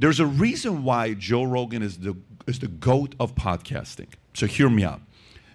There's 0.00 0.18
a 0.18 0.24
reason 0.24 0.82
why 0.82 1.12
Joe 1.12 1.44
Rogan 1.44 1.82
is 1.82 1.98
the 1.98 2.16
is 2.46 2.58
the 2.58 2.68
goat 2.68 3.14
of 3.20 3.34
podcasting. 3.34 4.06
So 4.32 4.46
hear 4.46 4.70
me 4.70 4.82
out. 4.82 5.02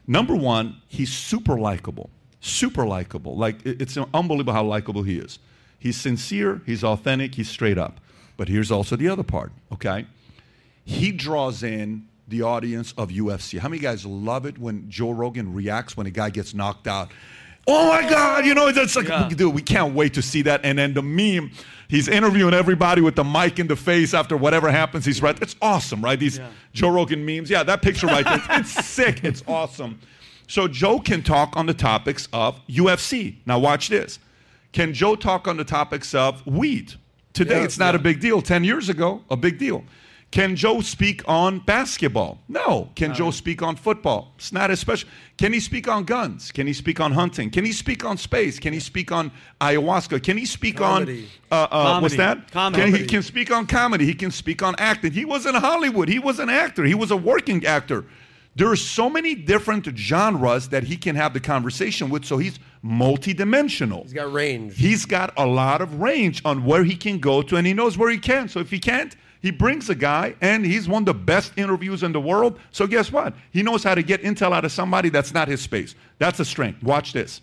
Number 0.06 0.36
one, 0.36 0.84
he's 0.88 1.12
super 1.12 1.60
likable, 1.60 2.12
super 2.42 2.86
likable. 2.86 3.36
Like 3.36 3.66
it's 3.66 3.98
unbelievable 4.14 4.54
how 4.54 4.64
likable 4.64 5.02
he 5.02 5.18
is. 5.18 5.40
He's 5.80 6.00
sincere, 6.00 6.62
he's 6.64 6.84
authentic, 6.84 7.34
he's 7.34 7.50
straight 7.50 7.80
up. 7.80 8.00
But 8.38 8.48
here's 8.48 8.70
also 8.70 8.96
the 8.96 9.10
other 9.10 9.24
part. 9.24 9.52
Okay, 9.74 10.06
he 10.84 11.12
draws 11.12 11.64
in 11.64 12.08
the 12.28 12.44
audience 12.44 12.94
of 13.00 13.10
UFC. 13.10 13.58
How 13.58 13.68
many 13.70 13.82
guys 13.82 14.06
love 14.06 14.46
it 14.46 14.60
when 14.60 14.88
Joe 14.92 15.10
Rogan 15.10 15.56
reacts 15.56 15.98
when 15.98 16.06
a 16.06 16.12
guy 16.12 16.30
gets 16.30 16.54
knocked 16.54 16.86
out? 16.86 17.10
Oh 17.68 17.88
my 17.90 18.08
God, 18.08 18.46
you 18.46 18.54
know, 18.54 18.68
it's 18.68 18.96
like, 18.96 19.08
Yeah. 19.08 19.28
dude, 19.30 19.54
we 19.54 19.62
can't 19.62 19.94
wait 19.96 20.14
to 20.14 20.22
see 20.22 20.44
that. 20.44 20.62
And 20.64 20.78
then 20.78 20.94
the 20.94 21.02
meme, 21.02 21.52
he's 21.88 22.08
interviewing 22.08 22.54
everybody 22.54 23.02
with 23.02 23.16
the 23.16 23.24
mic 23.24 23.58
in 23.58 23.68
the 23.68 23.76
face 23.76 24.14
after 24.14 24.38
whatever 24.38 24.70
happens. 24.72 25.04
He's 25.06 25.22
right. 25.22 25.36
It's 25.42 25.56
awesome, 25.62 26.04
right? 26.04 26.20
These 26.20 26.38
Yeah. 26.38 26.50
Joe 26.74 26.90
Rogan 26.90 27.26
memes. 27.26 27.50
Yeah, 27.50 27.64
that 27.64 27.82
picture 27.82 28.06
right 28.08 28.24
there. 28.24 28.42
It's 28.60 28.86
sick. 28.86 29.24
It's 29.24 29.44
awesome. 29.48 30.00
So 30.48 30.68
Joe 30.68 31.00
can 31.00 31.24
talk 31.24 31.58
on 31.58 31.66
the 31.66 31.74
topics 31.74 32.28
of 32.32 32.60
UFC. 32.68 33.38
Now 33.48 33.58
watch 33.58 33.90
this. 33.90 34.20
Can 34.72 34.94
Joe 34.94 35.16
talk 35.16 35.48
on 35.48 35.58
the 35.58 35.64
topics 35.64 36.14
of 36.14 36.46
weed? 36.46 36.94
Today, 37.34 37.58
Yeah, 37.60 37.64
it's 37.66 37.80
not 37.80 37.96
a 37.96 38.00
big 38.00 38.20
deal. 38.20 38.42
10 38.44 38.64
years 38.64 38.90
ago, 38.90 39.22
a 39.30 39.36
big 39.36 39.58
deal. 39.58 39.84
Can 40.36 40.58
Joe 40.58 40.82
speak 40.82 41.22
on 41.30 41.60
basketball? 41.60 42.40
No. 42.50 42.90
Can 42.96 43.14
Joe 43.14 43.32
speak 43.32 43.62
on 43.62 43.78
football? 43.78 44.34
It's 44.36 44.52
not 44.52 44.70
as 44.70 44.82
special. 44.82 45.08
Can 45.38 45.54
he 45.54 45.62
speak 45.62 45.88
on 45.88 46.04
guns? 46.04 46.52
Can 46.52 46.68
he 46.68 46.74
speak 46.74 47.00
on 47.00 47.14
hunting? 47.14 47.50
Can 47.50 47.64
he 47.64 47.72
speak 47.72 48.04
on 48.04 48.18
space? 48.18 48.60
Can 48.60 48.74
he 48.74 48.82
speak 48.82 49.14
on 49.14 49.32
ayahuasca? 49.62 50.22
Can 50.22 50.38
he 50.38 50.46
speak 50.46 50.76
Comedy. 50.76 51.30
on 51.50 51.58
uh, 51.58 51.68
uh, 51.72 52.00
what's 52.02 52.18
that? 52.18 52.52
Comedy. 52.52 52.84
Can 52.84 52.94
he 53.00 53.06
can 53.06 53.24
speak 53.24 53.50
on 53.50 53.66
comedy. 53.66 54.06
He 54.06 54.14
can 54.14 54.30
speak 54.30 54.62
on 54.62 54.76
acting. 54.78 55.14
He 55.14 55.24
was 55.24 55.46
in 55.46 55.56
Hollywood. 55.56 56.10
He 56.10 56.20
was 56.20 56.40
an 56.40 56.50
actor. 56.50 56.84
He 56.84 56.96
was 56.96 57.12
a 57.12 57.18
working 57.18 57.66
actor. 57.66 58.04
There 58.58 58.70
are 58.70 58.76
so 58.76 59.10
many 59.10 59.36
different 59.36 59.86
genres 59.98 60.68
that 60.68 60.84
he 60.84 60.98
can 60.98 61.16
have 61.16 61.34
the 61.34 61.40
conversation 61.40 62.10
with. 62.10 62.26
So 62.26 62.40
he's 62.40 62.60
multidimensional. 62.84 64.04
He's 64.04 64.12
got 64.12 64.34
range. 64.34 64.78
He's 64.78 65.06
got 65.06 65.34
a 65.38 65.46
lot 65.46 65.80
of 65.80 66.02
range 66.02 66.42
on 66.44 66.66
where 66.66 66.84
he 66.84 66.98
can 66.98 67.20
go 67.20 67.42
to, 67.42 67.56
and 67.56 67.66
he 67.66 67.74
knows 67.74 67.98
where 67.98 68.10
he 68.10 68.18
can. 68.18 68.50
So 68.50 68.60
if 68.60 68.70
he 68.70 68.80
can't, 68.80 69.16
he 69.46 69.52
brings 69.52 69.92
a 69.92 69.96
guy, 69.96 70.36
and 70.42 70.66
he's 70.66 70.90
one 70.90 71.04
of 71.04 71.06
the 71.06 71.14
best 71.14 71.54
interviews 71.56 72.02
in 72.02 72.12
the 72.12 72.20
world. 72.20 72.60
So 72.72 72.88
guess 72.88 73.12
what? 73.12 73.36
He 73.52 73.62
knows 73.62 73.84
how 73.84 73.94
to 73.94 74.02
get 74.02 74.24
intel 74.24 74.52
out 74.52 74.66
of 74.66 74.72
somebody 74.72 75.10
that's 75.10 75.36
not 75.36 75.48
his 75.48 75.62
space. 75.62 75.94
That's 76.18 76.40
a 76.40 76.46
strength. 76.46 76.82
Watch 76.82 77.14
this. 77.14 77.42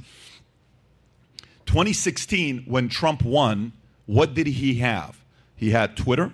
2016, 1.67 2.65
when 2.67 2.89
Trump 2.89 3.23
won, 3.23 3.73
what 4.07 4.35
did 4.35 4.49
he 4.49 4.75
have? 4.81 5.23
He 5.55 5.71
had 5.71 5.97
Twitter, 5.97 6.33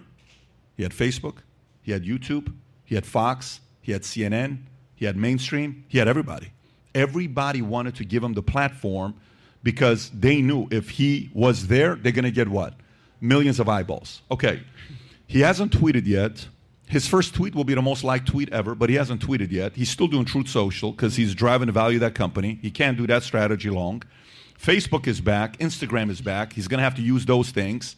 he 0.75 0.85
had 0.85 0.93
Facebook, 0.93 1.43
he 1.83 1.93
had 1.93 2.03
YouTube, 2.03 2.51
he 2.87 2.95
had 2.95 3.05
Fox, 3.05 3.61
he 3.83 3.93
had 3.93 4.05
CNN, 4.05 4.63
he 4.95 5.05
had 5.05 5.19
mainstream, 5.19 5.85
he 5.87 5.99
had 5.99 6.09
everybody. 6.09 6.51
Everybody 6.95 7.61
wanted 7.61 7.95
to 7.97 8.07
give 8.07 8.25
him 8.25 8.33
the 8.33 8.43
platform 8.43 9.17
because 9.63 10.09
they 10.15 10.41
knew 10.41 10.67
if 10.71 10.89
he 10.89 11.29
was 11.35 11.67
there, 11.67 11.95
they're 11.95 12.13
going 12.13 12.25
to 12.25 12.31
get 12.31 12.49
what? 12.49 12.73
Millions 13.21 13.61
of 13.61 13.69
eyeballs. 13.69 14.23
Okay. 14.31 14.63
He 15.29 15.41
hasn't 15.41 15.73
tweeted 15.73 16.07
yet. 16.07 16.49
His 16.87 17.07
first 17.07 17.35
tweet 17.35 17.55
will 17.55 17.65
be 17.65 17.75
the 17.75 17.83
most 17.83 18.03
liked 18.03 18.27
tweet 18.27 18.51
ever, 18.51 18.75
but 18.75 18.89
he 18.89 18.97
hasn't 18.97 19.21
tweeted 19.21 19.53
yet. 19.53 19.75
He's 19.75 19.91
still 19.91 20.09
doing 20.09 20.25
Truth 20.25 20.49
Social 20.49 20.91
because 20.91 21.17
he's 21.17 21.35
driving 21.35 21.67
the 21.67 21.73
value 21.73 21.99
of 21.99 22.01
that 22.01 22.15
company. 22.15 22.59
He 22.63 22.71
can't 22.71 22.97
do 22.97 23.07
that 23.09 23.23
strategy 23.23 23.69
long. 23.69 24.03
Facebook 24.59 25.07
is 25.07 25.21
back. 25.21 25.59
Instagram 25.59 26.09
is 26.09 26.23
back. 26.23 26.55
He's 26.55 26.67
going 26.67 26.79
to 26.79 26.85
have 26.85 26.95
to 26.95 27.03
use 27.03 27.27
those 27.27 27.51
things. 27.51 27.95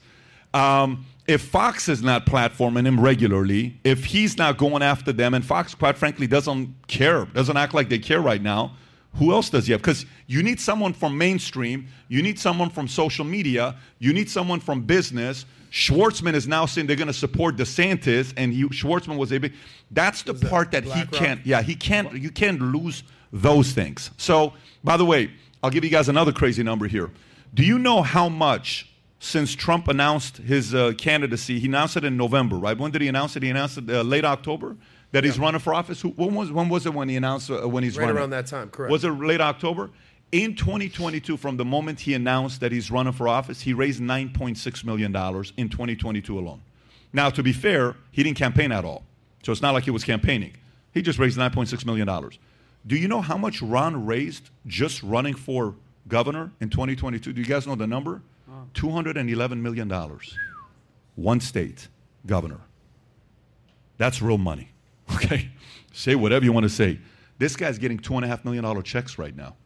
Um, 0.52 1.06
if 1.28 1.42
Fox 1.42 1.88
is 1.88 2.02
not 2.02 2.26
platforming 2.26 2.84
him 2.84 2.98
regularly, 2.98 3.78
if 3.84 4.06
he's 4.06 4.36
not 4.36 4.58
going 4.58 4.82
after 4.82 5.12
them, 5.12 5.32
and 5.32 5.44
Fox, 5.44 5.72
quite 5.76 5.96
frankly, 5.96 6.26
doesn't 6.26 6.74
care, 6.88 7.26
doesn't 7.26 7.56
act 7.56 7.74
like 7.74 7.88
they 7.88 8.00
care 8.00 8.20
right 8.20 8.42
now, 8.42 8.72
who 9.16 9.32
else 9.32 9.50
does 9.50 9.66
he 9.66 9.72
have? 9.72 9.80
Because 9.80 10.06
you 10.26 10.42
need 10.42 10.60
someone 10.60 10.92
from 10.92 11.18
mainstream, 11.18 11.88
you 12.08 12.22
need 12.22 12.38
someone 12.38 12.70
from 12.70 12.88
social 12.88 13.24
media, 13.24 13.76
you 13.98 14.12
need 14.12 14.30
someone 14.30 14.60
from 14.60 14.82
business. 14.82 15.44
Schwarzman 15.70 16.34
is 16.34 16.48
now 16.48 16.66
saying 16.66 16.86
they're 16.86 16.96
going 16.96 17.06
to 17.08 17.12
support 17.12 17.56
DeSantis, 17.56 18.32
and 18.36 18.52
he, 18.52 18.64
Schwarzman 18.64 19.16
was 19.16 19.32
able. 19.32 19.50
That's 19.90 20.22
the 20.22 20.32
that 20.32 20.50
part 20.50 20.70
that 20.72 20.84
he 20.84 20.90
BlackRock? 20.90 21.20
can't. 21.20 21.46
Yeah, 21.46 21.62
he 21.62 21.74
can't. 21.74 22.12
You 22.12 22.30
can't 22.30 22.60
lose 22.60 23.02
those 23.32 23.72
things. 23.72 24.10
So, 24.16 24.52
by 24.82 24.96
the 24.96 25.04
way, 25.04 25.30
I'll 25.62 25.70
give 25.70 25.84
you 25.84 25.90
guys 25.90 26.08
another 26.08 26.32
crazy 26.32 26.62
number 26.62 26.86
here. 26.86 27.10
Do 27.54 27.64
you 27.64 27.78
know 27.78 28.02
how 28.02 28.28
much 28.28 28.88
since 29.18 29.54
Trump 29.54 29.88
announced 29.88 30.38
his 30.38 30.74
uh, 30.74 30.92
candidacy? 30.96 31.58
He 31.60 31.66
announced 31.66 31.96
it 31.96 32.04
in 32.04 32.16
November, 32.16 32.56
right? 32.56 32.76
When 32.76 32.90
did 32.90 33.02
he 33.02 33.08
announce 33.08 33.36
it? 33.36 33.42
He 33.42 33.50
announced 33.50 33.78
it 33.78 33.90
uh, 33.90 34.02
late 34.02 34.24
October 34.24 34.76
that 35.12 35.24
he's 35.24 35.38
running 35.38 35.60
for 35.60 35.74
office. 35.74 36.00
Who, 36.00 36.10
when 36.10 36.34
was 36.34 36.50
when 36.52 36.68
was 36.68 36.86
it 36.86 36.94
when 36.94 37.08
he 37.08 37.16
announced 37.16 37.50
uh, 37.50 37.68
when 37.68 37.82
he's 37.84 37.96
running? 37.96 38.14
Right 38.14 38.20
running? 38.20 38.32
around 38.34 38.44
that 38.44 38.46
time, 38.46 38.70
correct. 38.70 38.90
Was 38.90 39.04
it 39.04 39.10
late 39.10 39.40
October? 39.40 39.90
In 40.32 40.54
2022, 40.54 41.36
from 41.36 41.56
the 41.56 41.64
moment 41.64 41.98
he 42.00 42.14
announced 42.14 42.60
that 42.60 42.70
he's 42.70 42.90
running 42.90 43.12
for 43.12 43.26
office, 43.26 43.62
he 43.62 43.72
raised 43.74 44.00
9.6 44.00 44.84
million 44.84 45.10
dollars 45.10 45.52
in 45.56 45.68
2022 45.68 46.38
alone. 46.38 46.62
Now, 47.12 47.30
to 47.30 47.42
be 47.42 47.52
fair, 47.52 47.96
he 48.12 48.22
didn't 48.22 48.38
campaign 48.38 48.70
at 48.70 48.84
all, 48.84 49.02
so 49.42 49.50
it's 49.50 49.62
not 49.62 49.74
like 49.74 49.84
he 49.84 49.90
was 49.90 50.04
campaigning. 50.04 50.52
He 50.94 51.02
just 51.02 51.18
raised 51.18 51.38
9.6 51.38 51.84
million 51.84 52.06
dollars. 52.06 52.38
Do 52.86 52.96
you 52.96 53.08
know 53.08 53.20
how 53.20 53.36
much 53.36 53.60
Ron 53.60 54.06
raised 54.06 54.50
just 54.66 55.02
running 55.02 55.34
for 55.34 55.74
governor 56.08 56.50
in 56.60 56.70
2022? 56.70 57.32
Do 57.32 57.40
you 57.40 57.46
guys 57.46 57.66
know 57.66 57.74
the 57.74 57.86
number? 57.86 58.22
211 58.74 59.62
million 59.62 59.88
dollars. 59.88 60.36
One 61.16 61.40
state 61.40 61.88
governor. 62.26 62.60
That's 63.98 64.22
real 64.22 64.38
money. 64.38 64.69
Okay? 65.16 65.50
Say 65.92 66.14
whatever 66.14 66.44
you 66.44 66.52
want 66.52 66.64
to 66.64 66.70
say. 66.70 66.98
This 67.38 67.56
guy's 67.56 67.78
getting 67.78 67.98
two 67.98 68.14
and 68.16 68.24
a 68.24 68.28
half 68.28 68.44
million 68.44 68.64
dollar 68.64 68.82
checks 68.82 69.18
right 69.18 69.34
now 69.34 69.56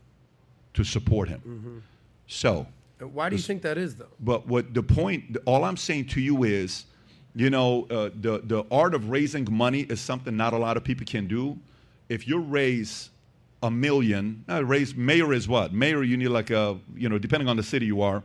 to 0.75 0.85
support 0.85 1.29
him. 1.29 1.83
So, 2.27 2.67
Why 2.99 3.29
do 3.29 3.37
you 3.37 3.43
think 3.43 3.63
that 3.63 3.77
is, 3.77 3.97
though? 3.97 4.09
but 4.21 4.47
what 4.47 4.73
the 4.73 4.83
point, 4.83 5.37
all 5.45 5.65
I'm 5.65 5.77
saying 5.77 6.07
to 6.09 6.21
you 6.21 6.45
is, 6.45 6.87
you 7.35 7.51
know, 7.51 7.87
uh, 7.91 8.11
the, 8.15 8.41
the 8.45 8.65
art 8.71 8.95
of 8.95 9.11
raising 9.11 9.47
money 9.51 9.81
is 9.81 10.01
something 10.01 10.37
not 10.37 10.53
a 10.53 10.59
lot 10.59 10.77
of 10.77 10.85
people 10.85 11.05
can 11.05 11.27
do. 11.27 11.59
If 12.09 12.27
you 12.29 12.39
raise 12.39 13.11
a 13.63 13.71
million, 13.71 14.45
uh, 14.49 14.65
raise, 14.65 14.95
mayor 14.95 15.33
is 15.33 15.49
what? 15.49 15.73
Mayor, 15.73 16.03
you 16.03 16.17
need 16.17 16.29
like 16.29 16.51
a, 16.51 16.79
you 16.95 17.09
know, 17.09 17.19
depending 17.19 17.49
on 17.49 17.57
the 17.57 17.63
city 17.63 17.87
you 17.87 18.03
are. 18.03 18.23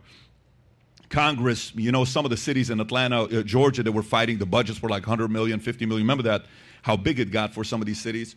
Congress, 1.09 1.74
you 1.75 1.91
know, 1.91 2.06
some 2.06 2.24
of 2.24 2.30
the 2.30 2.38
cities 2.38 2.69
in 2.69 2.80
Atlanta, 2.80 3.24
uh, 3.24 3.41
Georgia, 3.41 3.81
that 3.81 3.91
were 3.91 4.03
fighting 4.03 4.38
the 4.38 4.46
budgets 4.46 4.81
were 4.81 4.90
like 4.90 5.07
100 5.07 5.30
million, 5.30 5.59
50 5.59 5.86
million. 5.88 6.06
Remember 6.06 6.24
that, 6.24 6.46
how 6.81 6.95
big 6.97 7.19
it 7.19 7.31
got 7.31 7.53
for 7.53 7.63
some 7.63 7.81
of 7.81 7.88
these 7.88 8.00
cities? 8.01 8.35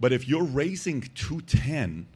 But 0.00 0.12
if 0.12 0.28
you're 0.28 0.44
raising 0.44 1.02
210, 1.14 2.06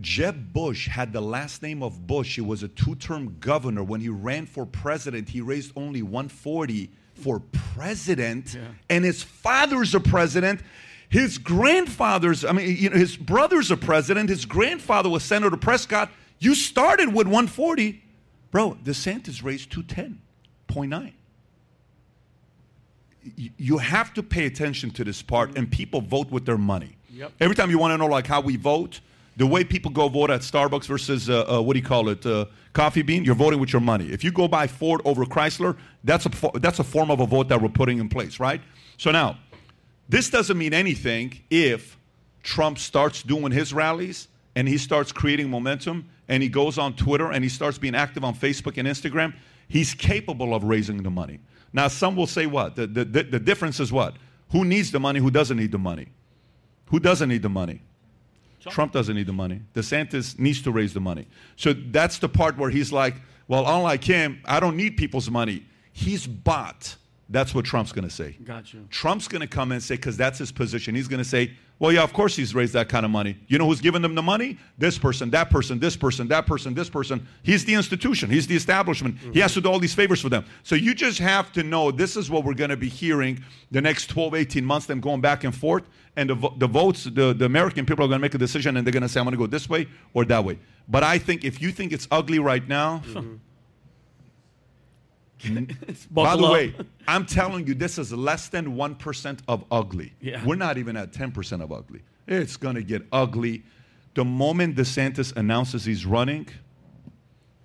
Jeb 0.00 0.52
Bush 0.52 0.88
had 0.88 1.12
the 1.12 1.20
last 1.20 1.62
name 1.62 1.82
of 1.82 2.06
Bush. 2.06 2.34
He 2.36 2.40
was 2.40 2.62
a 2.62 2.68
two 2.68 2.94
term 2.96 3.36
governor. 3.40 3.82
When 3.82 4.00
he 4.00 4.08
ran 4.08 4.46
for 4.46 4.66
president, 4.66 5.28
he 5.28 5.40
raised 5.40 5.72
only 5.76 6.02
140 6.02 6.90
for 7.14 7.40
president, 7.74 8.56
and 8.88 9.04
his 9.04 9.22
father's 9.22 9.94
a 9.94 10.00
president. 10.00 10.60
His 11.10 11.38
grandfather's, 11.38 12.44
I 12.44 12.52
mean, 12.52 12.76
you 12.78 12.88
know, 12.88 12.96
his 12.96 13.16
brother's 13.16 13.70
a 13.70 13.76
president. 13.76 14.28
His 14.30 14.44
grandfather 14.44 15.08
was 15.10 15.22
Senator 15.24 15.56
Prescott. 15.56 16.10
You 16.38 16.54
started 16.54 17.08
with 17.08 17.26
140. 17.26 18.02
Bro, 18.50 18.78
DeSantis 18.84 19.42
raised 19.44 19.70
210.9 19.70 20.18
y- 20.90 21.12
you 23.58 23.78
have 23.78 24.14
to 24.14 24.22
pay 24.22 24.46
attention 24.46 24.90
to 24.90 25.04
this 25.04 25.22
part 25.22 25.56
and 25.56 25.70
people 25.70 26.00
vote 26.00 26.30
with 26.30 26.46
their 26.46 26.58
money 26.58 26.96
Yep. 27.12 27.32
every 27.40 27.56
time 27.56 27.70
you 27.70 27.78
want 27.78 27.92
to 27.92 27.98
know 27.98 28.06
like 28.06 28.26
how 28.26 28.40
we 28.40 28.56
vote 28.56 29.00
the 29.36 29.46
way 29.46 29.64
people 29.64 29.90
go 29.90 30.08
vote 30.08 30.30
at 30.30 30.40
starbucks 30.40 30.86
versus 30.86 31.28
uh, 31.28 31.44
uh, 31.58 31.60
what 31.60 31.74
do 31.74 31.80
you 31.80 31.84
call 31.84 32.08
it 32.08 32.24
uh, 32.24 32.46
coffee 32.72 33.02
bean 33.02 33.24
you're 33.24 33.34
voting 33.34 33.60
with 33.60 33.72
your 33.72 33.80
money 33.82 34.06
if 34.10 34.24
you 34.24 34.32
go 34.32 34.48
buy 34.48 34.66
ford 34.66 35.00
over 35.04 35.24
chrysler 35.26 35.76
that's 36.04 36.26
a, 36.26 36.30
that's 36.60 36.78
a 36.78 36.84
form 36.84 37.10
of 37.10 37.20
a 37.20 37.26
vote 37.26 37.48
that 37.48 37.60
we're 37.60 37.68
putting 37.68 37.98
in 37.98 38.08
place 38.08 38.40
right 38.40 38.60
so 38.96 39.10
now 39.10 39.36
this 40.08 40.30
doesn't 40.30 40.56
mean 40.58 40.72
anything 40.74 41.38
if 41.50 41.96
Trump 42.42 42.78
starts 42.78 43.22
doing 43.22 43.52
his 43.52 43.72
rallies 43.72 44.26
and 44.56 44.66
he 44.66 44.76
starts 44.78 45.12
creating 45.12 45.48
momentum 45.50 46.08
and 46.28 46.42
he 46.42 46.48
goes 46.48 46.78
on 46.78 46.94
Twitter 46.94 47.30
and 47.30 47.44
he 47.44 47.50
starts 47.50 47.78
being 47.78 47.94
active 47.94 48.24
on 48.24 48.34
Facebook 48.34 48.76
and 48.78 48.88
Instagram. 48.88 49.34
He's 49.68 49.94
capable 49.94 50.52
of 50.54 50.64
raising 50.64 51.02
the 51.04 51.10
money. 51.10 51.38
Now, 51.72 51.88
some 51.88 52.16
will 52.16 52.26
say 52.26 52.46
what? 52.46 52.76
The, 52.76 52.86
the, 52.86 53.04
the, 53.04 53.38
difference 53.38 53.78
is 53.78 53.92
what? 53.92 54.16
Who 54.50 54.64
needs 54.64 54.90
the 54.90 54.98
money? 54.98 55.20
Who 55.20 55.30
doesn't 55.30 55.56
need 55.56 55.70
the 55.70 55.78
money? 55.78 56.08
Who 56.86 56.98
doesn't 56.98 57.28
need 57.28 57.42
the 57.42 57.48
money? 57.48 57.82
Trump 58.68 58.92
doesn't 58.92 59.14
need 59.14 59.26
the 59.26 59.32
money. 59.32 59.62
DeSantis 59.74 60.38
needs 60.38 60.60
to 60.62 60.70
raise 60.70 60.92
the 60.92 61.00
money. 61.00 61.26
So 61.56 61.72
that's 61.72 62.18
the 62.18 62.28
part 62.28 62.58
where 62.58 62.68
he's 62.68 62.92
like, 62.92 63.14
well, 63.48 63.64
unlike 63.66 64.04
him, 64.04 64.40
I 64.44 64.60
don't 64.60 64.76
need 64.76 64.96
people's 64.96 65.30
money. 65.30 65.64
He's 65.92 66.26
bought 66.26 66.96
That's 67.30 67.54
what 67.54 67.64
Trump's 67.64 67.92
going 67.92 68.08
to 68.08 68.14
say. 68.14 68.36
Got 68.42 68.74
you. 68.74 68.86
Trump's 68.90 69.28
going 69.28 69.40
to 69.40 69.46
come 69.46 69.70
and 69.70 69.80
say, 69.80 69.94
because 69.94 70.16
that's 70.16 70.38
his 70.38 70.50
position, 70.50 70.96
he's 70.96 71.06
going 71.06 71.22
to 71.22 71.28
say, 71.28 71.52
well, 71.78 71.92
yeah, 71.92 72.02
of 72.02 72.12
course 72.12 72.36
he's 72.36 72.54
raised 72.54 72.74
that 72.74 72.90
kind 72.90 73.06
of 73.06 73.10
money. 73.10 73.38
You 73.46 73.56
know 73.56 73.66
who's 73.66 73.80
giving 73.80 74.02
them 74.02 74.14
the 74.14 74.22
money? 74.22 74.58
This 74.76 74.98
person, 74.98 75.30
that 75.30 75.48
person, 75.48 75.78
this 75.78 75.96
person, 75.96 76.28
that 76.28 76.46
person, 76.46 76.74
this 76.74 76.90
person. 76.90 77.26
He's 77.42 77.64
the 77.64 77.72
institution, 77.74 78.28
he's 78.28 78.46
the 78.46 78.56
establishment. 78.56 79.16
Mm-hmm. 79.16 79.32
He 79.32 79.40
has 79.40 79.54
to 79.54 79.62
do 79.62 79.70
all 79.70 79.78
these 79.78 79.94
favors 79.94 80.20
for 80.20 80.28
them. 80.28 80.44
So 80.62 80.74
you 80.74 80.92
just 80.92 81.20
have 81.20 81.52
to 81.52 81.62
know 81.62 81.90
this 81.90 82.16
is 82.16 82.30
what 82.30 82.44
we're 82.44 82.54
going 82.54 82.70
to 82.70 82.76
be 82.76 82.88
hearing 82.88 83.42
the 83.70 83.80
next 83.80 84.08
12, 84.08 84.34
18 84.34 84.64
months, 84.64 84.86
them 84.86 85.00
going 85.00 85.20
back 85.22 85.44
and 85.44 85.54
forth. 85.54 85.84
And 86.16 86.28
the, 86.28 86.50
the 86.58 86.66
votes, 86.66 87.04
the, 87.04 87.32
the 87.32 87.46
American 87.46 87.86
people 87.86 88.04
are 88.04 88.08
going 88.08 88.18
to 88.18 88.22
make 88.22 88.34
a 88.34 88.38
decision 88.38 88.76
and 88.76 88.86
they're 88.86 88.92
going 88.92 89.02
to 89.02 89.08
say, 89.08 89.20
I'm 89.20 89.24
going 89.24 89.32
to 89.32 89.38
go 89.38 89.46
this 89.46 89.68
way 89.68 89.88
or 90.12 90.24
that 90.26 90.44
way. 90.44 90.58
But 90.88 91.04
I 91.04 91.18
think 91.18 91.44
if 91.44 91.62
you 91.62 91.70
think 91.70 91.92
it's 91.92 92.08
ugly 92.10 92.40
right 92.40 92.66
now, 92.66 93.02
mm-hmm. 93.06 93.36
By 96.10 96.36
the 96.36 96.44
up. 96.44 96.52
way, 96.52 96.74
I'm 97.08 97.24
telling 97.24 97.66
you, 97.66 97.74
this 97.74 97.98
is 97.98 98.12
less 98.12 98.48
than 98.48 98.76
1% 98.76 99.38
of 99.48 99.64
ugly. 99.70 100.12
Yeah. 100.20 100.44
We're 100.44 100.56
not 100.56 100.78
even 100.78 100.96
at 100.96 101.12
10% 101.12 101.62
of 101.62 101.72
ugly. 101.72 102.02
It's 102.26 102.56
going 102.56 102.74
to 102.74 102.82
get 102.82 103.06
ugly. 103.12 103.62
The 104.14 104.24
moment 104.24 104.76
DeSantis 104.76 105.34
announces 105.36 105.84
he's 105.84 106.04
running, 106.04 106.48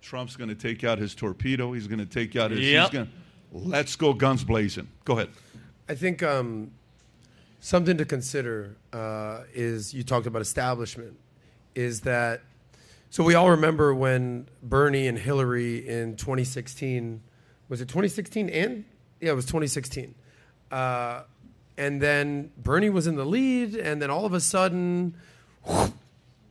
Trump's 0.01 0.35
going 0.35 0.49
to 0.49 0.55
take 0.55 0.83
out 0.83 0.99
his 0.99 1.15
torpedo. 1.15 1.73
He's 1.73 1.87
going 1.87 1.99
to 1.99 2.05
take 2.05 2.35
out 2.35 2.51
his. 2.51 2.61
Yep. 2.61 2.91
Gonna, 2.91 3.07
let's 3.51 3.95
go 3.95 4.13
guns 4.13 4.43
blazing. 4.43 4.87
Go 5.03 5.13
ahead. 5.13 5.29
I 5.89 5.95
think 5.95 6.23
um, 6.23 6.71
something 7.59 7.97
to 7.97 8.05
consider 8.05 8.75
uh, 8.93 9.41
is 9.53 9.93
you 9.93 10.03
talked 10.03 10.27
about 10.27 10.41
establishment, 10.41 11.17
is 11.73 12.01
that. 12.01 12.41
So 13.09 13.23
we 13.23 13.33
all 13.33 13.49
remember 13.49 13.93
when 13.93 14.47
Bernie 14.61 15.07
and 15.07 15.17
Hillary 15.17 15.87
in 15.87 16.17
2016 16.17 17.21
was 17.69 17.81
it 17.81 17.85
2016 17.85 18.49
and 18.49 18.85
yeah, 19.21 19.31
it 19.31 19.35
was 19.35 19.45
2016. 19.45 20.13
Uh, 20.71 21.21
and 21.77 22.01
then 22.01 22.51
Bernie 22.57 22.89
was 22.89 23.07
in 23.07 23.15
the 23.15 23.25
lead, 23.25 23.75
and 23.75 24.01
then 24.01 24.09
all 24.09 24.25
of 24.25 24.33
a 24.33 24.39
sudden, 24.39 25.15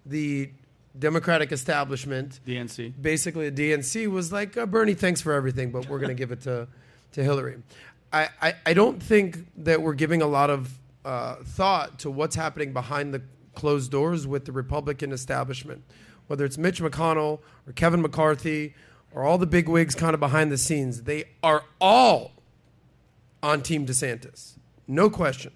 the 0.04 0.50
Democratic 0.98 1.50
establishment, 1.50 2.40
DNC, 2.46 2.92
basically 3.00 3.48
the 3.50 3.72
DNC 3.72 4.06
was 4.08 4.32
like, 4.32 4.56
uh, 4.56 4.66
Bernie, 4.66 4.94
thanks 4.94 5.20
for 5.20 5.32
everything, 5.32 5.70
but 5.70 5.88
we're 5.88 5.98
going 5.98 6.08
to 6.10 6.14
give 6.14 6.30
it 6.30 6.42
to 6.42 6.68
to 7.12 7.22
Hillary. 7.22 7.56
I, 8.12 8.28
I, 8.42 8.54
I, 8.66 8.74
don't 8.74 9.00
think 9.00 9.46
that 9.64 9.80
we're 9.80 9.94
giving 9.94 10.20
a 10.20 10.26
lot 10.26 10.50
of 10.50 10.76
uh, 11.04 11.36
thought 11.44 12.00
to 12.00 12.10
what's 12.10 12.34
happening 12.34 12.72
behind 12.72 13.14
the 13.14 13.22
closed 13.54 13.92
doors 13.92 14.26
with 14.26 14.46
the 14.46 14.52
Republican 14.52 15.12
establishment, 15.12 15.84
whether 16.26 16.44
it's 16.44 16.58
Mitch 16.58 16.82
McConnell 16.82 17.38
or 17.68 17.72
Kevin 17.74 18.02
McCarthy 18.02 18.74
or 19.14 19.22
all 19.22 19.38
the 19.38 19.46
big 19.46 19.68
wigs 19.68 19.94
kind 19.94 20.12
of 20.12 20.20
behind 20.20 20.50
the 20.50 20.58
scenes, 20.58 21.04
they 21.04 21.24
are 21.42 21.64
all 21.80 22.32
on 23.42 23.62
Team 23.62 23.86
DeSantis. 23.86 24.58
No 24.88 25.08
question. 25.08 25.52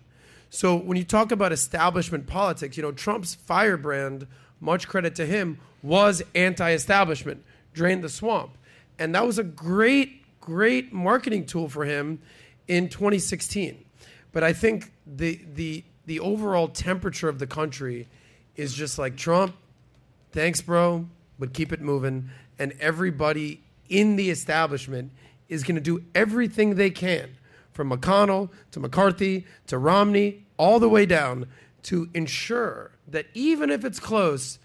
So 0.48 0.76
when 0.76 0.96
you 0.96 1.04
talk 1.04 1.32
about 1.32 1.52
establishment 1.52 2.26
politics, 2.26 2.76
you 2.76 2.82
know, 2.82 2.92
Trump's 2.92 3.34
firebrand, 3.34 4.26
much 4.60 4.88
credit 4.88 5.14
to 5.16 5.26
him, 5.26 5.58
was 5.82 6.22
anti 6.34 6.70
establishment, 6.70 7.44
drained 7.74 8.02
the 8.02 8.08
swamp. 8.08 8.56
And 8.98 9.14
that 9.14 9.26
was 9.26 9.38
a 9.38 9.44
great, 9.44 10.22
great 10.40 10.92
marketing 10.92 11.44
tool 11.44 11.68
for 11.68 11.84
him 11.84 12.20
in 12.66 12.88
2016. 12.88 13.84
But 14.32 14.44
I 14.44 14.52
think 14.52 14.92
the, 15.06 15.40
the, 15.54 15.84
the 16.06 16.20
overall 16.20 16.68
temperature 16.68 17.28
of 17.28 17.38
the 17.38 17.46
country 17.46 18.08
is 18.56 18.72
just 18.72 18.98
like 18.98 19.16
Trump, 19.16 19.54
thanks, 20.32 20.60
bro, 20.60 21.06
but 21.38 21.52
keep 21.52 21.72
it 21.72 21.80
moving 21.80 22.30
and 22.58 22.74
everybody 22.80 23.62
in 23.88 24.16
the 24.16 24.30
establishment 24.30 25.12
is 25.48 25.62
going 25.62 25.76
to 25.76 25.80
do 25.80 26.04
everything 26.14 26.74
they 26.74 26.90
can, 26.90 27.36
from 27.72 27.90
McConnell 27.90 28.50
to 28.72 28.80
McCarthy 28.80 29.46
to 29.66 29.78
Romney, 29.78 30.44
all 30.56 30.78
the 30.80 30.88
way 30.88 31.06
down, 31.06 31.46
to 31.84 32.08
ensure 32.12 32.90
that 33.06 33.26
even 33.34 33.70
if 33.70 33.84
it's 33.84 34.00
close, 34.00 34.58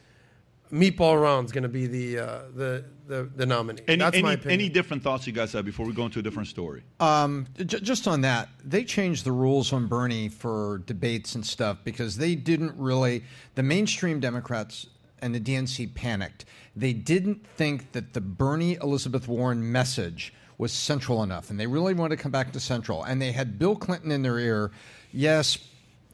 Meatball 0.72 1.22
Ron's 1.22 1.52
going 1.52 1.64
to 1.64 1.70
be 1.70 1.86
the, 1.86 2.18
uh, 2.18 2.40
the, 2.56 2.84
the, 3.08 3.30
the 3.36 3.46
nominee. 3.46 3.84
Any, 3.88 4.00
That's 4.00 4.16
any, 4.16 4.24
my 4.24 4.34
opinion. 4.34 4.60
Any 4.60 4.70
different 4.70 5.04
thoughts 5.04 5.28
you 5.28 5.32
guys 5.32 5.54
have 5.54 5.66
before 5.66 5.86
we 5.86 5.94
go 5.94 6.06
into 6.06 6.18
a 6.18 6.22
different 6.24 6.48
story? 6.48 6.82
Um, 7.00 7.46
j- 7.58 7.80
just 7.80 8.08
on 8.08 8.22
that, 8.22 8.50
they 8.64 8.84
changed 8.84 9.24
the 9.24 9.32
rules 9.32 9.72
on 9.72 9.86
Bernie 9.86 10.30
for 10.30 10.82
debates 10.88 11.36
and 11.36 11.46
stuff 11.46 11.78
because 11.84 12.18
they 12.18 12.34
didn't 12.34 12.74
really, 12.76 13.24
the 13.54 13.62
mainstream 13.62 14.20
Democrats 14.20 14.88
and 15.24 15.34
the 15.34 15.40
DNC 15.40 15.96
panicked. 15.96 16.46
They 16.76 16.94
didn't 16.94 17.48
think 17.48 17.94
that 17.94 18.14
the 18.14 18.22
Bernie 18.22 18.76
Elizabeth 18.76 19.28
Warren 19.28 19.72
message 19.72 20.34
was 20.58 20.72
central 20.72 21.24
enough, 21.24 21.50
and 21.50 21.60
they 21.60 21.66
really 21.66 21.94
wanted 21.94 22.18
to 22.18 22.22
come 22.22 22.32
back 22.32 22.52
to 22.52 22.60
central. 22.60 23.04
And 23.04 23.22
they 23.22 23.32
had 23.32 23.58
Bill 23.58 23.76
Clinton 23.76 24.12
in 24.12 24.22
their 24.22 24.38
ear. 24.38 24.72
Yes, 25.12 25.58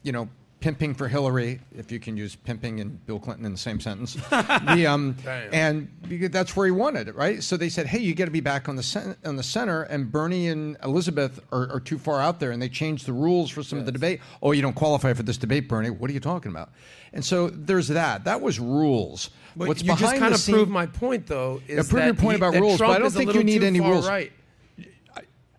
you 0.02 0.12
know, 0.12 0.28
pimping 0.60 0.94
for 0.94 1.08
Hillary, 1.08 1.60
if 1.76 1.90
you 1.90 1.98
can 1.98 2.16
use 2.16 2.36
pimping 2.36 2.80
and 2.80 3.04
Bill 3.06 3.18
Clinton 3.18 3.46
in 3.46 3.52
the 3.52 3.58
same 3.58 3.80
sentence. 3.80 4.14
the, 4.30 4.86
um, 4.86 5.16
and 5.52 5.90
that's 6.30 6.54
where 6.54 6.66
he 6.66 6.72
wanted 6.72 7.08
it, 7.08 7.14
right? 7.14 7.42
So 7.42 7.56
they 7.56 7.68
said, 7.68 7.86
hey, 7.86 7.98
you 7.98 8.14
got 8.14 8.26
to 8.26 8.30
be 8.30 8.40
back 8.40 8.68
on 8.68 8.76
the 8.76 8.82
cen- 8.82 9.16
on 9.24 9.36
the 9.36 9.42
center. 9.42 9.82
And 9.84 10.12
Bernie 10.12 10.48
and 10.48 10.76
Elizabeth 10.84 11.40
are, 11.50 11.72
are, 11.72 11.80
too 11.80 11.98
far 11.98 12.20
out 12.20 12.40
there, 12.40 12.50
and 12.50 12.60
they 12.60 12.68
changed 12.68 13.06
the 13.06 13.12
rules 13.12 13.50
for 13.50 13.62
some 13.62 13.78
yes. 13.78 13.82
of 13.82 13.86
the 13.86 13.92
debate. 13.92 14.20
Oh, 14.42 14.52
you 14.52 14.62
don't 14.62 14.76
qualify 14.76 15.14
for 15.14 15.22
this 15.22 15.38
debate, 15.38 15.68
Bernie. 15.68 15.90
What 15.90 16.10
are 16.10 16.14
you 16.14 16.20
talking 16.20 16.50
about? 16.50 16.70
And 17.12 17.24
so 17.24 17.48
there's 17.48 17.88
that. 17.88 18.24
That 18.24 18.40
was 18.40 18.60
rules. 18.60 19.30
But 19.56 19.68
What's 19.68 19.82
you 19.82 19.96
just 19.96 20.16
kind 20.16 20.34
of 20.34 20.40
scene, 20.40 20.54
proved 20.54 20.70
my 20.70 20.86
point, 20.86 21.26
though. 21.26 21.60
Is 21.66 21.88
prove 21.88 22.04
your 22.04 22.14
point 22.14 22.32
he, 22.32 22.36
about 22.36 22.54
rules, 22.54 22.78
Trump 22.78 22.92
but 22.92 22.96
I 22.96 23.02
don't 23.02 23.10
think 23.10 23.34
you 23.34 23.42
need 23.42 23.64
any 23.64 23.80
rules. 23.80 24.06
Right. 24.06 24.32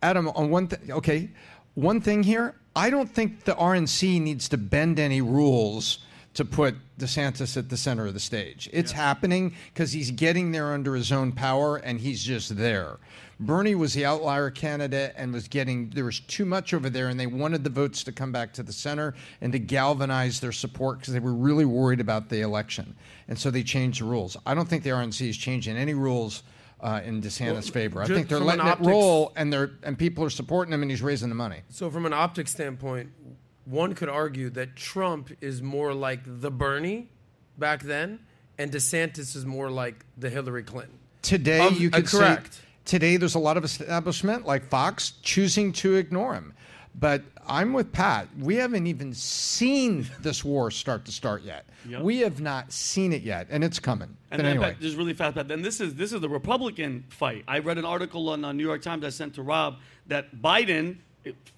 Adam, 0.04 0.30
on 0.30 0.50
one 0.50 0.68
thing, 0.68 0.92
okay, 0.92 1.30
one 1.76 2.02
thing 2.02 2.24
here. 2.24 2.56
I 2.76 2.90
don't 2.90 3.10
think 3.10 3.44
the 3.44 3.54
RNC 3.54 4.22
needs 4.22 4.48
to 4.50 4.58
bend 4.58 5.00
any 5.00 5.22
rules 5.22 6.00
to 6.34 6.46
put 6.46 6.76
DeSantis 6.98 7.58
at 7.58 7.70
the 7.70 7.76
center 7.76 8.08
of 8.08 8.14
the 8.14 8.20
stage. 8.20 8.70
It's 8.72 8.92
yeah. 8.92 8.98
happening 8.98 9.54
because 9.74 9.92
he's 9.92 10.12
getting 10.12 10.52
there 10.52 10.72
under 10.74 10.96
his 10.96 11.12
own 11.12 11.34
power 11.34 11.78
and 11.78 12.00
he's 12.00 12.24
just 12.24 12.56
there. 12.56 12.98
Bernie 13.42 13.76
was 13.76 13.94
the 13.94 14.06
outlier 14.06 14.52
candidate 14.52 15.14
and 15.18 15.34
was 15.34 15.48
getting, 15.48 15.90
there 15.90 16.06
was 16.06 16.20
too 16.22 16.46
much 16.46 16.76
over 16.76 16.92
there, 16.92 17.10
and 17.10 17.20
they 17.20 17.26
wanted 17.26 17.64
the 17.64 17.72
votes 17.72 18.04
to 18.04 18.12
come 18.12 18.32
back 18.32 18.54
to 18.54 18.64
the 18.64 18.72
center 18.72 19.16
and 19.42 19.52
to 19.52 19.60
galvanize 19.60 20.40
their 20.40 20.52
support 20.52 21.00
because 21.00 21.14
they 21.14 21.20
were 21.20 21.34
really 21.34 21.66
worried 21.66 22.00
about 22.00 22.30
the 22.30 22.42
election. 22.42 22.96
And 23.28 23.38
so 23.38 23.50
they 23.50 23.64
changed 23.64 24.00
the 24.00 24.06
rules. 24.06 24.38
I 24.46 24.54
don't 24.54 24.70
think 24.70 24.84
the 24.84 24.92
RNC 24.92 25.28
is 25.28 25.38
changing 25.38 25.76
any 25.76 25.96
rules 25.96 26.44
uh, 26.82 27.02
in 27.04 27.22
DeSantis' 27.22 27.54
well, 27.54 27.62
favor. 27.62 28.02
I 28.02 28.08
think 28.08 28.28
they're 28.28 28.40
letting 28.40 28.66
optics, 28.66 28.88
it 28.88 28.90
roll, 28.90 29.32
and 29.36 29.54
they're 29.54 29.72
and 29.84 29.98
people 29.98 30.24
are 30.24 30.30
supporting 30.30 30.74
him, 30.74 30.82
and 30.82 30.90
he's 30.90 31.02
raising 31.02 31.30
the 31.30 31.36
money. 31.36 31.62
So, 31.70 31.90
from 31.90 32.06
an 32.06 32.14
optics 32.14 32.52
standpoint, 32.52 33.12
one 33.66 33.94
could 33.94 34.10
argue 34.10 34.50
that 34.52 34.76
Trump 34.76 35.32
is 35.42 35.62
more 35.62 35.94
like 35.94 36.22
the 36.26 36.52
Bernie 36.52 37.10
back 37.58 37.84
then, 37.84 38.20
and 38.58 38.72
DeSantis 38.72 39.36
is 39.36 39.46
more 39.46 39.70
like 39.70 40.06
the 40.18 40.30
Hillary 40.30 40.64
Clinton. 40.64 40.98
Today, 41.22 41.66
of, 41.66 41.80
you 41.80 41.90
uh, 41.90 41.98
could 41.98 42.06
uh, 42.08 42.10
correct. 42.10 42.54
Say, 42.56 42.62
today, 42.86 43.18
there's 43.18 43.36
a 43.36 43.40
lot 43.40 43.58
of 43.58 43.64
establishment 43.64 44.46
like 44.46 44.66
Fox 44.66 45.12
choosing 45.22 45.72
to 45.74 45.96
ignore 45.96 46.34
him. 46.34 46.54
But 46.94 47.24
I'm 47.48 47.74
with 47.74 47.92
Pat. 47.94 48.28
We 48.38 48.56
haven't 48.56 48.88
even 48.88 49.14
seen 49.14 50.10
this 50.20 50.44
war 50.44 50.72
start 50.72 51.06
to 51.06 51.12
start 51.12 51.44
yet. 51.44 51.66
Yep. 51.88 52.02
We 52.02 52.20
have 52.20 52.42
not 52.42 52.72
seen 52.72 53.14
it 53.14 53.24
yet, 53.24 53.48
and 53.50 53.64
it's 53.64 53.80
coming. 53.80 54.16
And 54.30 54.42
but 54.42 54.46
anyway, 54.46 54.76
just 54.80 54.98
really 54.98 55.14
fast, 55.14 55.36
Pat. 55.36 55.48
Then 55.48 55.62
this 55.62 55.82
is 55.82 55.96
this 55.96 56.14
is 56.14 56.22
the 56.22 56.30
Republican 56.30 57.06
fight. 57.10 57.44
I 57.48 57.60
read 57.60 57.78
an 57.78 57.86
article 57.86 58.30
on 58.30 58.42
the 58.42 58.52
New 58.52 58.66
York 58.66 58.82
Times 58.82 59.04
I 59.04 59.10
sent 59.10 59.36
to 59.36 59.44
Rob 59.44 59.78
that 60.08 60.36
Biden, 60.36 60.98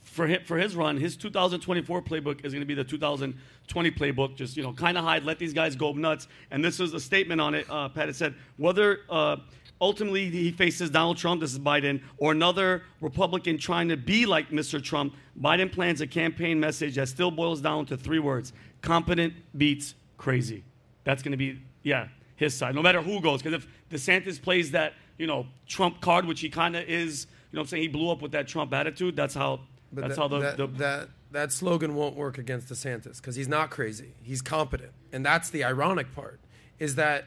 for 0.03 0.27
his, 0.27 0.39
for 0.45 0.57
his 0.57 0.75
run, 0.75 0.97
his 0.97 1.17
2024 1.17 2.01
playbook 2.01 2.45
is 2.45 2.53
going 2.53 2.61
to 2.61 2.65
be 2.65 2.73
the 2.73 2.83
2020 2.83 3.91
playbook. 3.91 4.35
Just 4.35 4.55
you 4.55 4.63
know, 4.63 4.73
kind 4.73 4.97
of 4.97 5.03
hide, 5.03 5.23
let 5.23 5.39
these 5.39 5.53
guys 5.53 5.75
go 5.75 5.91
nuts. 5.93 6.27
And 6.51 6.63
this 6.63 6.79
is 6.79 6.93
a 6.93 6.99
statement 6.99 7.41
on 7.41 7.55
it. 7.55 7.65
Uh, 7.69 7.89
Pat 7.89 8.09
it 8.09 8.15
said 8.15 8.33
whether. 8.57 9.01
Uh, 9.09 9.37
ultimately 9.81 10.29
he 10.29 10.49
faces 10.49 10.89
Donald 10.89 11.17
Trump, 11.17 11.41
this 11.41 11.51
is 11.51 11.59
Biden, 11.59 12.01
or 12.17 12.31
another 12.31 12.83
Republican 13.01 13.57
trying 13.57 13.89
to 13.89 13.97
be 13.97 14.25
like 14.25 14.49
Mr. 14.49 14.81
Trump, 14.81 15.13
Biden 15.41 15.69
plans 15.69 15.99
a 15.99 16.07
campaign 16.07 16.57
message 16.57 16.95
that 16.95 17.09
still 17.09 17.31
boils 17.31 17.59
down 17.59 17.85
to 17.87 17.97
three 17.97 18.19
words 18.19 18.53
competent 18.81 19.33
beats 19.57 19.95
crazy. 20.23 20.63
That's 21.03 21.21
going 21.21 21.33
to 21.33 21.37
be, 21.37 21.59
yeah, 21.83 22.07
his 22.37 22.55
side, 22.55 22.75
no 22.75 22.81
matter 22.81 23.01
who 23.01 23.19
goes. 23.19 23.41
Because 23.41 23.63
if 23.63 23.67
DeSantis 23.89 24.41
plays 24.41 24.71
that, 24.71 24.93
you 25.17 25.27
know, 25.27 25.47
Trump 25.67 25.99
card, 25.99 26.25
which 26.25 26.39
he 26.39 26.49
kind 26.49 26.75
of 26.75 26.85
is, 26.87 27.27
you 27.51 27.57
know 27.57 27.61
I'm 27.61 27.67
saying? 27.67 27.83
He 27.83 27.89
blew 27.89 28.09
up 28.09 28.21
with 28.21 28.31
that 28.31 28.47
Trump 28.47 28.73
attitude. 28.73 29.15
That's 29.15 29.33
how, 29.33 29.59
but 29.91 30.01
that's 30.01 30.15
that, 30.15 30.21
how 30.21 30.27
the 30.29 30.39
that, 30.39 30.57
the 30.57 30.67
that, 30.67 31.09
that 31.31 31.51
slogan 31.51 31.93
won't 31.95 32.15
work 32.15 32.37
against 32.37 32.69
DeSantis 32.69 33.17
because 33.17 33.35
he's 33.35 33.49
not 33.49 33.69
crazy. 33.69 34.13
He's 34.23 34.41
competent. 34.41 34.91
And 35.11 35.25
that's 35.25 35.49
the 35.49 35.65
ironic 35.65 36.15
part 36.15 36.39
is 36.79 36.95
that 36.95 37.25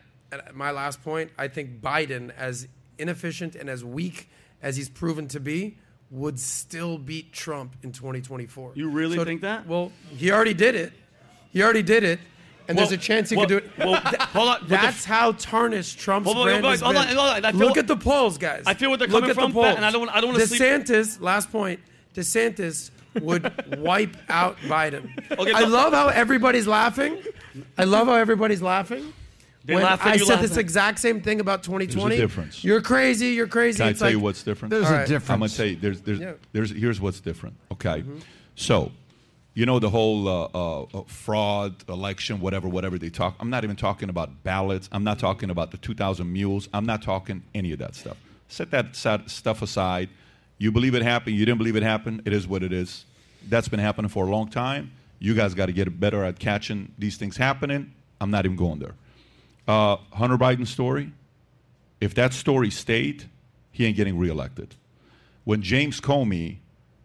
my 0.54 0.70
last 0.70 1.04
point, 1.04 1.30
I 1.38 1.48
think 1.48 1.80
Biden, 1.80 2.32
as 2.36 2.66
inefficient 2.98 3.54
and 3.54 3.68
as 3.68 3.84
weak 3.84 4.28
as 4.62 4.76
he's 4.76 4.88
proven 4.88 5.28
to 5.28 5.38
be, 5.38 5.78
would 6.10 6.40
still 6.40 6.98
beat 6.98 7.32
Trump 7.32 7.76
in 7.82 7.92
2024. 7.92 8.72
You 8.74 8.88
really 8.88 9.16
so, 9.16 9.24
think 9.24 9.42
that? 9.42 9.66
Well, 9.66 9.92
he 10.10 10.32
already 10.32 10.54
did 10.54 10.74
it. 10.74 10.92
He 11.52 11.62
already 11.62 11.82
did 11.82 12.02
it. 12.02 12.20
And 12.68 12.76
well, 12.76 12.86
there's 12.86 12.98
a 12.98 13.02
chance 13.02 13.30
he 13.30 13.36
well, 13.36 13.46
could 13.46 13.62
do 13.62 13.66
it. 13.68 13.70
Well, 13.78 13.94
hold 14.00 14.48
on. 14.48 14.64
That's 14.66 15.04
how 15.04 15.32
tarnished 15.32 15.98
Trump's 15.98 16.32
hold 16.32 16.44
brand 16.46 16.64
on, 16.64 16.72
has 16.72 16.80
hold 16.80 16.96
on, 16.96 17.06
hold 17.06 17.44
on. 17.44 17.56
Look 17.56 17.76
at 17.76 17.86
the 17.86 17.96
polls, 17.96 18.38
guys. 18.38 18.64
I 18.66 18.74
feel 18.74 18.90
what 18.90 18.98
they're 18.98 19.08
Look 19.08 19.22
coming 19.22 19.30
at 19.30 19.36
from, 19.36 19.52
the 19.52 19.54
polls. 19.54 19.76
and 19.76 19.84
I 19.84 19.90
don't, 19.90 20.08
I 20.08 20.20
don't 20.20 20.34
want 20.34 20.42
to 20.42 20.54
DeSantis, 20.54 21.20
last 21.20 21.52
point, 21.52 21.80
DeSantis 22.14 22.90
would 23.20 23.78
wipe 23.78 24.16
out 24.28 24.56
Biden. 24.58 25.10
Okay, 25.38 25.52
I 25.52 25.60
no- 25.60 25.68
love 25.68 25.92
how 25.92 26.08
everybody's 26.08 26.66
laughing. 26.66 27.18
I 27.78 27.84
love 27.84 28.08
how 28.08 28.14
everybody's 28.14 28.62
laughing. 28.62 29.12
They 29.64 29.74
when 29.74 29.82
laugh 29.82 30.00
at 30.02 30.06
I 30.12 30.16
said 30.18 30.28
laughing. 30.28 30.48
this 30.48 30.56
exact 30.58 31.00
same 31.00 31.20
thing 31.20 31.40
about 31.40 31.64
2020. 31.64 32.08
There's 32.08 32.18
a 32.18 32.22
difference. 32.22 32.62
You're 32.64 32.80
crazy. 32.80 33.28
You're 33.28 33.48
crazy. 33.48 33.78
Can 33.78 33.86
I 33.86 33.90
It's 33.90 33.98
tell 33.98 34.06
like, 34.06 34.12
you 34.12 34.20
what's 34.20 34.42
different? 34.44 34.70
There's 34.70 34.86
All 34.86 34.94
a 34.94 35.06
difference. 35.06 35.30
I'm 35.30 35.38
gonna 35.40 35.48
tell 35.48 35.66
you. 35.66 35.76
There's, 35.76 36.00
there's, 36.02 36.20
Yeah. 36.20 36.32
there's. 36.52 36.70
Here's 36.70 37.00
what's 37.00 37.18
different. 37.20 37.56
Okay, 37.72 38.04
so, 38.54 38.92
you 39.56 39.64
know 39.64 39.78
the 39.78 39.88
whole 39.88 40.28
uh, 40.28 40.48
uh, 40.54 40.82
uh, 40.82 41.02
fraud 41.06 41.82
election, 41.88 42.40
whatever, 42.40 42.68
whatever 42.68 42.98
they 42.98 43.08
talk. 43.08 43.36
I'm 43.40 43.48
not 43.48 43.64
even 43.64 43.74
talking 43.74 44.10
about 44.10 44.44
ballots. 44.44 44.86
I'm 44.92 45.02
not 45.02 45.18
talking 45.18 45.48
about 45.48 45.70
the 45.70 45.78
2,000 45.78 46.30
mules. 46.30 46.68
I'm 46.74 46.84
not 46.84 47.00
talking 47.00 47.42
any 47.54 47.72
of 47.72 47.78
that 47.78 47.94
stuff. 47.94 48.18
Set 48.48 48.70
that 48.72 48.94
stuff 48.94 49.62
aside. 49.62 50.10
You 50.58 50.70
believe 50.70 50.94
it 50.94 51.00
happened. 51.00 51.36
You 51.36 51.46
didn't 51.46 51.56
believe 51.56 51.74
it 51.74 51.82
happened. 51.82 52.20
It 52.26 52.34
is 52.34 52.46
what 52.46 52.62
it 52.62 52.70
is. 52.70 53.06
That's 53.48 53.66
been 53.66 53.80
happening 53.80 54.10
for 54.10 54.26
a 54.26 54.30
long 54.30 54.50
time. 54.50 54.92
You 55.20 55.34
guys 55.34 55.54
got 55.54 55.66
to 55.66 55.72
get 55.72 55.98
better 55.98 56.22
at 56.22 56.38
catching 56.38 56.92
these 56.98 57.16
things 57.16 57.38
happening. 57.38 57.94
I'm 58.20 58.30
not 58.30 58.44
even 58.44 58.58
going 58.58 58.78
there. 58.78 58.94
Uh, 59.66 59.96
Hunter 60.12 60.36
Biden 60.36 60.66
story. 60.66 61.12
If 61.98 62.14
that 62.16 62.34
story 62.34 62.70
stayed, 62.70 63.24
he 63.72 63.86
ain't 63.86 63.96
getting 63.96 64.18
reelected 64.18 64.74
when 65.44 65.62
James 65.62 65.98
Comey 65.98 66.58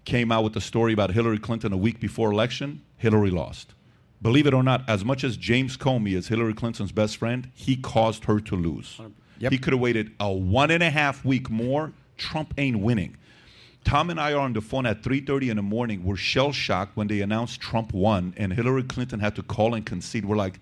came 0.05 0.31
out 0.31 0.43
with 0.43 0.53
the 0.53 0.61
story 0.61 0.93
about 0.93 1.11
Hillary 1.11 1.39
Clinton 1.39 1.73
a 1.73 1.77
week 1.77 1.99
before 1.99 2.31
election, 2.31 2.81
Hillary 2.97 3.29
lost. 3.29 3.73
Believe 4.21 4.45
it 4.45 4.53
or 4.53 4.63
not, 4.63 4.87
as 4.87 5.03
much 5.03 5.23
as 5.23 5.35
James 5.35 5.77
Comey 5.77 6.13
is 6.13 6.27
Hillary 6.27 6.53
Clinton's 6.53 6.91
best 6.91 7.17
friend, 7.17 7.49
he 7.55 7.75
caused 7.75 8.25
her 8.25 8.39
to 8.39 8.55
lose. 8.55 8.99
Yep. 9.39 9.51
He 9.51 9.57
could 9.57 9.73
have 9.73 9.79
waited 9.79 10.11
a 10.19 10.31
one 10.31 10.69
and 10.69 10.83
a 10.83 10.89
half 10.89 11.25
week 11.25 11.49
more. 11.49 11.93
Trump 12.17 12.53
ain't 12.57 12.79
winning. 12.79 13.17
Tom 13.83 14.11
and 14.11 14.19
I 14.19 14.33
are 14.33 14.39
on 14.39 14.53
the 14.53 14.61
phone 14.61 14.85
at 14.85 15.01
3:30 15.01 15.49
in 15.49 15.55
the 15.57 15.63
morning. 15.63 16.03
We're 16.03 16.15
shell 16.15 16.51
shocked 16.51 16.95
when 16.95 17.07
they 17.07 17.21
announced 17.21 17.59
Trump 17.59 17.93
won 17.93 18.35
and 18.37 18.53
Hillary 18.53 18.83
Clinton 18.83 19.19
had 19.19 19.35
to 19.37 19.43
call 19.43 19.73
and 19.73 19.83
concede. 19.83 20.25
We're 20.25 20.35
like, 20.35 20.59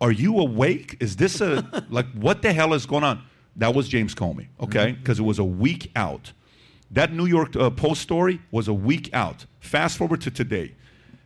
are 0.00 0.12
you 0.12 0.38
awake? 0.38 0.96
Is 1.00 1.16
this 1.16 1.40
a 1.40 1.86
like 1.90 2.06
what 2.12 2.42
the 2.42 2.52
hell 2.52 2.74
is 2.74 2.86
going 2.86 3.02
on? 3.02 3.22
That 3.56 3.74
was 3.74 3.88
James 3.88 4.14
Comey, 4.14 4.48
okay? 4.60 4.92
Mm-hmm. 4.92 5.00
Because 5.00 5.18
it 5.18 5.22
was 5.22 5.38
a 5.38 5.44
week 5.44 5.90
out. 5.96 6.32
That 6.90 7.12
New 7.12 7.26
York 7.26 7.56
uh, 7.56 7.70
Post 7.70 8.02
story 8.02 8.40
was 8.50 8.68
a 8.68 8.74
week 8.74 9.10
out. 9.12 9.46
Fast 9.60 9.96
forward 9.98 10.20
to 10.22 10.30
today. 10.30 10.74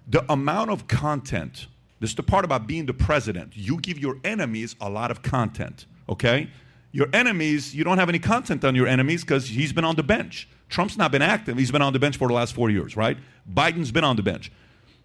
The 0.09 0.25
amount 0.33 0.71
of 0.71 0.89
content, 0.89 1.67
this 2.01 2.11
is 2.11 2.17
the 2.17 2.23
part 2.23 2.45
about 2.45 2.67
being 2.67 2.87
the 2.87 2.95
president. 2.95 3.57
You 3.57 3.79
give 3.81 3.99
your 3.99 4.19
enemies 4.25 4.75
a 4.81 4.89
lot 4.89 5.11
of 5.11 5.23
content, 5.23 5.87
okay? 6.09 6.49
Your 6.93 7.09
enemies, 7.13 7.75
you 7.75 7.85
don't 7.85 7.99
have 7.99 8.09
any 8.09 8.19
content 8.19 8.65
on 8.65 8.75
your 8.75 8.89
enemies 8.89 9.23
because 9.23 9.49
he's 9.49 9.73
been 9.73 9.85
on 9.85 9.97
the 9.97 10.03
bench. 10.03 10.49
Trump's 10.69 10.97
not 10.97 11.13
been 11.13 11.23
active. 11.23 11.59
He's 11.59 11.71
been 11.71 11.83
on 11.83 11.93
the 11.93 11.99
bench 11.99 12.17
for 12.17 12.29
the 12.29 12.35
last 12.35 12.55
four 12.55 12.71
years, 12.71 12.97
right? 12.97 13.19
Biden's 13.53 13.93
been 13.93 14.05
on 14.05 14.17
the 14.17 14.23
bench. 14.23 14.51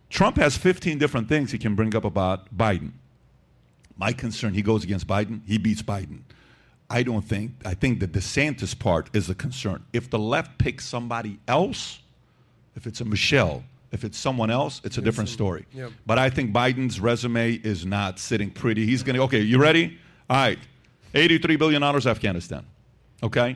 Trump 0.09 0.37
has 0.37 0.57
15 0.57 0.97
different 0.97 1.27
things 1.27 1.51
he 1.51 1.57
can 1.57 1.75
bring 1.75 1.95
up 1.95 2.05
about 2.05 2.55
Biden. 2.55 2.91
My 3.97 4.11
concern, 4.11 4.53
he 4.53 4.61
goes 4.61 4.83
against 4.83 5.07
Biden, 5.07 5.41
he 5.45 5.57
beats 5.57 5.81
Biden. 5.81 6.21
I 6.89 7.03
don't 7.03 7.23
think, 7.23 7.51
I 7.65 7.73
think 7.73 7.99
the 7.99 8.07
DeSantis 8.07 8.77
part 8.77 9.09
is 9.13 9.29
a 9.29 9.35
concern. 9.35 9.83
If 9.91 10.09
the 10.09 10.19
left 10.19 10.57
picks 10.57 10.85
somebody 10.85 11.39
else, 11.47 11.99
if 12.75 12.85
it's 12.85 13.01
a 13.01 13.05
Michelle, 13.05 13.63
if 13.91 14.03
it's 14.03 14.17
someone 14.17 14.51
else, 14.51 14.81
it's 14.83 14.97
a 14.97 15.01
different 15.01 15.29
story. 15.29 15.65
Yep. 15.73 15.91
But 16.05 16.19
I 16.19 16.29
think 16.29 16.53
Biden's 16.53 16.99
resume 16.99 17.53
is 17.53 17.85
not 17.85 18.19
sitting 18.19 18.51
pretty. 18.51 18.85
He's 18.85 19.03
going 19.03 19.15
to, 19.15 19.23
okay, 19.23 19.39
you 19.41 19.57
ready? 19.57 19.97
All 20.29 20.37
right. 20.37 20.59
$83 21.13 21.57
billion 21.57 21.81
Afghanistan. 21.81 22.65
Okay? 23.23 23.55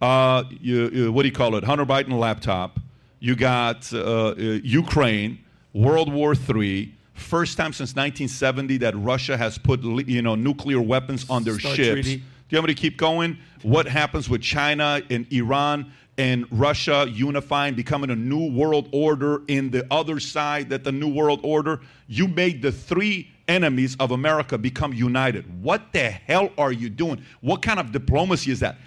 Uh, 0.00 0.44
you, 0.60 0.88
you, 0.90 1.12
what 1.12 1.22
do 1.22 1.28
you 1.28 1.34
call 1.34 1.56
it? 1.56 1.64
Hunter 1.64 1.86
Biden 1.86 2.18
laptop. 2.18 2.78
You 3.20 3.34
got 3.34 3.92
uh, 3.92 3.98
uh, 3.98 4.34
Ukraine, 4.36 5.38
World 5.72 6.12
War 6.12 6.34
III. 6.34 6.94
First 7.14 7.56
time 7.56 7.72
since 7.72 7.90
1970 7.96 8.76
that 8.78 8.94
Russia 8.96 9.36
has 9.36 9.58
put 9.58 9.82
you 9.82 10.22
know 10.22 10.36
nuclear 10.36 10.80
weapons 10.80 11.28
on 11.28 11.42
their 11.42 11.58
Start 11.58 11.74
ships. 11.74 11.90
treaty. 12.06 12.22
Do 12.48 12.56
you 12.56 12.60
want 12.60 12.68
me 12.68 12.74
to 12.74 12.80
keep 12.80 12.96
going? 12.96 13.38
What 13.62 13.86
happens 13.86 14.30
with 14.30 14.40
China 14.40 15.02
and 15.10 15.30
Iran 15.30 15.92
and 16.16 16.46
Russia 16.50 17.06
unifying, 17.08 17.74
becoming 17.74 18.08
a 18.10 18.16
new 18.16 18.50
world 18.50 18.88
order 18.90 19.42
in 19.48 19.70
the 19.70 19.86
other 19.90 20.18
side 20.18 20.70
that 20.70 20.82
the 20.82 20.92
new 20.92 21.12
world 21.12 21.40
order? 21.42 21.80
You 22.06 22.26
made 22.26 22.62
the 22.62 22.72
three 22.72 23.30
enemies 23.48 23.96
of 24.00 24.12
America 24.12 24.56
become 24.56 24.94
united. 24.94 25.62
What 25.62 25.92
the 25.92 26.08
hell 26.10 26.48
are 26.56 26.72
you 26.72 26.88
doing? 26.88 27.22
What 27.42 27.60
kind 27.60 27.78
of 27.78 27.92
diplomacy 27.92 28.50
is 28.50 28.60
that? 28.60 28.78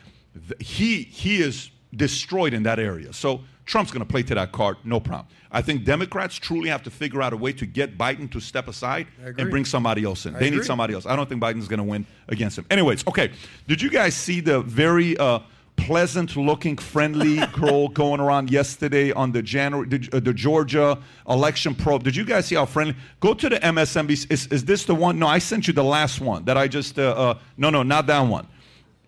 He 0.60 1.04
he 1.04 1.40
is 1.42 1.70
destroyed 1.96 2.56
in 2.56 2.64
that 2.64 2.80
area. 2.80 3.14
So 3.14 3.42
Trump's 3.72 3.90
going 3.90 4.06
to 4.06 4.12
play 4.12 4.22
to 4.24 4.36
that 4.36 4.52
card, 4.52 4.76
no 4.84 5.00
problem. 5.00 5.28
I 5.50 5.62
think 5.62 5.86
Democrats 5.86 6.36
truly 6.36 6.68
have 6.68 6.84
to 6.84 6.90
figure 6.92 7.22
out 7.22 7.32
a 7.32 7.38
way 7.38 7.54
to 7.54 7.66
get 7.66 7.98
Biden 7.98 8.30
to 8.32 8.42
step 8.42 8.68
aside 8.68 9.08
and 9.38 9.50
bring 9.50 9.64
somebody 9.64 10.04
else 10.04 10.26
in. 10.26 10.34
they 10.34 10.50
need 10.50 10.66
somebody 10.66 10.94
else. 10.94 11.06
I 11.06 11.16
don't 11.16 11.30
think 11.30 11.42
Biden's 11.42 11.70
going 11.70 11.78
to 11.78 11.86
win 11.86 12.06
against 12.28 12.58
him. 12.58 12.66
Anyways, 12.70 13.08
okay. 13.08 13.32
Did 13.70 13.82
you 13.82 13.90
guys 13.90 14.14
see 14.14 14.42
the 14.42 14.60
very 14.60 15.16
uh, 15.16 15.40
pleasant-looking, 15.78 16.80
friendly 16.80 17.46
girl 17.54 17.88
going 17.88 18.20
around 18.20 18.52
yesterday 18.52 19.14
on 19.14 19.32
the 19.32 19.42
January, 19.42 19.88
the, 19.88 20.10
uh, 20.12 20.20
the 20.20 20.34
Georgia 20.34 21.00
election 21.30 21.74
probe? 21.74 22.04
Did 22.04 22.18
you 22.18 22.26
guys 22.26 22.48
see 22.48 22.56
how 22.56 22.66
friendly? 22.66 22.98
Go 23.22 23.34
to 23.34 23.48
the 23.48 23.56
MSNBC. 23.56 24.30
Is, 24.30 24.48
is 24.48 24.66
this 24.66 24.84
the 24.84 24.96
one? 24.96 25.18
No, 25.18 25.28
I 25.28 25.40
sent 25.40 25.68
you 25.68 25.74
the 25.74 25.82
last 25.84 26.20
one 26.20 26.44
that 26.44 26.58
I 26.58 26.68
just. 26.68 27.00
Uh, 27.00 27.12
uh, 27.12 27.40
no, 27.56 27.70
no, 27.70 27.84
not 27.84 28.06
that 28.08 28.20
one. 28.20 28.48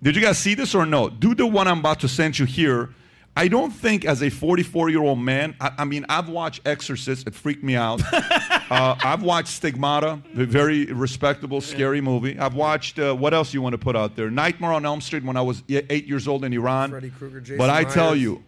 Did 0.02 0.16
you 0.16 0.22
guys 0.22 0.38
see 0.38 0.56
this 0.56 0.74
or 0.74 0.86
no? 0.86 1.10
Do 1.10 1.36
the 1.36 1.46
one 1.46 1.68
I'm 1.68 1.80
about 1.80 2.00
to 2.00 2.08
send 2.08 2.40
you 2.40 2.46
here. 2.46 2.92
I 3.36 3.48
don't 3.48 3.72
think, 3.72 4.06
as 4.06 4.22
a 4.22 4.30
44 4.30 4.90
year 4.90 5.02
old 5.02 5.20
man, 5.20 5.56
I, 5.60 5.72
I 5.80 5.86
mean, 5.86 6.06
I've 6.08 6.30
watched 6.30 6.68
Exorcist, 6.68 7.28
it 7.28 7.34
freaked 7.34 7.64
me 7.64 7.76
out. 7.76 8.02
uh, 8.14 8.96
I've 9.04 9.24
watched 9.24 9.50
Stigmata, 9.50 10.22
a 10.38 10.46
very 10.46 10.86
respectable, 10.86 11.60
scary 11.60 12.00
movie. 12.00 12.38
I've 12.38 12.54
watched, 12.54 13.00
uh, 13.00 13.16
what 13.16 13.34
else 13.34 13.54
you 13.54 13.62
want 13.62 13.74
to 13.74 13.80
put 13.80 13.96
out 13.96 14.16
there? 14.16 14.30
Nightmare 14.30 14.74
on 14.74 14.86
Elm 14.86 15.02
Street 15.02 15.24
when 15.24 15.36
I 15.36 15.42
was 15.42 15.64
eight 15.68 16.06
years 16.06 16.28
old 16.28 16.46
in 16.46 16.54
Iran. 16.54 16.92
Freddy 16.92 17.10
Krueger, 17.10 17.42
Jason 17.42 17.58
but 17.58 17.72
I 17.72 17.84
tell 17.84 18.16
you, 18.16 18.44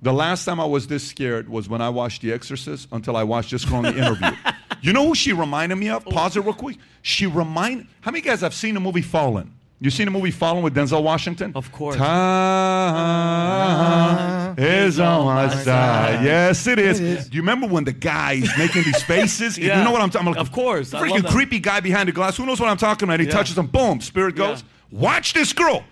the 0.00 0.12
last 0.12 0.44
time 0.46 0.60
I 0.60 0.64
was 0.64 0.86
this 0.86 1.06
scared 1.06 1.48
was 1.48 1.68
when 1.68 1.82
I 1.82 1.90
watched 1.90 2.22
The 2.22 2.32
Exorcist 2.32 2.88
until 2.90 3.16
I 3.16 3.24
watched 3.24 3.50
this 3.50 3.64
girl 3.64 3.84
in 3.84 3.94
the 3.94 3.98
interview. 3.98 4.30
You 4.82 4.92
know 4.92 5.06
who 5.06 5.14
she 5.14 5.32
reminded 5.32 5.76
me 5.76 5.90
of? 5.90 6.04
Pause 6.04 6.38
it 6.38 6.40
real 6.40 6.54
quick. 6.54 6.76
She 7.02 7.26
remind. 7.26 7.86
How 8.00 8.10
many 8.10 8.20
guys 8.20 8.40
have 8.40 8.52
seen 8.52 8.74
the 8.74 8.80
movie 8.80 9.00
Fallen? 9.00 9.54
You 9.82 9.90
seen 9.90 10.04
the 10.04 10.12
movie 10.12 10.30
Fallen 10.30 10.62
with 10.62 10.76
Denzel 10.76 11.02
Washington? 11.02 11.50
Of 11.56 11.72
course. 11.72 11.96
Time 13.22 14.54
is 14.56 15.00
on 15.00 15.24
my 15.26 15.48
side. 15.52 16.24
Yes, 16.24 16.68
it 16.68 16.78
is. 16.78 17.00
Do 17.28 17.34
you 17.36 17.42
remember 17.42 17.66
when 17.66 17.82
the 17.82 17.92
guy 17.92 18.34
is 18.34 18.50
making 18.56 18.84
these 18.84 19.02
faces? 19.02 19.58
yeah. 19.62 19.78
You 19.78 19.84
know 19.84 19.90
what 19.90 20.00
I'm 20.00 20.10
talking 20.10 20.28
about? 20.28 20.40
Of 20.40 20.52
course. 20.52 20.92
Freaking 20.92 21.28
creepy 21.28 21.58
guy 21.58 21.80
behind 21.80 22.08
the 22.08 22.12
glass. 22.12 22.36
Who 22.36 22.46
knows 22.46 22.60
what 22.60 22.68
I'm 22.68 22.76
talking 22.76 23.08
about? 23.08 23.18
He 23.18 23.26
Yeah. 23.26 23.32
touches 23.32 23.58
him. 23.58 23.66
Boom. 23.66 24.00
Spirit 24.00 24.36
goes. 24.36 24.62
Yeah. 24.92 25.00
Watch 25.00 25.32
this 25.34 25.52
girl. 25.52 25.82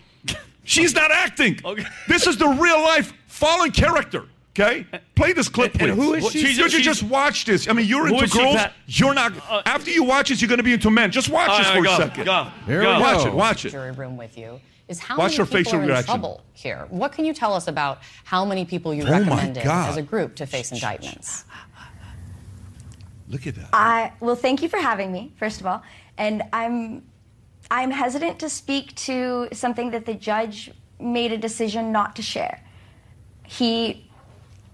She's 0.63 0.95
not 0.95 1.11
acting. 1.11 1.59
Okay. 1.65 1.85
This 2.07 2.29
is 2.29 2.37
the 2.37 2.47
real 2.47 2.81
life 2.81 3.13
fallen 3.27 3.73
character. 3.73 4.27
Okay? 4.59 4.85
Play 5.15 5.33
this 5.33 5.49
clip, 5.49 5.73
And- 5.75 5.81
please. 5.81 5.91
and 5.91 6.01
who 6.03 6.15
is 6.15 6.31
she? 6.31 6.41
she's- 6.41 6.57
you 6.59 6.69
she's- 6.69 6.83
just 6.85 7.03
watch 7.05 7.45
this. 7.45 7.69
I 7.69 7.73
mean, 7.73 7.87
you're 7.87 8.09
into 8.09 8.25
is 8.25 8.33
she, 8.33 8.39
girls. 8.39 8.57
Pat? 8.57 8.73
You're 8.87 9.15
not. 9.15 9.33
Uh, 9.49 9.63
after 9.65 9.91
you 9.91 10.03
watch 10.03 10.29
this, 10.29 10.41
you're 10.43 10.49
going 10.49 10.59
to 10.59 10.65
be 10.65 10.73
into 10.73 10.91
men. 10.91 11.11
Just 11.13 11.29
watch 11.29 11.49
All 11.49 11.59
this 11.59 11.69
right, 11.69 11.77
for 11.77 11.85
go, 11.85 11.93
a 11.93 11.97
second. 11.97 12.25
Go. 12.25 12.47
Here 12.67 12.83
go. 12.83 12.97
we 12.97 13.01
Watch 13.03 13.23
go. 13.23 13.29
it. 13.29 13.35
Watch 13.35 13.65
it. 13.65 13.71
jury 13.71 13.93
room 13.93 14.17
with 14.17 14.37
you 14.37 14.61
is 14.89 14.99
how 14.99 15.17
Watch 15.17 15.29
many 15.31 15.37
your 15.37 15.47
people 15.47 15.59
facial 15.59 15.79
are 15.79 15.83
in 15.83 15.89
reaction. 15.89 16.05
trouble 16.07 16.43
here. 16.53 16.87
What 16.91 17.13
can 17.13 17.25
you 17.25 17.33
tell 17.33 17.55
us 17.55 17.69
about 17.69 18.01
how 18.25 18.45
many 18.45 18.65
people 18.65 18.93
you 18.93 19.05
Oh 19.05 19.11
recommended 19.11 19.65
as 19.65 19.97
a 19.97 20.03
group 20.03 20.35
to 20.37 20.47
face 20.47 20.73
indictments? 20.73 21.45
Look 23.29 23.47
at 23.47 23.55
that. 23.55 23.69
I 23.73 24.13
well, 24.19 24.35
thank 24.35 24.63
you 24.63 24.69
for 24.69 24.79
having 24.79 25.13
me, 25.13 25.33
first 25.39 25.61
of 25.61 25.67
all. 25.67 25.83
And 26.19 26.43
I'm 26.53 27.03
I'm 27.71 27.93
hesitant 27.93 28.41
to 28.41 28.51
speak 28.51 28.97
to 28.97 29.49
something 29.53 29.93
that 29.93 30.07
the 30.07 30.15
judge 30.15 30.73
made 30.99 31.31
a 31.31 31.39
decision 31.39 31.93
not 31.93 32.17
to 32.17 32.23
share. 32.23 32.61
He, 33.47 34.10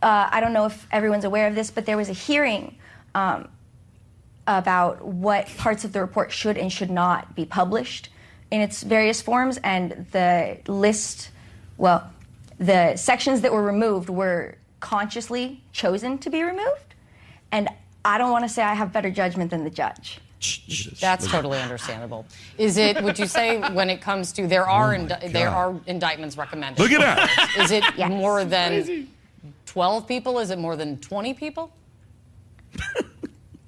uh, 0.02 0.28
I 0.30 0.40
don't 0.40 0.52
know 0.52 0.66
if 0.66 0.86
everyone's 0.92 1.24
aware 1.24 1.46
of 1.46 1.54
this, 1.54 1.70
but 1.70 1.86
there 1.86 1.96
was 1.96 2.08
a 2.08 2.12
hearing 2.12 2.76
um, 3.14 3.48
about 4.46 5.04
what 5.04 5.46
parts 5.56 5.84
of 5.84 5.92
the 5.92 6.00
report 6.00 6.30
should 6.32 6.56
and 6.56 6.72
should 6.72 6.90
not 6.90 7.34
be 7.34 7.44
published 7.44 8.10
in 8.50 8.60
its 8.60 8.82
various 8.84 9.20
forms, 9.20 9.58
and 9.64 10.06
the 10.12 10.58
list, 10.68 11.30
well, 11.78 12.08
the 12.58 12.94
sections 12.96 13.40
that 13.40 13.52
were 13.52 13.62
removed 13.62 14.08
were 14.08 14.54
consciously 14.78 15.60
chosen 15.72 16.16
to 16.18 16.30
be 16.30 16.42
removed. 16.42 16.94
And 17.50 17.68
I 18.04 18.18
don't 18.18 18.30
want 18.30 18.44
to 18.44 18.48
say 18.48 18.62
I 18.62 18.74
have 18.74 18.92
better 18.92 19.10
judgment 19.10 19.50
than 19.50 19.64
the 19.64 19.70
judge. 19.70 20.20
That's 21.00 21.26
totally 21.26 21.58
understandable. 21.58 22.24
Is 22.56 22.76
it? 22.76 23.02
Would 23.02 23.18
you 23.18 23.26
say 23.26 23.58
when 23.72 23.90
it 23.90 24.00
comes 24.00 24.32
to 24.34 24.46
there 24.46 24.68
are 24.68 24.94
indi- 24.94 25.28
there 25.28 25.48
are 25.48 25.74
indictments 25.86 26.36
recommended? 26.36 26.80
Oh 26.80 26.84
Look 26.84 26.92
at 26.92 27.00
that. 27.00 27.56
Is 27.58 27.70
it 27.72 27.82
Yes. 27.96 28.10
more 28.10 28.44
than 28.44 29.08
twelve 29.76 30.08
people? 30.08 30.38
Is 30.38 30.48
it 30.50 30.58
more 30.58 30.74
than 30.74 30.96
twenty 31.00 31.34
people? 31.34 31.70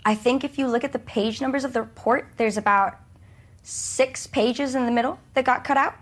I 0.07 0.15
think 0.15 0.43
if 0.43 0.57
you 0.57 0.67
look 0.67 0.83
at 0.83 0.91
the 0.95 0.99
page 1.01 1.43
numbers 1.43 1.65
of 1.65 1.75
the 1.75 1.83
report, 1.83 2.31
there's 2.39 2.57
about 2.57 2.97
six 3.63 4.27
pages 4.27 4.75
in 4.75 4.87
the 4.87 4.91
middle 4.91 5.19
that 5.35 5.45
got 5.45 5.65
cut 5.65 5.77
out. 5.77 5.95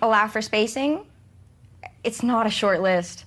Allow 0.00 0.28
for 0.28 0.40
spacing. 0.40 1.04
It's 2.02 2.22
not 2.22 2.46
a 2.46 2.50
short 2.50 2.80
list. 2.80 3.26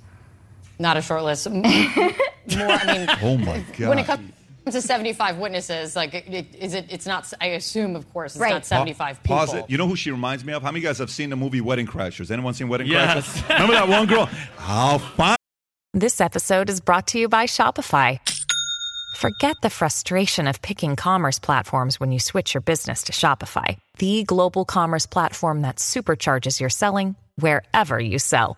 Not 0.80 0.98
a 0.98 1.04
short 1.04 1.22
list. 1.22 1.48
More, 1.52 1.64
I 1.64 2.98
mean, 2.98 3.08
Oh 3.22 3.38
my 3.38 3.64
God. 3.78 3.90
when 3.90 4.00
it 4.00 4.08
comes 4.08 4.32
to 4.72 4.82
75 4.82 5.38
witnesses, 5.38 5.96
like, 5.96 6.14
it, 6.14 6.28
it, 6.34 6.56
is 6.56 6.74
it? 6.74 6.86
It's 6.90 7.06
not. 7.06 7.32
I 7.42 7.48
assume, 7.48 7.96
of 7.96 8.12
course, 8.14 8.36
it's 8.36 8.42
Right. 8.42 8.54
not 8.54 8.66
75 8.66 9.22
people. 9.24 9.38
Pause 9.38 9.54
it. 9.56 9.66
You 9.70 9.78
know 9.78 9.88
who 9.88 9.96
she 9.96 10.12
reminds 10.12 10.46
me 10.46 10.54
of? 10.54 10.62
How 10.64 10.72
many 10.72 10.84
guys 10.84 10.98
have 11.00 11.10
seen 11.10 11.30
the 11.30 11.36
movie 11.36 11.62
Wedding 11.62 11.86
Crashers? 11.88 12.32
Anyone 12.32 12.54
seen 12.54 12.70
Wedding 12.70 12.88
Yes. 12.88 13.28
Crashers? 13.42 13.50
Remember 13.50 13.74
that 13.74 13.88
one 13.90 14.06
girl? 14.08 14.30
I'll 14.60 15.00
find. 15.00 15.38
This 15.94 16.20
episode 16.22 16.70
is 16.70 16.80
brought 16.82 17.08
to 17.08 17.20
you 17.20 17.30
by 17.30 17.46
Shopify. 17.46 18.20
Forget 19.18 19.56
the 19.62 19.70
frustration 19.70 20.48
of 20.48 20.62
picking 20.62 20.96
commerce 20.96 21.38
platforms 21.40 22.00
when 22.00 22.12
you 22.12 22.20
switch 22.20 22.54
your 22.56 22.62
business 22.62 23.04
to 23.04 23.12
Shopify, 23.12 23.78
the 24.00 24.24
global 24.24 24.66
commerce 24.66 25.06
platform 25.06 25.62
that 25.62 25.76
supercharges 25.78 26.60
your 26.60 26.70
selling 26.70 27.16
wherever 27.38 28.00
you 28.00 28.18
sell. 28.18 28.58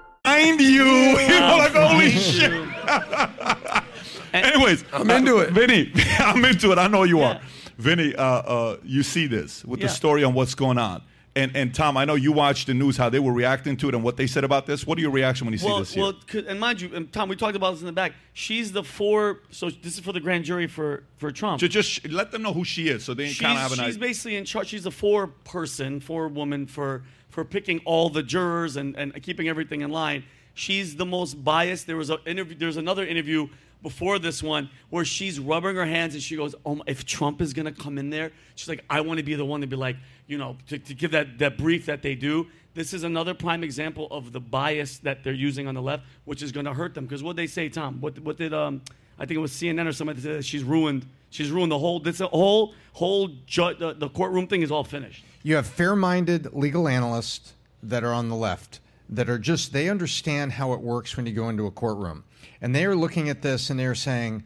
Find 0.23 0.59
you. 0.61 0.85
You 1.21 1.39
know, 1.39 1.57
like, 1.57 1.71
holy 1.73 2.09
shit. 2.11 2.51
Anyways, 4.33 4.83
I'm 4.93 5.09
into 5.09 5.37
it. 5.39 5.51
Vinny, 5.51 5.91
I'm 6.19 6.43
into 6.45 6.71
it. 6.71 6.77
I 6.77 6.87
know 6.87 7.03
you 7.03 7.19
Yeah. 7.19 7.33
are. 7.33 7.41
Vinny, 7.77 8.15
uh, 8.15 8.23
uh, 8.23 8.77
you 8.83 9.03
see 9.03 9.27
this 9.27 9.65
with 9.65 9.79
Yeah. 9.79 9.87
the 9.87 9.93
story 9.93 10.23
on 10.23 10.33
what's 10.33 10.55
going 10.55 10.77
on. 10.77 11.01
And, 11.35 11.55
and 11.55 11.73
Tom, 11.73 11.95
I 11.97 12.03
know 12.05 12.15
you 12.15 12.31
watched 12.33 12.67
the 12.67 12.73
news, 12.73 12.97
how 12.97 13.09
they 13.09 13.19
were 13.19 13.31
reacting 13.31 13.77
to 13.77 13.87
it 13.89 13.95
and 13.95 14.03
what 14.03 14.17
they 14.17 14.27
said 14.27 14.43
about 14.43 14.65
this. 14.65 14.85
What 14.85 14.97
are 14.97 15.01
your 15.01 15.11
reaction 15.11 15.45
when 15.47 15.53
you 15.53 15.57
see 15.59 15.65
Well, 15.67 15.79
this 15.79 15.93
here? 15.93 16.43
and 16.47 16.59
mind 16.59 16.81
you, 16.81 16.91
and 16.93 17.11
Tom, 17.11 17.29
we 17.29 17.35
talked 17.37 17.55
about 17.55 17.71
this 17.71 17.79
in 17.79 17.85
the 17.87 17.93
back. 17.93 18.13
She's 18.33 18.71
the 18.73 18.83
four. 18.83 19.39
So 19.49 19.69
this 19.69 19.93
is 19.93 20.01
for 20.01 20.11
the 20.11 20.19
grand 20.19 20.43
jury 20.43 20.67
for 20.67 21.03
for 21.17 21.31
Trump. 21.31 21.59
Ju- 21.61 21.69
just, 21.69 22.07
let 22.09 22.31
them 22.31 22.41
know 22.41 22.51
who 22.53 22.65
she 22.65 22.89
is 22.89 23.03
so 23.05 23.13
they 23.13 23.33
kind 23.33 23.53
of 23.57 23.61
have 23.63 23.71
an 23.71 23.77
she's 23.85 23.95
idea. 23.95 23.99
basically 23.99 24.35
in 24.35 24.43
charge. 24.45 24.67
She's 24.67 24.85
a 24.85 24.91
four 24.91 25.27
person, 25.27 26.01
four 26.01 26.27
woman 26.27 26.67
for 26.67 27.03
for 27.31 27.43
picking 27.43 27.79
all 27.85 28.09
the 28.09 28.21
jurors 28.21 28.75
and, 28.75 28.95
and 28.95 29.21
keeping 29.23 29.47
everything 29.47 29.81
in 29.81 29.89
line. 29.89 30.23
She's 30.53 30.95
the 30.95 31.05
most 31.05 31.43
biased. 31.43 31.87
There 31.87 31.97
was 31.97 32.09
a 32.09 32.17
interview. 32.25 32.55
There's 32.55 32.77
another 32.77 33.05
interview 33.05 33.47
before 33.81 34.19
this 34.19 34.43
one 34.43 34.69
where 34.89 35.03
she's 35.03 35.39
rubbing 35.39 35.75
her 35.75 35.85
hands 35.85 36.13
and 36.13 36.21
she 36.21 36.35
goes, 36.35 36.53
"Oh, 36.65 36.75
my, 36.75 36.83
if 36.87 37.05
Trump 37.05 37.41
is 37.41 37.53
gonna 37.53 37.71
come 37.71 37.97
in 37.97 38.09
there, 38.09 38.31
she's 38.55 38.67
like, 38.67 38.83
I 38.89 39.01
want 39.01 39.17
to 39.17 39.23
be 39.23 39.33
the 39.33 39.45
one 39.45 39.61
to 39.61 39.67
be 39.67 39.75
like, 39.75 39.95
you 40.27 40.37
know, 40.37 40.57
to, 40.67 40.77
to 40.77 40.93
give 40.93 41.11
that 41.11 41.39
that 41.39 41.57
brief 41.57 41.85
that 41.85 42.01
they 42.01 42.15
do." 42.15 42.47
This 42.73 42.93
is 42.93 43.03
another 43.03 43.33
prime 43.33 43.63
example 43.63 44.07
of 44.11 44.31
the 44.31 44.39
bias 44.39 44.99
that 44.99 45.23
they're 45.23 45.33
using 45.33 45.67
on 45.67 45.75
the 45.75 45.81
left, 45.81 46.03
which 46.25 46.41
is 46.41 46.51
to 46.53 46.73
hurt 46.73 46.93
them. 46.93 47.05
Because 47.05 47.23
what 47.23 47.35
they 47.35 47.47
say, 47.47 47.69
Tom, 47.69 47.99
what 48.01 48.19
what 48.19 48.37
did 48.37 48.53
um, 48.53 48.81
I 49.17 49.25
think 49.25 49.37
it 49.37 49.41
was 49.41 49.51
CNN 49.51 49.87
or 49.87 49.93
somebody 49.93 50.19
said 50.19 50.43
she's 50.43 50.63
ruined. 50.63 51.05
She's 51.29 51.51
ruined 51.51 51.71
the 51.71 51.79
whole. 51.79 51.99
This 51.99 52.19
whole 52.19 52.73
whole 52.93 53.29
ju- 53.45 53.75
the, 53.75 53.93
the 53.93 54.09
courtroom 54.09 54.47
thing 54.47 54.63
is 54.63 54.71
all 54.71 54.83
finished. 54.83 55.23
You 55.43 55.55
have 55.55 55.65
fair 55.65 55.95
minded 55.95 56.53
legal 56.53 56.87
analysts 56.87 57.53
that 57.83 58.03
are 58.03 58.13
on 58.13 58.29
the 58.29 58.35
left 58.35 58.79
that 59.09 59.29
are 59.29 59.39
just, 59.39 59.73
they 59.73 59.89
understand 59.89 60.53
how 60.53 60.73
it 60.73 60.81
works 60.81 61.17
when 61.17 61.25
you 61.25 61.33
go 61.33 61.49
into 61.49 61.65
a 61.65 61.71
courtroom. 61.71 62.23
And 62.61 62.75
they 62.75 62.85
are 62.85 62.95
looking 62.95 63.29
at 63.29 63.41
this 63.41 63.69
and 63.69 63.79
they're 63.79 63.95
saying, 63.95 64.43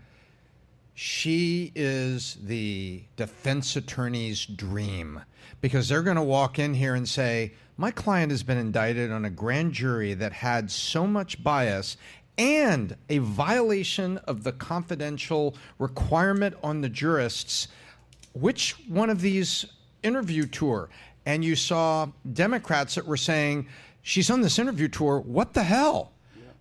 she 0.94 1.74
is 1.76 2.38
the 2.42 3.04
defense 3.18 3.76
attorney's 3.76 4.46
dream 4.46 5.22
because 5.60 5.90
they're 5.90 6.02
going 6.02 6.16
to 6.16 6.24
walk 6.24 6.58
in 6.58 6.74
here 6.74 6.96
and 6.96 7.08
say, 7.08 7.54
My 7.76 7.92
client 7.92 8.32
has 8.32 8.44
been 8.44 8.58
indicted 8.58 9.12
on 9.12 9.26
a 9.26 9.30
grand 9.30 9.74
jury 9.74 10.14
that 10.14 10.32
had 10.32 10.72
so 10.72 11.06
much 11.06 11.44
bias 11.44 11.98
and 12.38 12.96
a 13.10 13.18
violation 13.18 14.18
of 14.20 14.44
the 14.44 14.54
confidential 14.54 15.56
requirement 15.80 16.56
on 16.64 16.80
the 16.80 16.90
jurists 16.90 17.68
which 18.36 18.74
one 18.90 19.10
of 19.10 19.22
these 19.22 19.66
interview 20.06 20.46
tour 20.46 20.90
and 21.26 21.44
you 21.44 21.56
saw 21.56 22.08
democrats 22.34 22.96
that 22.96 23.06
were 23.06 23.18
saying 23.18 23.68
she's 24.02 24.30
on 24.30 24.42
this 24.42 24.60
interview 24.60 24.88
tour. 24.88 25.20
What 25.20 25.54
the 25.54 25.64
hell? 25.64 26.12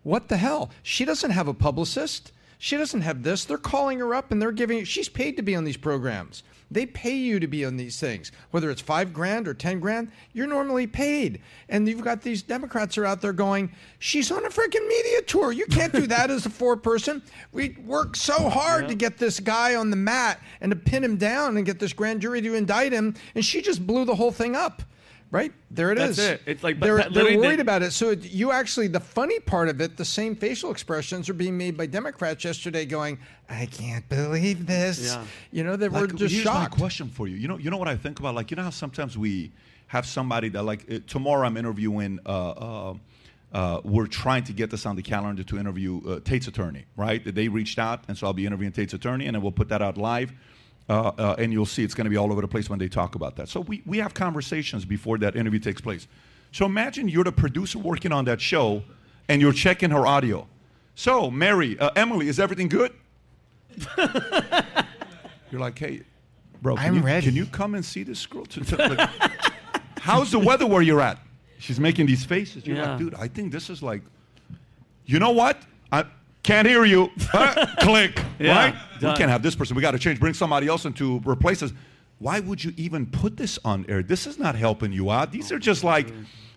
What 0.03 0.29
the 0.29 0.37
hell? 0.37 0.71
She 0.83 1.05
doesn't 1.05 1.31
have 1.31 1.49
a 1.49 1.55
publicist. 1.55 2.33
She 2.59 2.77
doesn't 2.77 3.03
have 3.03 3.23
this. 3.23 3.45
They're 3.45 3.59
calling 3.59 3.99
her 3.99 4.15
up 4.15 4.33
and 4.33 4.41
they're 4.41 4.53
giving 4.53 4.85
she's 4.85 5.09
paid 5.09 5.37
to 5.37 5.43
be 5.43 5.55
on 5.55 5.65
these 5.65 5.77
programs 5.77 6.43
they 6.75 6.87
pay 6.87 7.15
you 7.15 7.41
to 7.41 7.47
be 7.47 7.65
on 7.65 7.77
these 7.77 7.99
things. 7.99 8.33
Whether 8.51 8.71
it's 8.71 8.81
five 8.81 9.13
grand 9.13 9.49
or 9.49 9.55
ten 9.55 9.81
grand 9.81 10.11
you're 10.33 10.47
normally 10.47 10.87
paid. 10.87 11.41
And 11.69 11.89
you've 11.89 12.03
got 12.03 12.23
these 12.23 12.43
democrats 12.43 12.99
are 12.99 13.07
out 13.07 13.21
there 13.21 13.33
going 13.33 13.73
she's 13.99 14.31
on 14.31 14.45
a 14.45 14.51
freaking 14.51 14.87
media 14.87 15.23
tour. 15.23 15.53
You 15.53 15.67
can't 15.67 15.93
do 15.93 16.07
that 16.09 16.31
as 16.31 16.47
a 16.47 16.51
four 16.51 16.77
person 16.77 17.23
we 17.53 17.77
work 17.85 18.17
so 18.17 18.49
hard 18.49 18.89
to 18.89 18.95
get 18.95 19.19
this 19.19 19.41
guy 19.41 19.75
on 19.75 19.91
the 19.91 19.97
mat 19.97 20.41
and 20.61 20.71
to 20.71 20.77
pin 20.77 21.05
him 21.05 21.17
down 21.17 21.57
and 21.57 21.65
get 21.65 21.79
this 21.79 21.93
grand 21.93 22.21
jury 22.21 22.41
to 22.43 22.55
indict 22.55 22.93
him. 22.93 23.15
And 23.35 23.45
she 23.45 23.63
just 23.63 23.87
blew 23.87 24.05
the 24.05 24.15
whole 24.15 24.33
thing 24.33 24.57
up 24.57 24.83
right 25.31 25.53
there 25.71 25.91
it 25.91 25.99
is. 25.99 26.17
That's 26.17 26.41
it. 26.41 26.43
It's 26.47 26.63
like- 26.63 26.79
they're, 26.79 27.09
they're 27.11 27.39
worried 27.39 27.59
they- 27.59 27.63
about 27.63 27.83
it 27.83 27.93
so 27.93 28.11
it, 28.11 28.25
you 28.31 28.53
actually 28.53 28.87
the 28.89 29.01
funny 29.01 29.41
part 29.41 29.69
of 29.69 29.81
it 29.81 29.97
the 29.97 30.05
same 30.05 30.37
facial 30.37 30.71
expressions 30.71 31.29
are 31.29 31.35
being 31.35 31.57
made 31.59 31.77
by 31.77 31.87
democrats 31.87 32.45
yesterday 32.45 32.85
going 32.87 33.19
i 33.49 33.67
can't 33.67 34.09
believe 34.09 34.67
this 34.67 35.13
Yeah. 35.13 35.25
you 35.51 35.65
know 35.65 35.77
they 35.77 35.89
were 35.89 36.03
Like, 36.03 36.15
just 36.15 36.33
here's 36.35 36.45
shocked 36.45 36.73
my 36.73 36.79
question 36.79 37.09
for 37.09 37.27
you. 37.27 37.37
You 37.37 37.49
know, 37.49 37.59
you 37.59 37.71
know 37.71 37.77
what 37.77 37.89
I 37.89 37.97
think 37.97 38.21
about? 38.21 38.35
Like, 38.35 38.51
you 38.51 38.57
know 38.57 38.63
how 38.63 38.71
sometimes 38.71 39.19
we 39.19 39.51
have 39.89 40.07
somebody 40.07 40.49
that, 40.51 40.63
like, 40.63 40.91
uh, 40.91 40.99
tomorrow 41.07 41.47
I'm 41.47 41.57
interviewing. 41.57 42.19
Uh, 42.27 42.51
uh, 42.51 42.95
uh, 43.53 43.81
we're 43.85 44.07
trying 44.09 44.43
to 44.45 44.53
get 44.53 44.71
this 44.71 44.85
on 44.87 44.97
the 44.97 45.03
calendar 45.03 45.45
to 45.45 45.59
interview 45.59 46.01
uh, 46.09 46.21
Tate's 46.25 46.49
attorney, 46.49 46.85
right? 46.97 47.23
That 47.25 47.35
they 47.37 47.47
reached 47.49 47.79
out, 47.79 48.03
and 48.09 48.17
so 48.19 48.27
I'll 48.27 48.33
be 48.33 48.47
interviewing 48.47 48.73
Tate's 48.73 48.95
attorney, 48.95 49.27
and 49.27 49.35
then 49.35 49.43
we'll 49.43 49.53
put 49.53 49.69
that 49.69 49.81
out 49.83 49.97
live. 49.97 50.33
Uh, 50.89 51.13
uh, 51.17 51.35
and 51.39 51.51
you'll 51.53 51.65
see 51.65 51.83
it's 51.83 51.95
going 51.95 52.05
to 52.05 52.11
be 52.11 52.17
all 52.19 52.31
over 52.31 52.43
the 52.43 52.49
place 52.49 52.69
when 52.69 52.79
they 52.79 52.89
talk 52.89 53.15
about 53.15 53.37
that. 53.37 53.49
So 53.49 53.61
we, 53.61 53.83
we 53.87 53.97
have 53.99 54.13
conversations 54.13 54.85
before 54.85 55.17
that 55.19 55.35
interview 55.35 55.59
takes 55.59 55.81
place. 55.81 56.07
So 56.53 56.67
imagine 56.67 57.09
you're 57.09 57.25
the 57.25 57.33
producer 57.33 57.79
working 57.79 58.13
on 58.13 58.27
that 58.27 58.41
show, 58.41 58.83
and 59.29 59.41
you're 59.41 59.53
checking 59.55 59.91
her 59.91 60.07
audio. 60.07 60.47
So 60.95 61.31
Mary, 61.31 61.79
uh, 61.79 61.91
Emily, 61.97 62.29
is 62.29 62.39
everything 62.39 62.69
good? 62.69 62.93
You're 65.51 65.61
like, 65.61 65.79
hey, 65.79 66.03
bro, 66.63 66.77
can, 66.77 66.87
I'm 66.87 66.95
you, 66.97 67.01
ready. 67.03 67.27
can 67.27 67.37
you 67.37 67.47
come 67.47 67.75
and 67.75 67.85
see 67.85 68.03
this 68.03 68.25
girl? 68.27 68.45
To, 68.47 68.61
to- 68.61 68.77
like, 68.77 69.11
how's 70.01 70.31
the 70.33 70.39
weather 70.39 70.67
where 70.67 70.83
you're 70.83 71.01
at? 71.01 71.19
She's 71.59 71.79
making 71.81 72.07
these 72.07 72.25
faces. 72.25 72.67
You're 72.67 72.77
Yeah. 72.77 72.91
like, 72.91 72.99
dude, 72.99 73.15
I 73.15 73.29
think 73.29 73.53
this 73.53 73.71
is 73.71 73.83
like, 73.83 74.03
you 75.07 75.19
know 75.19 75.31
what? 75.31 75.59
I 76.45 76.47
can't 76.47 76.69
hear 76.69 76.85
you. 76.85 77.11
Click. 77.81 78.21
Yeah, 78.39 78.57
right? 78.57 78.75
We 79.01 79.15
can't 79.15 79.31
have 79.31 79.43
this 79.43 79.55
person. 79.55 79.77
We 79.77 79.81
got 79.81 79.93
to 79.93 79.99
change. 79.99 80.21
Bring 80.21 80.35
somebody 80.35 80.69
else 80.69 80.85
in 80.85 80.93
to 80.95 81.21
replace 81.25 81.63
us. 81.63 81.73
Why 82.19 82.41
would 82.41 82.63
you 82.63 82.75
even 82.77 83.07
put 83.07 83.39
this 83.39 83.59
on 83.65 83.87
air? 83.89 84.03
This 84.03 84.27
is 84.27 84.39
not 84.39 84.55
helping 84.55 84.93
you 84.93 85.11
out. 85.11 85.33
These 85.33 85.51
are 85.53 85.59
just 85.59 85.85
like, 85.85 86.13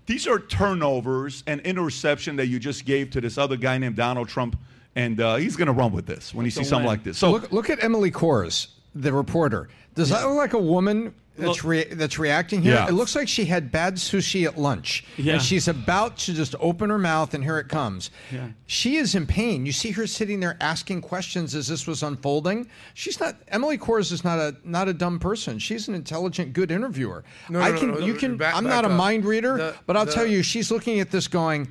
these 0.05 0.27
are 0.27 0.39
turnovers 0.39 1.41
and 1.47 1.61
interception 1.61 2.35
that 2.35 2.47
you 2.47 2.59
just 2.59 2.83
gave 2.83 3.11
to 3.11 3.21
this 3.21 3.37
other 3.37 3.55
guy 3.55 3.77
named 3.77 3.95
Donald 3.95 4.27
Trump. 4.27 4.59
And 4.97 5.21
uh, 5.21 5.37
he's 5.37 5.55
going 5.55 5.67
to 5.67 5.73
run 5.73 5.93
with 5.93 6.05
this 6.05 6.33
when 6.33 6.43
he 6.43 6.51
sees 6.51 6.67
something 6.67 6.85
win. 6.85 6.97
like 6.97 7.03
this. 7.05 7.17
So 7.17 7.31
look, 7.31 7.51
look 7.53 7.69
at 7.69 7.81
Emily 7.81 8.11
Kohrs, 8.11 8.67
the 8.93 9.13
reporter. 9.13 9.69
Does 9.95 10.09
that 10.09 10.27
look 10.27 10.35
like 10.35 10.53
a 10.53 10.59
woman 10.59 11.15
that's 11.37 11.63
rea- 11.63 11.93
that's 11.93 12.17
reacting 12.19 12.61
here. 12.61 12.73
Yeah. 12.73 12.87
It 12.87 12.93
looks 12.93 13.15
like 13.15 13.27
she 13.27 13.45
had 13.45 13.71
bad 13.71 13.95
sushi 13.95 14.45
at 14.45 14.57
lunch, 14.57 15.03
Yeah. 15.17 15.33
and 15.33 15.41
she's 15.41 15.67
about 15.67 16.17
to 16.19 16.33
just 16.33 16.55
open 16.59 16.89
her 16.89 16.97
mouth, 16.97 17.33
and 17.33 17.43
here 17.43 17.57
it 17.59 17.69
comes. 17.69 18.09
Yeah. 18.31 18.47
She 18.65 18.97
is 18.97 19.15
in 19.15 19.25
pain. 19.27 19.65
You 19.65 19.71
see 19.71 19.91
her 19.91 20.07
sitting 20.07 20.39
there 20.39 20.57
asking 20.61 21.01
questions 21.01 21.55
as 21.55 21.67
this 21.67 21.87
was 21.87 22.03
unfolding. 22.03 22.67
She's 22.93 23.19
not. 23.19 23.35
Emily 23.49 23.77
Kohrs 23.77 24.11
is 24.11 24.23
not 24.23 24.39
a 24.39 24.55
not 24.63 24.87
a 24.87 24.93
dumb 24.93 25.19
person. 25.19 25.59
She's 25.59 25.87
an 25.87 25.95
intelligent, 25.95 26.53
good 26.53 26.71
interviewer. 26.71 27.23
No, 27.49 27.59
I 27.59 27.71
no, 27.71 27.77
can 27.79 27.87
no, 27.91 27.93
no, 27.99 28.05
you 28.05 28.13
can. 28.15 28.37
Back, 28.37 28.55
I'm 28.55 28.63
back 28.63 28.73
not 28.73 28.85
a 28.85 28.89
up. 28.89 28.93
mind 28.97 29.25
reader, 29.25 29.57
The- 29.57 29.75
but 29.85 29.95
I'll 29.97 30.05
the- 30.05 30.11
tell 30.13 30.25
you, 30.25 30.43
she's 30.43 30.71
looking 30.71 30.99
at 30.99 31.11
this 31.11 31.27
going. 31.27 31.67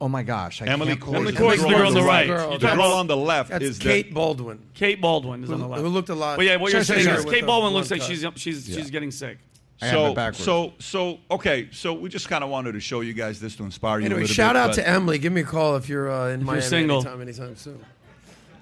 Oh 0.00 0.08
my 0.08 0.22
gosh! 0.22 0.62
I 0.62 0.66
Emily 0.66 0.94
can't 0.96 1.08
Emily 1.14 1.32
the 1.32 1.48
is 1.48 1.62
the 1.62 1.68
girl 1.68 1.86
on 1.88 1.94
the 1.94 2.02
right. 2.02 2.26
Girl. 2.28 2.56
The 2.56 2.68
girl 2.68 2.82
on 2.82 3.06
the 3.08 3.16
left 3.16 3.50
That's 3.50 3.64
is 3.64 3.78
Kate 3.78 4.14
the, 4.14 4.20
Bolduan. 4.20 4.58
Kate 4.74 5.00
Bolduan 5.02 5.42
is 5.42 5.48
Who- 5.48 5.54
on 5.54 5.60
the 5.60 5.66
left. 5.66 5.82
who 5.82 5.88
looked 5.88 6.08
a 6.08 6.14
lot- 6.14 6.36
But 6.36 6.46
yeah, 6.46 6.56
what 6.56 6.72
you're 6.72 6.84
Sorry, 6.84 7.00
saying 7.00 7.06
sorry, 7.06 7.16
is 7.18 7.22
sorry. 7.24 7.34
Kate 7.40 7.44
Bolduan 7.44 7.72
looks 7.72 7.88
the 7.88 7.96
like 7.96 8.06
blood 8.06 8.38
she's 8.38 8.64
she's 8.64 8.74
she's 8.74 8.90
getting 8.90 9.10
sick. 9.10 9.38
I 9.80 9.86
have 9.86 9.94
so, 9.94 10.14
backwards. 10.14 10.44
so, 10.44 10.72
so, 10.78 11.18
okay. 11.30 11.68
So 11.72 11.92
we 11.92 12.08
just 12.08 12.28
kind 12.28 12.42
of 12.42 12.50
wanted 12.50 12.72
to 12.72 12.80
show 12.80 13.00
you 13.00 13.12
guys 13.12 13.40
this 13.40 13.54
to 13.56 13.64
inspire 13.64 14.00
you. 14.00 14.06
Anyway, 14.06 14.26
shout 14.26 14.54
bit, 14.54 14.60
out 14.60 14.74
to 14.74 14.88
Emily. 14.88 15.18
Give 15.18 15.32
me 15.32 15.42
a 15.42 15.44
call 15.44 15.76
if 15.76 15.88
you're 15.88 16.10
uh, 16.10 16.28
in 16.30 16.44
Miami 16.44 16.62
single. 16.62 16.96
anytime, 16.98 17.20
anytime 17.20 17.56
soon. 17.56 17.84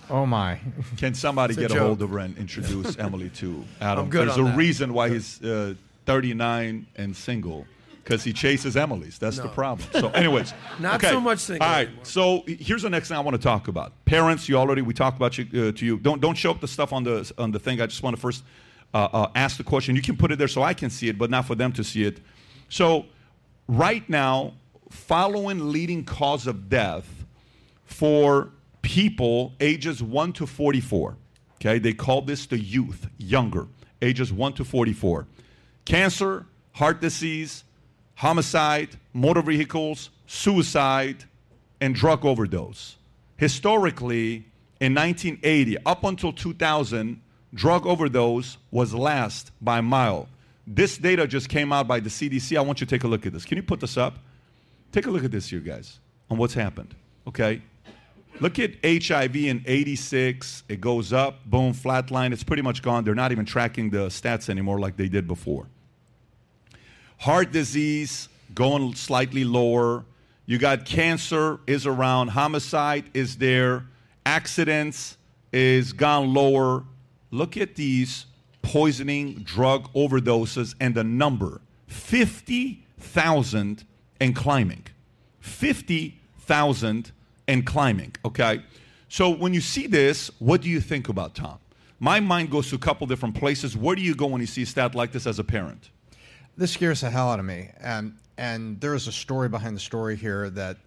Oh 0.08 0.24
my! 0.26 0.60
Can 0.98 1.14
somebody 1.14 1.54
a 1.54 1.56
get 1.56 1.70
a, 1.72 1.80
hold 1.80 2.00
of 2.02 2.10
her 2.10 2.18
and 2.18 2.36
introduce 2.38 2.96
Emily 2.98 3.30
to 3.30 3.64
Adam? 3.80 4.08
There's 4.08 4.36
a 4.36 4.42
that. 4.42 4.56
reason 4.56 4.92
why 4.92 5.08
he's 5.08 5.42
uh, 5.42 5.74
39 6.04 6.86
and 6.96 7.16
single. 7.16 7.66
Because 8.06 8.22
he 8.22 8.32
chases 8.32 8.76
Emily's. 8.76 9.18
That's 9.18 9.40
the 9.40 9.48
problem. 9.48 9.88
So, 9.90 10.10
anyways. 10.10 10.54
Not 10.78 11.02
okay. 11.02 11.12
so 11.12 11.20
much 11.20 11.40
single 11.40 11.66
All 11.66 11.72
right. 11.72 11.88
anymore. 11.88 12.04
So 12.04 12.44
here's 12.46 12.82
the 12.82 12.88
next 12.88 13.08
thing 13.08 13.16
I 13.16 13.20
want 13.20 13.34
to 13.34 13.42
talk 13.42 13.66
about. 13.66 14.04
Parents, 14.04 14.48
you 14.48 14.56
already 14.56 14.80
we 14.80 14.94
talked 14.94 15.16
about 15.16 15.36
you 15.36 15.44
uh, 15.44 15.72
to 15.72 15.84
you. 15.84 15.98
Don't 15.98 16.20
don't 16.20 16.36
show 16.36 16.52
up 16.52 16.60
the 16.60 16.68
stuff 16.68 16.92
on 16.92 17.02
the 17.02 17.32
on 17.36 17.50
the 17.50 17.58
thing. 17.58 17.80
I 17.80 17.86
just 17.86 18.04
want 18.04 18.14
to 18.14 18.22
first 18.22 18.44
uh, 18.94 19.08
uh, 19.12 19.30
ask 19.34 19.56
the 19.56 19.64
question. 19.64 19.96
You 19.96 20.02
can 20.02 20.16
put 20.16 20.30
it 20.30 20.38
there 20.38 20.46
so 20.46 20.62
I 20.62 20.72
can 20.72 20.88
see 20.88 21.08
it, 21.08 21.18
but 21.18 21.30
not 21.30 21.46
for 21.46 21.56
them 21.56 21.72
to 21.72 21.82
see 21.82 22.04
it. 22.04 22.20
So 22.68 23.06
right 23.66 24.08
now, 24.08 24.54
following 24.88 25.72
leading 25.72 26.04
cause 26.04 26.46
of 26.46 26.68
death 26.68 27.24
for 27.86 28.52
people 28.82 29.52
ages 29.58 30.00
1 30.00 30.32
to 30.34 30.46
44. 30.46 31.16
Okay, 31.56 31.80
they 31.80 31.92
call 31.92 32.22
this 32.22 32.46
the 32.46 32.58
youth, 32.60 33.08
younger, 33.18 33.66
ages 34.00 34.32
1 34.32 34.52
to 34.52 34.64
44. 34.64 35.26
Cancer, 35.84 36.46
heart 36.72 37.00
disease, 37.00 37.64
homicide, 38.16 38.88
motor 39.12 39.42
vehicles, 39.42 40.10
suicide, 40.26 41.24
and 41.80 41.94
drug 41.94 42.24
overdose. 42.24 42.96
Historically, 43.36 44.44
in 44.80 44.94
1980, 44.94 45.76
up 45.86 46.04
until 46.04 46.32
2000, 46.32 47.20
drug 47.54 47.86
overdose 47.86 48.56
was 48.70 48.92
last 48.92 49.52
by 49.60 49.80
mile. 49.80 50.28
This 50.66 50.98
data 50.98 51.26
just 51.26 51.48
came 51.48 51.72
out 51.72 51.86
by 51.86 52.00
the 52.00 52.08
CDC. 52.08 52.56
I 52.56 52.60
want 52.62 52.80
you 52.80 52.86
to 52.86 52.90
take 52.90 53.04
a 53.04 53.08
look 53.08 53.24
at 53.24 53.32
this. 53.32 53.44
Can 53.44 53.56
you 53.56 53.62
put 53.62 53.80
this 53.80 53.96
up? 53.96 54.18
Take 54.92 55.06
a 55.06 55.10
look 55.10 55.24
at 55.24 55.30
this 55.30 55.48
here, 55.48 55.60
guys, 55.60 56.00
on 56.30 56.38
what's 56.38 56.54
happened. 56.54 56.94
Okay? 57.26 57.62
Look 58.40 58.58
at 58.58 58.72
HIV 58.84 59.36
in 59.36 59.62
86. 59.66 60.64
It 60.68 60.80
goes 60.80 61.12
up, 61.12 61.44
boom, 61.46 61.72
flatline. 61.72 62.32
It's 62.32 62.44
pretty 62.44 62.62
much 62.62 62.82
gone. 62.82 63.04
They're 63.04 63.14
not 63.14 63.32
even 63.32 63.44
tracking 63.44 63.90
the 63.90 64.08
stats 64.08 64.48
anymore 64.48 64.80
like 64.80 64.96
they 64.96 65.08
did 65.08 65.26
before. 65.26 65.66
Heart 67.18 67.52
disease 67.52 68.28
going 68.54 68.94
slightly 68.94 69.44
lower. 69.44 70.04
You 70.46 70.58
got 70.58 70.84
cancer 70.84 71.58
is 71.66 71.86
around. 71.86 72.28
Homicide 72.28 73.04
is 73.14 73.36
there. 73.36 73.86
Accidents 74.24 75.16
is 75.52 75.92
gone 75.92 76.32
lower. 76.32 76.84
Look 77.30 77.56
at 77.56 77.74
these 77.74 78.26
poisoning 78.62 79.42
drug 79.44 79.92
overdoses 79.94 80.74
and 80.80 80.94
the 80.94 81.04
number 81.04 81.60
50,000 81.86 83.84
and 84.20 84.36
climbing. 84.36 84.84
50,000 85.40 87.12
and 87.48 87.66
climbing, 87.66 88.14
okay? 88.24 88.62
So 89.08 89.30
when 89.30 89.54
you 89.54 89.60
see 89.60 89.86
this, 89.86 90.30
what 90.38 90.62
do 90.62 90.68
you 90.68 90.80
think 90.80 91.08
about 91.08 91.34
Tom? 91.34 91.58
My 91.98 92.20
mind 92.20 92.50
goes 92.50 92.68
to 92.70 92.74
a 92.74 92.78
couple 92.78 93.06
different 93.06 93.36
places. 93.36 93.76
Where 93.76 93.96
do 93.96 94.02
you 94.02 94.14
go 94.14 94.26
when 94.26 94.40
you 94.40 94.46
see 94.46 94.62
a 94.62 94.66
stat 94.66 94.94
like 94.94 95.12
this 95.12 95.26
as 95.26 95.38
a 95.38 95.44
parent? 95.44 95.90
This 96.56 96.72
scares 96.72 97.02
the 97.02 97.10
hell 97.10 97.30
out 97.30 97.38
of 97.38 97.44
me. 97.44 97.70
And 97.80 98.16
and 98.38 98.80
there 98.80 98.94
is 98.94 99.08
a 99.08 99.12
story 99.12 99.48
behind 99.48 99.76
the 99.76 99.80
story 99.80 100.16
here 100.16 100.50
that 100.50 100.78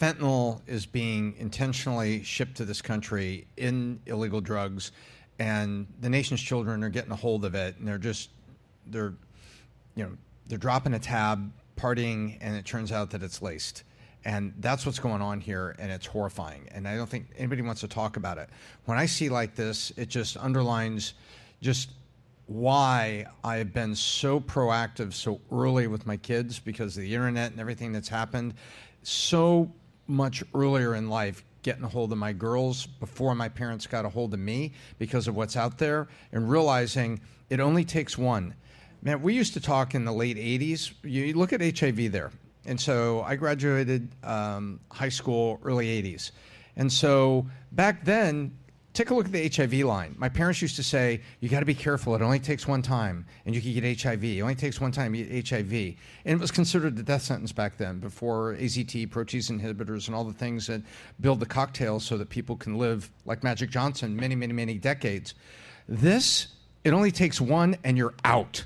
fentanyl 0.00 0.60
is 0.66 0.86
being 0.86 1.34
intentionally 1.38 2.22
shipped 2.22 2.56
to 2.56 2.64
this 2.64 2.82
country 2.82 3.46
in 3.56 4.00
illegal 4.06 4.40
drugs, 4.40 4.92
and 5.38 5.86
the 6.00 6.08
nation's 6.08 6.40
children 6.40 6.82
are 6.84 6.88
getting 6.88 7.12
a 7.12 7.16
hold 7.16 7.44
of 7.44 7.54
it, 7.54 7.76
and 7.78 7.88
they're 7.88 7.98
just 7.98 8.30
they're 8.86 9.14
you 9.94 10.04
know 10.04 10.12
they're 10.48 10.58
dropping 10.58 10.94
a 10.94 10.98
tab, 10.98 11.50
partying, 11.76 12.36
and 12.40 12.54
it 12.54 12.64
turns 12.64 12.92
out 12.92 13.10
that 13.10 13.22
it's 13.22 13.42
laced. 13.42 13.84
And 14.24 14.54
that's 14.58 14.84
what's 14.84 14.98
going 14.98 15.22
on 15.22 15.40
here, 15.40 15.76
and 15.78 15.90
it's 15.90 16.04
horrifying. 16.04 16.68
And 16.72 16.88
I 16.88 16.96
don't 16.96 17.08
think 17.08 17.28
anybody 17.36 17.62
wants 17.62 17.82
to 17.82 17.88
talk 17.88 18.16
about 18.16 18.38
it. 18.38 18.50
When 18.84 18.98
I 18.98 19.06
see 19.06 19.28
like 19.28 19.54
this, 19.54 19.92
it 19.96 20.08
just 20.08 20.36
underlines 20.36 21.14
just 21.62 21.90
why 22.46 23.26
I 23.42 23.56
have 23.56 23.72
been 23.72 23.94
so 23.94 24.40
proactive 24.40 25.12
so 25.12 25.40
early 25.50 25.86
with 25.88 26.06
my 26.06 26.16
kids 26.16 26.58
because 26.58 26.96
of 26.96 27.02
the 27.02 27.14
internet 27.14 27.50
and 27.50 27.60
everything 27.60 27.92
that's 27.92 28.08
happened. 28.08 28.54
So 29.02 29.72
much 30.06 30.44
earlier 30.54 30.94
in 30.94 31.08
life 31.08 31.44
getting 31.62 31.82
a 31.82 31.88
hold 31.88 32.12
of 32.12 32.18
my 32.18 32.32
girls 32.32 32.86
before 32.86 33.34
my 33.34 33.48
parents 33.48 33.88
got 33.88 34.04
a 34.04 34.08
hold 34.08 34.32
of 34.32 34.38
me 34.38 34.72
because 34.98 35.26
of 35.26 35.34
what's 35.34 35.56
out 35.56 35.78
there 35.78 36.06
and 36.30 36.48
realizing 36.48 37.20
it 37.50 37.58
only 37.58 37.84
takes 37.84 38.16
one. 38.16 38.54
Man 39.02 39.20
we 39.20 39.34
used 39.34 39.54
to 39.54 39.60
talk 39.60 39.94
in 39.94 40.04
the 40.04 40.12
late 40.12 40.36
80s 40.36 40.92
you 41.02 41.34
look 41.34 41.52
at 41.52 41.60
hiv 41.60 42.12
there. 42.12 42.30
And 42.64 42.80
so 42.80 43.22
i 43.22 43.34
graduated 43.34 44.08
um, 44.22 44.78
high 44.92 45.08
school 45.08 45.60
early 45.64 46.02
80s 46.02 46.30
and 46.76 46.92
so 46.92 47.46
back 47.72 48.04
then 48.04 48.56
take 48.96 49.10
a 49.10 49.14
look 49.14 49.26
at 49.26 49.32
the 49.32 49.48
HIV 49.48 49.86
line. 49.86 50.14
My 50.16 50.28
parents 50.28 50.62
used 50.62 50.76
to 50.76 50.82
say, 50.82 51.20
you 51.40 51.50
got 51.50 51.60
to 51.60 51.66
be 51.66 51.74
careful. 51.74 52.14
It 52.14 52.22
only 52.22 52.38
takes 52.38 52.66
one 52.66 52.80
time 52.80 53.26
and 53.44 53.54
you 53.54 53.60
can 53.60 53.74
get 53.74 54.02
HIV. 54.02 54.24
It 54.24 54.40
only 54.40 54.54
takes 54.54 54.80
one 54.80 54.90
time, 54.90 55.14
you 55.14 55.26
get 55.26 55.48
HIV. 55.48 55.72
And 55.72 55.96
it 56.24 56.40
was 56.40 56.50
considered 56.50 56.96
the 56.96 57.02
death 57.02 57.22
sentence 57.22 57.52
back 57.52 57.76
then 57.76 57.98
before 57.98 58.54
AZT, 58.54 59.08
protease 59.10 59.50
inhibitors, 59.50 60.06
and 60.06 60.16
all 60.16 60.24
the 60.24 60.32
things 60.32 60.66
that 60.68 60.80
build 61.20 61.40
the 61.40 61.46
cocktail 61.46 62.00
so 62.00 62.16
that 62.16 62.30
people 62.30 62.56
can 62.56 62.78
live 62.78 63.10
like 63.26 63.44
Magic 63.44 63.68
Johnson 63.68 64.16
many, 64.16 64.34
many, 64.34 64.54
many 64.54 64.78
decades. 64.78 65.34
This, 65.86 66.48
it 66.82 66.94
only 66.94 67.10
takes 67.10 67.38
one 67.38 67.76
and 67.84 67.98
you're 67.98 68.14
out. 68.24 68.64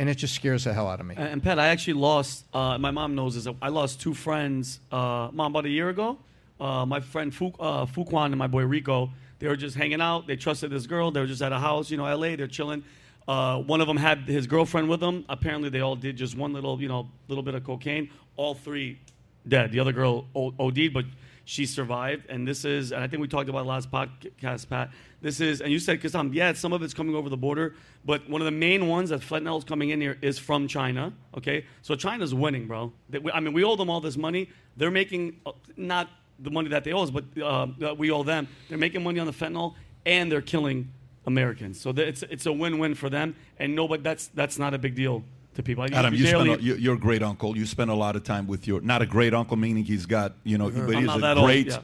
And 0.00 0.08
it 0.08 0.14
just 0.14 0.34
scares 0.34 0.64
the 0.64 0.72
hell 0.72 0.88
out 0.88 1.00
of 1.00 1.06
me. 1.06 1.14
And, 1.16 1.28
and 1.28 1.42
Pat, 1.42 1.58
I 1.58 1.68
actually 1.68 1.94
lost. 1.94 2.44
Uh, 2.52 2.78
my 2.78 2.90
mom 2.90 3.14
knows 3.14 3.34
this. 3.34 3.52
I 3.62 3.68
lost 3.68 4.00
two 4.00 4.14
friends. 4.14 4.80
Uh, 4.92 5.28
mom, 5.32 5.52
about 5.52 5.66
a 5.66 5.70
year 5.70 5.88
ago. 5.88 6.18
Uh, 6.60 6.84
my 6.86 7.00
friend 7.00 7.32
Fu, 7.32 7.52
uh, 7.60 7.86
Fuquan 7.86 8.26
and 8.26 8.36
my 8.36 8.46
boy 8.48 8.64
Rico. 8.64 9.10
They 9.38 9.48
were 9.48 9.56
just 9.56 9.76
hanging 9.76 10.00
out. 10.00 10.26
They 10.26 10.36
trusted 10.36 10.70
this 10.70 10.86
girl. 10.86 11.10
They 11.10 11.20
were 11.20 11.26
just 11.26 11.42
at 11.42 11.52
a 11.52 11.58
house, 11.58 11.90
you 11.90 11.96
know, 11.96 12.04
LA. 12.04 12.36
They're 12.36 12.46
chilling. 12.48 12.84
Uh, 13.26 13.58
one 13.58 13.80
of 13.80 13.86
them 13.86 13.96
had 13.98 14.20
his 14.20 14.46
girlfriend 14.46 14.88
with 14.88 15.00
them. 15.00 15.24
Apparently, 15.28 15.68
they 15.68 15.80
all 15.80 15.96
did 15.96 16.16
just 16.16 16.36
one 16.36 16.52
little, 16.52 16.80
you 16.80 16.88
know, 16.88 17.08
little 17.28 17.44
bit 17.44 17.54
of 17.54 17.62
cocaine. 17.64 18.10
All 18.36 18.54
three 18.54 18.98
dead. 19.46 19.70
The 19.72 19.80
other 19.80 19.92
girl 19.92 20.26
OD'd, 20.34 20.92
but 20.92 21.04
she 21.44 21.66
survived. 21.66 22.24
And 22.28 22.46
this 22.48 22.64
is, 22.64 22.92
and 22.92 23.02
I 23.02 23.06
think 23.06 23.20
we 23.20 23.28
talked 23.28 23.48
about 23.48 23.66
last 23.66 23.90
podcast, 23.90 24.68
Pat. 24.68 24.90
This 25.20 25.40
is, 25.40 25.60
and 25.60 25.72
you 25.72 25.78
said, 25.78 25.94
because 25.98 26.14
um, 26.14 26.32
yeah, 26.32 26.52
some 26.52 26.72
of 26.72 26.82
it's 26.82 26.94
coming 26.94 27.14
over 27.14 27.28
the 27.28 27.36
border, 27.36 27.74
but 28.04 28.28
one 28.28 28.40
of 28.40 28.44
the 28.44 28.50
main 28.50 28.86
ones 28.86 29.10
that 29.10 29.20
fentanyl 29.20 29.58
is 29.58 29.64
coming 29.64 29.90
in 29.90 30.00
here 30.00 30.16
is 30.22 30.38
from 30.38 30.68
China. 30.68 31.12
Okay, 31.36 31.64
so 31.82 31.94
China's 31.96 32.34
winning, 32.34 32.66
bro. 32.66 32.92
They- 33.10 33.20
I 33.32 33.40
mean, 33.40 33.52
we 33.52 33.64
owe 33.64 33.76
them 33.76 33.90
all 33.90 34.00
this 34.00 34.16
money. 34.16 34.48
They're 34.76 34.90
making 34.90 35.40
uh, 35.44 35.52
not 35.76 36.08
the 36.38 36.50
money 36.50 36.68
that 36.70 36.84
they 36.84 36.92
owe 36.92 37.02
us, 37.02 37.10
but 37.10 37.24
uh, 37.42 37.66
that 37.78 37.98
we 37.98 38.10
owe 38.10 38.22
them. 38.22 38.48
They're 38.68 38.78
making 38.78 39.02
money 39.02 39.18
on 39.20 39.26
the 39.26 39.32
fentanyl, 39.32 39.74
and 40.06 40.30
they're 40.30 40.40
killing 40.42 40.90
Americans. 41.26 41.80
So 41.80 41.90
it's 41.90 42.22
it's 42.24 42.46
a 42.46 42.52
win-win 42.52 42.94
for 42.94 43.10
them, 43.10 43.34
and 43.58 43.74
no, 43.74 43.88
but 43.88 44.02
that's 44.02 44.28
that's 44.28 44.58
not 44.58 44.74
a 44.74 44.78
big 44.78 44.94
deal 44.94 45.22
to 45.54 45.62
people. 45.62 45.82
I 45.84 45.86
Adam, 45.88 46.14
you 46.14 46.24
barely- 46.24 46.50
spend 46.50 46.60
a, 46.60 46.64
you- 46.64 46.76
you're 46.76 46.94
a 46.94 46.98
great 46.98 47.22
uncle. 47.22 47.56
You 47.56 47.66
spend 47.66 47.90
a 47.90 47.94
lot 47.94 48.16
of 48.16 48.24
time 48.24 48.46
with 48.46 48.66
your 48.66 48.80
not 48.80 49.02
a 49.02 49.06
great 49.06 49.34
uncle, 49.34 49.56
meaning 49.56 49.84
he's 49.84 50.06
got 50.06 50.34
you 50.44 50.58
know, 50.58 50.70
but 50.70 50.94
I'm 50.96 51.04
he's 51.06 51.14
a 51.14 51.18
that 51.18 51.36
old, 51.38 51.46
great 51.46 51.66
yeah. 51.68 51.78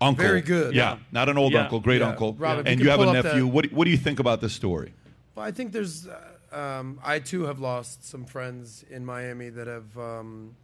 uncle. 0.00 0.24
Very 0.24 0.40
good. 0.42 0.74
Yeah, 0.74 0.92
Yeah. 0.92 0.98
not 1.12 1.28
an 1.28 1.36
old 1.38 1.52
Yeah. 1.52 1.62
uncle, 1.64 1.80
great 1.80 2.00
Yeah. 2.00 2.08
uncle. 2.10 2.34
Rob, 2.34 2.60
if 2.60 2.66
and 2.66 2.78
you 2.80 2.84
you 2.86 2.90
have 2.90 3.00
a 3.00 3.12
nephew. 3.12 3.40
that- 3.40 3.46
What 3.46 3.68
do, 3.68 3.74
what 3.74 3.84
do 3.84 3.90
you 3.90 3.96
think 3.96 4.20
about 4.20 4.40
this 4.40 4.52
story? 4.52 4.92
Well, 5.34 5.44
I 5.44 5.50
think 5.50 5.72
there's. 5.72 6.06
Uh, 6.06 6.20
um, 6.52 7.00
I 7.04 7.18
too 7.18 7.42
have 7.44 7.58
lost 7.58 8.04
some 8.04 8.24
friends 8.24 8.84
in 8.88 9.04
Miami 9.04 9.50
that 9.50 9.66
have 9.66 9.98
um, 9.98 10.54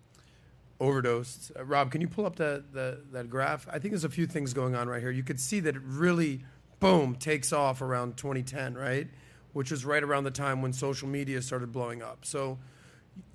overdosed. 0.82 1.52
Uh, 1.58 1.64
Rob, 1.64 1.90
can 1.90 2.00
you 2.00 2.08
pull 2.08 2.26
up 2.26 2.36
that, 2.36 2.72
that 2.72 3.12
that 3.12 3.30
graph? 3.30 3.66
I 3.68 3.78
think 3.78 3.92
there's 3.92 4.04
a 4.04 4.08
few 4.08 4.26
things 4.26 4.52
going 4.52 4.74
on 4.74 4.88
right 4.88 5.00
here. 5.00 5.10
You 5.10 5.22
could 5.22 5.40
see 5.40 5.60
that 5.60 5.76
it 5.76 5.82
really, 5.84 6.44
boom, 6.80 7.14
takes 7.16 7.52
off 7.52 7.80
around 7.80 8.16
2010, 8.16 8.74
right? 8.74 9.08
Which 9.52 9.70
was 9.70 9.84
right 9.84 10.02
around 10.02 10.24
the 10.24 10.30
time 10.30 10.62
when 10.62 10.72
social 10.72 11.08
media 11.08 11.40
started 11.42 11.72
blowing 11.72 12.02
up. 12.02 12.24
So, 12.24 12.58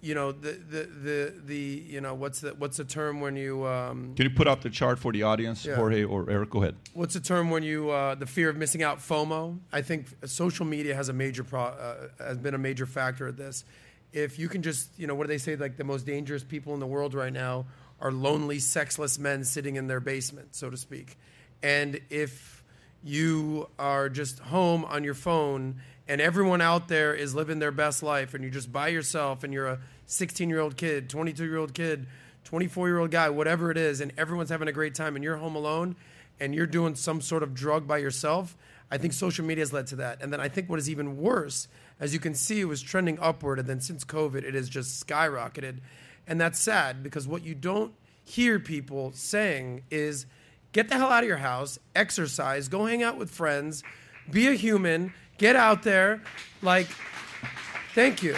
you 0.02 0.16
know 0.16 0.32
the 0.32 0.54
the 0.54 0.84
the, 1.04 1.34
the 1.46 1.84
you 1.88 2.02
know 2.02 2.16
what's 2.16 2.40
the 2.42 2.50
what's 2.56 2.78
the 2.78 2.84
term 2.84 3.22
when 3.22 3.36
you 3.36 3.66
um, 3.68 4.16
Can 4.16 4.24
you 4.26 4.36
put 4.36 4.48
up 4.48 4.62
the 4.62 4.72
chart 4.72 4.98
for 4.98 5.12
the 5.12 5.22
audience, 5.24 5.64
Yeah. 5.66 5.76
Jorge 5.76 6.04
or 6.04 6.28
Eric? 6.30 6.50
Go 6.50 6.64
ahead. 6.64 6.76
what's 6.94 7.14
the 7.14 7.20
term 7.20 7.52
when 7.52 7.62
you 7.64 7.92
uh, 7.92 8.16
the 8.16 8.26
fear 8.26 8.50
of 8.50 8.58
missing 8.58 8.82
out 8.82 8.98
FOMO? 9.00 9.60
I 9.72 9.82
think 9.84 10.08
social 10.26 10.66
media 10.66 10.96
has 10.96 11.10
a 11.10 11.14
major 11.14 11.44
pro, 11.44 11.62
uh, 11.62 12.08
has 12.18 12.38
been 12.38 12.56
a 12.56 12.58
major 12.70 12.88
factor 12.88 13.28
of 13.28 13.38
this. 13.38 13.66
If 14.14 14.40
you 14.40 14.50
can 14.50 14.62
just 14.62 14.90
you 14.98 15.08
know 15.08 15.16
what 15.16 15.28
do 15.28 15.28
they 15.28 15.38
say 15.38 15.56
like 15.56 15.78
the 15.78 15.84
most 15.84 16.06
dangerous 16.06 16.44
people 16.44 16.74
in 16.74 16.80
the 16.80 16.88
world 16.88 17.14
right 17.14 17.34
now 17.34 17.66
are 18.00 18.12
lonely, 18.12 18.60
sexless 18.60 19.18
men 19.18 19.44
sitting 19.44 19.76
in 19.76 19.88
their 19.88 20.00
basement, 20.00 20.56
so 20.56 20.70
to 20.70 20.78
speak. 20.78 21.18
And 21.64 22.00
if 22.10 22.64
you 23.04 23.70
are 23.80 24.10
just 24.10 24.40
home 24.40 24.86
on 24.86 25.04
your 25.04 25.14
phone 25.14 25.82
and 26.08 26.22
everyone 26.22 26.62
out 26.62 26.88
there 26.88 27.14
is 27.14 27.34
living 27.34 27.60
their 27.60 27.72
best 27.72 28.04
life 28.04 28.34
and 28.34 28.44
you're 28.44 28.54
just 28.54 28.72
by 28.72 28.90
yourself 28.90 29.44
and 29.44 29.54
you're 29.54 29.68
a 29.68 29.80
16 30.06 30.50
year 30.50 30.60
old 30.60 30.78
kid, 30.78 31.10
22 31.10 31.44
year 31.46 31.58
old 31.58 31.74
kid, 31.74 32.08
24 32.44 32.88
year 32.88 33.00
old 33.00 33.12
guy, 33.12 33.30
whatever 33.30 33.72
it 33.72 33.78
is, 33.78 34.00
and 34.02 34.14
everyone's 34.18 34.50
having 34.50 34.68
a 34.68 34.72
great 34.72 34.96
time 34.96 35.16
and 35.16 35.24
you're 35.24 35.38
home 35.38 35.56
alone 35.56 35.96
and 36.40 36.54
you're 36.54 36.68
doing 36.68 36.96
some 36.96 37.20
sort 37.20 37.44
of 37.44 37.54
drug 37.54 37.88
by 37.88 37.98
yourself, 37.98 38.56
I 38.92 38.98
think 38.98 39.14
social 39.14 39.44
media 39.44 39.64
has 39.64 39.74
led 39.74 39.88
to 39.88 39.98
that. 39.98 40.22
And 40.22 40.32
then 40.32 40.40
I 40.40 40.48
think 40.48 40.70
what 40.70 40.80
is 40.80 40.90
even 40.90 41.18
worse, 41.18 41.68
as 42.00 42.14
you 42.14 42.20
can 42.20 42.34
see, 42.34 42.62
it 42.62 42.66
was 42.66 42.82
trending 42.82 43.18
upward. 43.20 43.60
And 43.60 43.68
then 43.68 43.82
since 43.82 44.04
COVID, 44.04 44.44
it 44.44 44.54
has 44.54 44.70
just 44.70 45.06
skyrocketed. 45.06 45.80
And 46.28 46.40
that's 46.40 46.60
sad 46.60 47.04
because 47.04 47.28
what 47.28 47.44
you 47.44 47.56
don't 47.56 47.94
hear 48.24 48.60
people 48.60 49.12
saying 49.14 49.84
is 49.90 50.26
get 50.74 50.90
the 50.90 50.96
hell 50.96 51.10
out 51.10 51.24
of 51.24 51.28
your 51.28 51.38
house, 51.38 51.80
exercise, 51.96 52.68
go 52.68 52.86
hang 52.86 53.02
out 53.02 53.18
with 53.18 53.32
friends, 53.32 53.84
be 54.30 54.48
a 54.48 54.54
human, 54.54 55.14
get 55.38 55.56
out 55.56 55.84
there. 55.84 56.22
Like, 56.62 56.88
thank 57.96 58.22
you. 58.22 58.36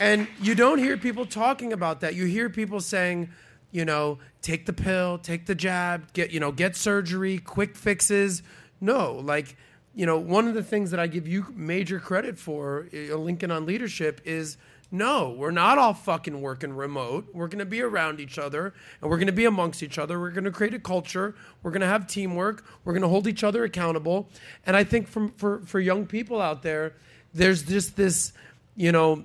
And 0.00 0.28
you 0.40 0.54
don't 0.54 0.78
hear 0.78 0.96
people 0.96 1.26
talking 1.26 1.72
about 1.72 2.00
that. 2.00 2.14
You 2.14 2.26
hear 2.26 2.48
people 2.48 2.80
saying, 2.80 3.30
you 3.72 3.84
know, 3.84 4.18
take 4.40 4.64
the 4.66 4.72
pill, 4.72 5.18
take 5.18 5.46
the 5.46 5.54
jab, 5.54 6.12
get, 6.12 6.30
you 6.30 6.38
know, 6.38 6.52
get 6.52 6.76
surgery, 6.76 7.38
quick 7.38 7.76
fixes. 7.76 8.42
No, 8.80 9.14
like, 9.14 9.56
you 9.94 10.06
know, 10.06 10.18
one 10.18 10.46
of 10.48 10.54
the 10.54 10.62
things 10.62 10.90
that 10.90 11.00
I 11.00 11.06
give 11.06 11.26
you 11.26 11.46
major 11.54 11.98
credit 11.98 12.38
for, 12.38 12.88
uh, 12.92 13.16
Lincoln 13.16 13.50
on 13.50 13.66
leadership, 13.66 14.20
is 14.24 14.56
no, 14.90 15.30
we're 15.30 15.50
not 15.50 15.76
all 15.76 15.92
fucking 15.92 16.40
working 16.40 16.72
remote. 16.72 17.28
We're 17.34 17.48
going 17.48 17.58
to 17.58 17.66
be 17.66 17.82
around 17.82 18.20
each 18.20 18.38
other 18.38 18.72
and 19.00 19.10
we're 19.10 19.18
going 19.18 19.26
to 19.26 19.32
be 19.32 19.44
amongst 19.44 19.82
each 19.82 19.98
other. 19.98 20.18
We're 20.18 20.30
going 20.30 20.44
to 20.44 20.50
create 20.50 20.72
a 20.72 20.78
culture. 20.78 21.34
We're 21.62 21.72
going 21.72 21.82
to 21.82 21.86
have 21.86 22.06
teamwork. 22.06 22.64
We're 22.84 22.94
going 22.94 23.02
to 23.02 23.08
hold 23.08 23.26
each 23.26 23.44
other 23.44 23.64
accountable. 23.64 24.30
And 24.64 24.76
I 24.76 24.84
think 24.84 25.08
from, 25.08 25.32
for, 25.32 25.60
for 25.60 25.78
young 25.78 26.06
people 26.06 26.40
out 26.40 26.62
there, 26.62 26.94
there's 27.34 27.62
just 27.62 27.96
this, 27.96 28.32
you 28.76 28.90
know, 28.90 29.24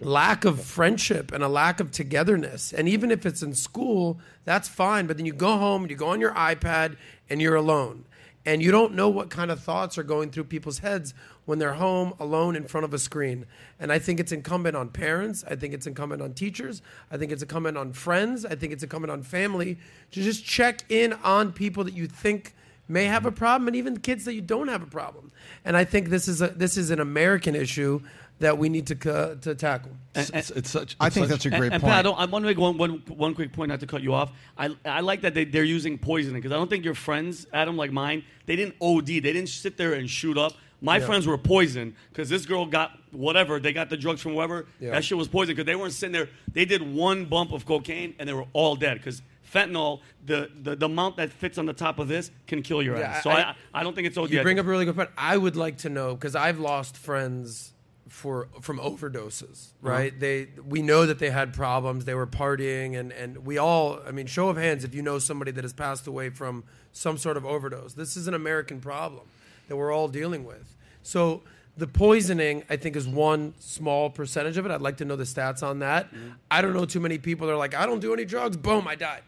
lack 0.00 0.44
of 0.44 0.60
friendship 0.60 1.30
and 1.30 1.44
a 1.44 1.48
lack 1.48 1.78
of 1.78 1.92
togetherness. 1.92 2.72
And 2.72 2.88
even 2.88 3.12
if 3.12 3.24
it's 3.24 3.42
in 3.42 3.54
school, 3.54 4.18
that's 4.44 4.68
fine. 4.68 5.06
But 5.06 5.18
then 5.18 5.26
you 5.26 5.32
go 5.32 5.56
home, 5.56 5.86
you 5.88 5.94
go 5.94 6.08
on 6.08 6.20
your 6.20 6.32
iPad, 6.32 6.96
and 7.28 7.40
you're 7.40 7.54
alone. 7.54 8.06
And 8.46 8.62
you 8.62 8.70
don't 8.70 8.94
know 8.94 9.08
what 9.08 9.28
kind 9.28 9.50
of 9.50 9.62
thoughts 9.62 9.98
are 9.98 10.02
going 10.02 10.30
through 10.30 10.44
people's 10.44 10.78
heads 10.78 11.12
when 11.44 11.58
they're 11.58 11.74
home 11.74 12.14
alone 12.18 12.56
in 12.56 12.64
front 12.64 12.84
of 12.84 12.94
a 12.94 12.98
screen. 12.98 13.44
And 13.78 13.92
I 13.92 13.98
think 13.98 14.18
it's 14.18 14.32
incumbent 14.32 14.76
on 14.76 14.88
parents. 14.88 15.44
I 15.46 15.56
think 15.56 15.74
it's 15.74 15.86
incumbent 15.86 16.22
on 16.22 16.32
teachers. 16.32 16.80
I 17.10 17.18
think 17.18 17.32
it's 17.32 17.42
incumbent 17.42 17.76
on 17.76 17.92
friends. 17.92 18.46
I 18.46 18.54
think 18.54 18.72
it's 18.72 18.82
incumbent 18.82 19.10
on 19.10 19.22
family 19.22 19.78
to 20.12 20.22
just 20.22 20.44
check 20.44 20.84
in 20.88 21.12
on 21.12 21.52
people 21.52 21.84
that 21.84 21.94
you 21.94 22.06
think 22.06 22.54
may 22.88 23.04
have 23.04 23.24
a 23.24 23.32
problem 23.32 23.68
and 23.68 23.76
even 23.76 23.98
kids 23.98 24.24
that 24.24 24.34
you 24.34 24.40
don't 24.40 24.68
have 24.68 24.82
a 24.82 24.86
problem. 24.86 25.30
And 25.64 25.76
I 25.76 25.84
think 25.84 26.08
this 26.08 26.26
is 26.26 26.42
a 26.42 26.48
this 26.48 26.76
is 26.76 26.90
an 26.90 26.98
American 26.98 27.54
issue 27.54 28.00
that 28.40 28.58
we 28.58 28.68
need 28.68 28.86
to 28.88 29.14
uh, 29.14 29.34
to 29.36 29.54
tackle. 29.54 29.92
It's, 30.14 30.30
it's, 30.30 30.50
it's 30.50 30.70
such. 30.70 30.96
I 30.98 31.08
think 31.08 31.24
such- 31.24 31.30
that's 31.30 31.46
a 31.46 31.50
great 31.50 31.72
and 31.72 31.80
point. 31.82 31.92
Pat, 31.92 32.00
I, 32.00 32.02
don't, 32.02 32.18
I 32.18 32.24
want 32.24 32.42
to 32.42 32.48
make 32.48 32.58
one, 32.58 32.76
one, 32.76 33.02
one 33.08 33.34
quick 33.34 33.52
point, 33.52 33.68
not 33.68 33.80
to 33.80 33.86
cut 33.86 34.02
you 34.02 34.12
off. 34.12 34.32
I, 34.58 34.74
I 34.84 35.00
like 35.00 35.20
that 35.20 35.34
they, 35.34 35.44
they're 35.44 35.62
using 35.62 35.98
poisoning 35.98 36.40
because 36.40 36.52
I 36.52 36.56
don't 36.56 36.68
think 36.68 36.84
your 36.84 36.94
friends, 36.94 37.46
Adam, 37.52 37.76
like 37.76 37.92
mine, 37.92 38.24
they 38.46 38.56
didn't 38.56 38.74
OD. 38.80 39.06
They 39.06 39.20
didn't 39.20 39.48
sit 39.48 39.76
there 39.76 39.92
and 39.92 40.10
shoot 40.10 40.36
up. 40.36 40.54
My 40.82 40.98
friends 40.98 41.26
were 41.26 41.36
poisoned 41.36 41.94
because 42.08 42.30
this 42.30 42.46
girl 42.46 42.64
got 42.64 42.92
whatever. 43.10 43.60
They 43.60 43.74
got 43.74 43.90
the 43.90 43.98
drugs 43.98 44.22
from 44.22 44.34
wherever. 44.34 44.66
Yeah. 44.80 44.92
That 44.92 45.04
shit 45.04 45.18
was 45.18 45.28
poison 45.28 45.54
because 45.54 45.66
they 45.66 45.76
weren't 45.76 45.92
sitting 45.92 46.12
there. 46.12 46.30
They 46.50 46.64
did 46.64 46.80
one 46.94 47.26
bump 47.26 47.52
of 47.52 47.66
cocaine 47.66 48.14
and 48.18 48.26
they 48.26 48.32
were 48.32 48.46
all 48.54 48.76
dead 48.76 48.96
because 48.96 49.20
fentanyl, 49.52 50.00
the, 50.24 50.50
the, 50.62 50.76
the 50.76 50.86
amount 50.86 51.16
that 51.18 51.30
fits 51.30 51.58
on 51.58 51.66
the 51.66 51.74
top 51.74 51.98
of 51.98 52.08
this 52.08 52.30
can 52.46 52.62
kill 52.62 52.82
your 52.82 52.96
Yeah, 52.96 53.08
ass. 53.08 53.24
So 53.24 53.30
I- 53.30 53.50
I, 53.50 53.54
I, 53.74 53.82
don't 53.82 53.94
think 53.94 54.06
it's 54.06 54.16
OD. 54.16 54.30
You 54.30 54.42
bring 54.42 54.58
up 54.58 54.64
a 54.64 54.68
really 54.68 54.86
good 54.86 54.96
point. 54.96 55.10
I 55.18 55.36
would 55.36 55.56
like 55.56 55.78
to 55.78 55.90
know 55.90 56.14
because 56.14 56.34
I've 56.34 56.58
lost 56.58 56.96
friends 56.96 57.72
for 58.10 58.48
from 58.60 58.78
overdoses. 58.78 59.68
Uh-huh. 59.82 59.90
Right? 59.90 60.20
They 60.20 60.48
we 60.66 60.82
know 60.82 61.06
that 61.06 61.18
they 61.18 61.30
had 61.30 61.54
problems. 61.54 62.04
They 62.04 62.14
were 62.14 62.26
partying, 62.26 62.98
and 62.98 63.12
and 63.12 63.46
we 63.46 63.56
all. 63.56 64.00
I 64.06 64.10
mean, 64.10 64.26
show 64.26 64.48
of 64.48 64.56
hands 64.56 64.84
if 64.84 64.94
you 64.94 65.02
know 65.02 65.18
somebody 65.18 65.52
that 65.52 65.64
has 65.64 65.72
passed 65.72 66.06
away 66.06 66.28
from 66.30 66.64
some 66.92 67.16
sort 67.16 67.36
of 67.36 67.46
overdose. 67.46 67.94
This 67.94 68.16
is 68.16 68.26
an 68.28 68.34
American 68.34 68.80
problem 68.80 69.26
that 69.68 69.76
we're 69.76 69.92
all 69.92 70.08
dealing 70.08 70.44
with. 70.44 70.76
So. 71.02 71.42
The 71.76 71.86
poisoning, 71.86 72.64
I 72.68 72.76
think, 72.76 72.94
is 72.94 73.08
one 73.08 73.54
small 73.58 74.10
percentage 74.10 74.58
of 74.58 74.66
it. 74.66 74.72
I'd 74.72 74.82
like 74.82 74.98
to 74.98 75.06
know 75.06 75.16
the 75.16 75.24
stats 75.24 75.62
on 75.62 75.78
that. 75.78 76.12
Mm-hmm. 76.12 76.30
I 76.50 76.60
don't 76.60 76.74
know 76.74 76.84
too 76.84 77.00
many 77.00 77.16
people 77.16 77.46
that 77.46 77.54
are 77.54 77.56
like, 77.56 77.74
I 77.74 77.86
don't 77.86 78.00
do 78.00 78.12
any 78.12 78.26
drugs. 78.26 78.56
Boom, 78.56 78.86
I 78.86 78.96
died. 78.96 79.22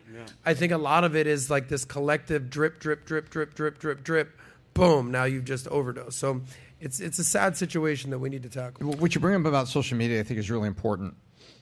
I 0.44 0.52
think 0.52 0.72
a 0.72 0.76
lot 0.76 1.04
of 1.04 1.16
it 1.16 1.26
is 1.26 1.48
like 1.48 1.68
this 1.68 1.86
collective 1.86 2.50
drip, 2.50 2.78
drip, 2.78 3.06
drip, 3.06 3.30
drip, 3.30 3.54
drip, 3.54 3.78
drip, 3.78 4.04
drip 4.04 4.38
boom, 4.74 5.10
now 5.10 5.24
you've 5.24 5.44
just 5.44 5.68
overdosed. 5.68 6.18
So 6.18 6.42
it's 6.82 6.98
it's 6.98 7.18
a 7.18 7.24
sad 7.24 7.56
situation 7.56 8.10
that 8.10 8.18
we 8.18 8.28
need 8.28 8.42
to 8.42 8.48
tackle. 8.48 8.92
What 8.92 9.14
you 9.14 9.20
bring 9.20 9.36
up 9.36 9.46
about 9.46 9.68
social 9.68 9.96
media, 9.96 10.20
I 10.20 10.24
think, 10.24 10.40
is 10.40 10.50
really 10.50 10.66
important. 10.66 11.14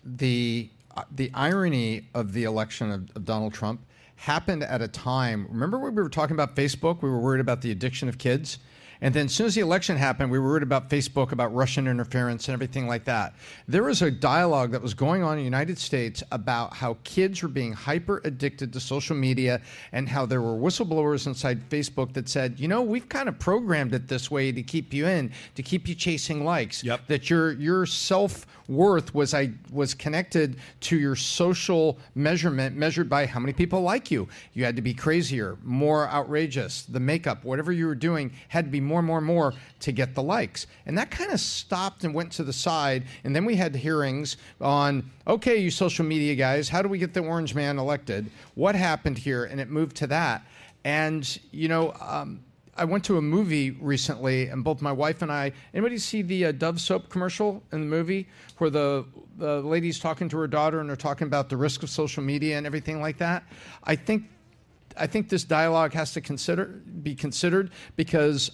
The 0.02 0.70
uh, 0.96 1.04
the 1.14 1.30
irony 1.34 2.08
of 2.14 2.32
the 2.32 2.44
election 2.44 2.90
of, 2.90 3.10
of 3.14 3.24
Donald 3.26 3.52
Trump 3.52 3.82
happened 4.16 4.62
at 4.62 4.80
a 4.80 4.88
time. 4.88 5.46
Remember 5.50 5.78
when 5.78 5.94
we 5.94 6.02
were 6.02 6.08
talking 6.08 6.34
about 6.34 6.56
Facebook? 6.56 7.02
We 7.02 7.10
were 7.10 7.18
worried 7.18 7.40
about 7.40 7.60
the 7.60 7.70
addiction 7.70 8.08
of 8.08 8.16
kids. 8.16 8.58
And 9.02 9.14
then 9.14 9.26
as 9.26 9.32
soon 9.32 9.46
as 9.46 9.54
the 9.54 9.60
election 9.60 9.96
happened, 9.96 10.30
we 10.30 10.38
were 10.38 10.48
worried 10.48 10.62
about 10.62 10.90
Facebook, 10.90 11.32
about 11.32 11.54
Russian 11.54 11.86
interference 11.86 12.48
and 12.48 12.54
everything 12.54 12.86
like 12.86 13.04
that. 13.04 13.34
There 13.66 13.84
was 13.84 14.02
a 14.02 14.10
dialogue 14.10 14.72
that 14.72 14.82
was 14.82 14.94
going 14.94 15.22
on 15.22 15.32
in 15.32 15.38
the 15.38 15.44
United 15.44 15.78
States 15.78 16.22
about 16.32 16.74
how 16.74 16.98
kids 17.04 17.42
were 17.42 17.48
being 17.48 17.72
hyper 17.72 18.20
addicted 18.24 18.72
to 18.72 18.80
social 18.80 19.16
media 19.16 19.62
and 19.92 20.08
how 20.08 20.26
there 20.26 20.42
were 20.42 20.56
whistleblowers 20.56 21.26
inside 21.26 21.68
Facebook 21.70 22.12
that 22.12 22.28
said, 22.28 22.60
you 22.60 22.68
know, 22.68 22.82
we've 22.82 23.08
kind 23.08 23.28
of 23.28 23.38
programmed 23.38 23.94
it 23.94 24.08
this 24.08 24.30
way 24.30 24.52
to 24.52 24.62
keep 24.62 24.92
you 24.92 25.06
in, 25.06 25.32
to 25.54 25.62
keep 25.62 25.88
you 25.88 25.94
chasing 25.94 26.44
likes. 26.44 26.84
Yep. 26.84 27.06
That 27.06 27.30
your 27.30 27.52
your 27.52 27.86
self 27.86 28.46
worth 28.70 29.14
was 29.14 29.34
I 29.34 29.50
was 29.72 29.94
connected 29.94 30.56
to 30.82 30.98
your 30.98 31.16
social 31.16 31.98
measurement 32.14 32.76
measured 32.76 33.08
by 33.08 33.26
how 33.26 33.40
many 33.40 33.52
people 33.52 33.82
like 33.82 34.10
you. 34.10 34.28
You 34.54 34.64
had 34.64 34.76
to 34.76 34.82
be 34.82 34.94
crazier, 34.94 35.58
more 35.64 36.08
outrageous. 36.08 36.82
The 36.82 37.00
makeup, 37.00 37.44
whatever 37.44 37.72
you 37.72 37.86
were 37.86 37.96
doing, 37.96 38.32
had 38.48 38.64
to 38.66 38.70
be 38.70 38.80
more, 38.90 39.02
more, 39.02 39.20
more 39.20 39.54
to 39.80 39.92
get 39.92 40.14
the 40.14 40.22
likes. 40.22 40.66
And 40.84 40.98
that 40.98 41.10
kind 41.10 41.30
of 41.30 41.40
stopped 41.40 42.04
and 42.04 42.12
went 42.12 42.32
to 42.32 42.44
the 42.44 42.52
side. 42.52 43.04
And 43.24 43.34
then 43.34 43.44
we 43.44 43.54
had 43.56 43.74
hearings 43.74 44.36
on 44.60 45.10
okay, 45.26 45.56
you 45.56 45.70
social 45.70 46.04
media 46.04 46.34
guys, 46.34 46.68
how 46.68 46.82
do 46.82 46.88
we 46.88 46.98
get 46.98 47.14
the 47.14 47.20
orange 47.20 47.54
man 47.54 47.78
elected? 47.78 48.30
What 48.54 48.74
happened 48.74 49.16
here? 49.16 49.44
And 49.44 49.60
it 49.60 49.70
moved 49.70 49.96
to 49.98 50.06
that. 50.08 50.44
And 50.84 51.38
you 51.52 51.68
know. 51.68 51.94
Um, 52.00 52.44
I 52.76 52.84
went 52.84 53.04
to 53.04 53.18
a 53.18 53.20
movie 53.20 53.72
recently, 53.72 54.46
and 54.46 54.64
both 54.64 54.80
my 54.80 54.92
wife 54.92 55.20
and 55.20 55.30
I. 55.30 55.52
Anybody 55.74 55.98
see 55.98 56.22
the 56.22 56.46
uh, 56.46 56.52
Dove 56.52 56.80
soap 56.80 57.10
commercial 57.10 57.62
in 57.72 57.80
the 57.80 57.86
movie 57.86 58.26
where 58.56 58.70
the 58.70 59.04
the 59.36 59.60
lady's 59.60 59.98
talking 59.98 60.30
to 60.30 60.38
her 60.38 60.46
daughter 60.46 60.80
and 60.80 60.88
they're 60.88 60.96
talking 60.96 61.26
about 61.26 61.50
the 61.50 61.58
risk 61.58 61.82
of 61.82 61.90
social 61.90 62.22
media 62.22 62.56
and 62.56 62.66
everything 62.66 63.02
like 63.02 63.18
that? 63.18 63.42
I 63.84 63.96
think 63.96 64.24
I 64.96 65.06
think 65.06 65.28
this 65.28 65.44
dialogue 65.44 65.92
has 65.92 66.12
to 66.14 66.20
consider 66.20 66.66
be 67.02 67.14
considered 67.14 67.70
because 67.96 68.50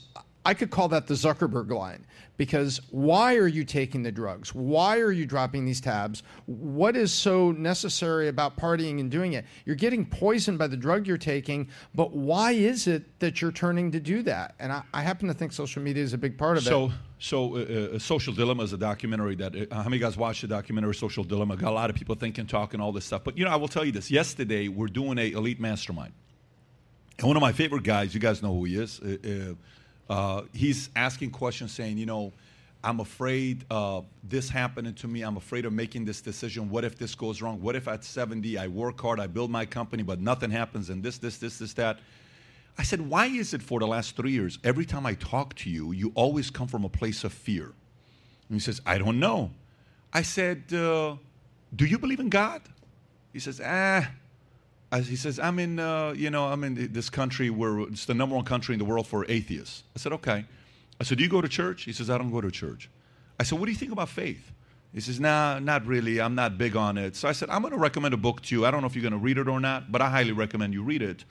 I 0.47 0.55
could 0.55 0.71
call 0.71 0.89
that 0.89 1.07
the 1.07 1.15
Zuckerberg 1.15 1.71
line. 1.71 2.07
Because 2.39 2.83
why 2.91 3.37
are 3.37 3.47
you 3.47 3.65
taking 3.65 4.03
the 4.03 4.13
drugs? 4.13 4.55
Why 4.55 4.99
are 4.99 5.11
you 5.11 5.25
dropping 5.25 5.65
these 5.65 5.81
tabs? 5.81 6.23
What 6.45 6.95
is 6.95 7.11
so 7.11 7.51
necessary 7.53 8.29
about 8.29 8.59
partying 8.59 9.01
and 9.01 9.11
doing 9.11 9.33
it? 9.33 9.47
You're 9.65 9.75
getting 9.75 10.05
poisoned 10.05 10.59
by 10.59 10.67
the 10.67 10.77
drug 10.77 11.07
you're 11.07 11.17
taking, 11.17 11.71
but 11.95 12.13
why 12.13 12.53
is 12.53 12.87
it 12.87 13.19
that 13.21 13.41
you're 13.41 13.53
turning 13.53 13.91
to 13.93 14.01
do 14.01 14.23
that? 14.25 14.55
And 14.59 14.71
I, 14.71 14.83
I 14.93 15.01
happen 15.01 15.29
to 15.29 15.35
think 15.35 15.53
social 15.55 15.83
media 15.83 16.03
is 16.05 16.13
a 16.13 16.19
big 16.19 16.37
part 16.37 16.59
of 16.59 16.65
So, 16.65 16.87
it. 16.87 16.93
so 17.19 17.57
uh, 17.57 17.95
uh, 17.97 17.99
Social 17.99 18.35
Dilemma 18.35 18.65
is 18.65 18.75
a 18.75 18.79
documentary 18.79 19.35
that. 19.37 19.57
Uh, 19.57 19.75
how 19.75 19.85
many 19.85 19.99
guys 19.99 20.19
watched 20.19 20.43
the 20.43 20.49
documentary 20.49 20.95
Social 20.95 21.25
Dilemma? 21.25 21.57
Got 21.57 21.71
a 21.71 21.75
lot 21.75 21.89
of 21.89 21.97
people 21.97 22.17
thinking, 22.17 22.47
talking, 22.47 22.83
all 22.83 22.93
this 22.93 23.07
stuff. 23.07 23.25
But 23.25 23.39
you 23.39 23.47
know, 23.47 23.51
I 23.51 23.57
will 23.57 23.69
tell 23.69 23.85
you 23.87 23.93
this. 23.93 24.11
Yesterday, 24.11 24.69
we're 24.69 24.89
doing 24.89 25.17
a 25.17 25.31
elite 25.33 25.59
mastermind, 25.59 26.13
and 27.19 27.27
one 27.27 27.37
of 27.39 27.41
my 27.41 27.53
favorite 27.53 27.83
guys, 27.83 28.13
you 28.13 28.21
guys 28.21 28.43
know 28.43 28.53
who 28.53 28.65
he 28.65 28.77
is. 28.77 29.01
Uh, 29.01 29.55
uh, 30.09 30.43
he's 30.53 30.91
asking 30.95 31.31
questions, 31.31 31.73
saying, 31.73 31.99
you 31.99 32.07
know, 32.07 32.33
I'm 32.85 33.01
afraid 33.01 33.65
uh, 33.71 34.03
this 34.23 34.49
happening 34.49 34.95
to 34.95 35.09
me. 35.09 35.23
I'm 35.23 35.37
afraid 35.37 35.65
of 35.65 35.73
making 35.73 36.05
this 36.05 36.21
decision. 36.21 36.71
What 36.71 36.85
if 36.85 36.97
this 36.97 37.15
goes 37.15 37.43
wrong? 37.43 37.61
What 37.61 37.75
if 37.75 37.89
at 37.89 38.05
70 38.05 38.59
I 38.59 38.69
work 38.69 39.01
hard, 39.01 39.19
I 39.19 39.27
build 39.27 39.51
my 39.51 39.67
company, 39.67 40.03
but 40.03 40.21
nothing 40.21 40.51
happens, 40.51 40.91
and 40.91 41.03
this, 41.03 41.19
this, 41.19 41.39
this, 41.39 41.59
this, 41.59 41.73
that. 41.75 41.99
I 42.79 42.83
said, 42.83 43.01
why 43.01 43.27
is 43.27 43.55
it 43.55 43.63
for 43.63 43.81
the 43.81 43.87
last 43.87 44.17
three 44.17 44.33
years, 44.33 44.59
every 44.63 44.85
time 44.85 45.07
I 45.07 45.15
talk 45.15 45.55
to 45.57 45.71
you, 45.71 45.93
you 45.93 46.13
always 46.15 46.51
come 46.51 46.69
from 46.69 46.85
a 46.85 46.89
place 46.91 47.25
of 47.25 47.33
fear? 47.33 47.73
And 48.49 48.55
he 48.55 48.61
says, 48.61 48.81
I 48.87 48.99
don't 48.99 49.19
know. 49.19 49.51
I 50.13 50.23
said, 50.23 50.63
uh, 50.73 51.17
Do 51.75 51.87
you 51.87 51.99
believe 51.99 52.21
in 52.21 52.29
God? 52.29 52.63
He 53.33 53.41
says, 53.41 53.61
Ah. 53.65 54.09
He 54.95 55.17
says, 55.17 55.39
I'm 55.39 55.59
in, 55.59 55.79
uh, 55.79 56.15
you 56.17 56.31
know, 56.31 56.47
I'm 56.47 56.65
in 56.65 56.93
this 56.93 57.11
country 57.11 57.51
where 57.51 57.81
it's 57.81 58.07
the 58.07 58.15
number 58.15 58.37
one 58.37 58.45
country 58.45 58.75
in 58.75 58.79
the 58.79 58.85
world 58.85 59.07
for 59.07 59.27
atheists. 59.29 59.83
I 59.95 59.99
said, 59.99 60.13
okay. 60.13 60.45
I 61.01 61.05
said, 61.05 61.19
do 61.19 61.25
you 61.25 61.31
go 61.31 61.41
to 61.41 61.49
church? 61.49 61.85
He 61.85 61.93
says, 61.93 62.09
I 62.09 62.17
don't 62.17 62.31
go 62.31 62.41
to 62.41 62.51
church. 62.51 62.89
I 63.39 63.43
said, 63.43 63.59
what 63.59 63.67
do 63.67 63.73
you 63.73 63.77
think 63.77 63.93
about 63.93 64.09
faith? 64.09 64.53
He 64.95 65.01
says, 65.01 65.21
nah, 65.21 65.59
not 65.59 65.85
really. 65.85 66.21
I'm 66.21 66.35
not 66.35 66.57
big 66.57 66.75
on 66.75 66.97
it. 66.97 67.17
So 67.17 67.29
I 67.29 67.33
said, 67.33 67.51
I'm 67.51 67.61
going 67.61 67.73
to 67.73 67.79
recommend 67.79 68.15
a 68.15 68.17
book 68.17 68.41
to 68.43 68.55
you. 68.55 68.65
I 68.65 68.71
don't 68.71 68.81
know 68.81 68.87
if 68.87 68.95
you're 68.95 69.03
going 69.03 69.13
to 69.13 69.19
read 69.19 69.37
it 69.37 69.49
or 69.49 69.61
not, 69.61 69.93
but 69.93 70.01
I 70.01 70.09
highly 70.09 70.33
recommend 70.33 70.73
you 70.73 70.83
read 70.83 71.03
it. 71.03 71.25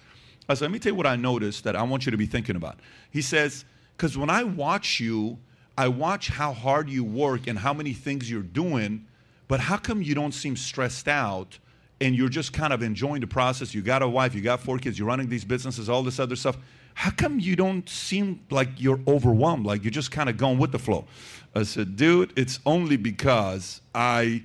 I 0.47 0.53
said, 0.53 0.65
let 0.65 0.71
me 0.71 0.77
tell 0.77 0.91
you 0.91 0.95
what 0.95 1.07
I 1.07 1.15
noticed 1.15 1.63
that 1.63 1.75
I 1.75 1.81
want 1.81 2.05
you 2.05 2.11
to 2.11 2.17
be 2.17 2.27
thinking 2.27 2.55
about. 2.55 2.79
He 3.09 3.23
says, 3.23 3.65
because 3.97 4.17
when 4.17 4.29
I 4.29 4.43
watch 4.43 4.99
you, 4.99 5.39
I 5.77 5.87
watch 5.87 6.27
how 6.27 6.53
hard 6.53 6.89
you 6.89 7.03
work 7.03 7.47
and 7.47 7.57
how 7.57 7.73
many 7.73 7.93
things 7.93 8.29
you're 8.29 8.43
doing, 8.43 9.07
but 9.47 9.61
how 9.61 9.77
come 9.77 10.01
you 10.01 10.13
don't 10.13 10.33
seem 10.33 10.55
stressed 10.55 11.07
out 11.07 11.57
and 12.01 12.15
you're 12.15 12.29
just 12.29 12.53
kind 12.53 12.73
of 12.73 12.83
enjoying 12.83 13.21
the 13.21 13.27
process? 13.27 13.73
You 13.73 13.81
got 13.81 14.01
a 14.01 14.07
wife, 14.07 14.35
you 14.35 14.41
got 14.41 14.59
four 14.59 14.77
kids, 14.77 14.99
you're 14.99 15.07
running 15.07 15.29
these 15.29 15.45
businesses, 15.45 15.89
all 15.89 16.03
this 16.03 16.19
other 16.19 16.35
stuff. 16.35 16.57
How 16.93 17.11
come 17.11 17.39
you 17.39 17.55
don't 17.55 17.87
seem 17.89 18.41
like 18.49 18.69
you're 18.77 18.99
overwhelmed, 19.07 19.65
like 19.65 19.83
you're 19.83 19.91
just 19.91 20.11
kind 20.11 20.29
of 20.29 20.37
going 20.37 20.57
with 20.57 20.71
the 20.71 20.79
flow? 20.79 21.05
I 21.53 21.63
said, 21.63 21.95
dude, 21.95 22.31
it's 22.37 22.59
only 22.65 22.97
because 22.97 23.81
I 23.93 24.43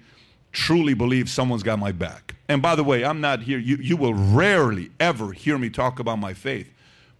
truly 0.52 0.94
believe 0.94 1.28
someone's 1.28 1.62
got 1.62 1.78
my 1.78 1.92
back. 1.92 2.34
And 2.48 2.60
by 2.60 2.74
the 2.74 2.82
way, 2.82 3.04
I'm 3.04 3.20
not 3.20 3.42
here, 3.42 3.58
you, 3.58 3.76
you 3.76 3.96
will 3.96 4.14
rarely 4.14 4.90
ever 4.98 5.32
hear 5.32 5.58
me 5.58 5.70
talk 5.70 6.00
about 6.00 6.18
my 6.18 6.34
faith. 6.34 6.68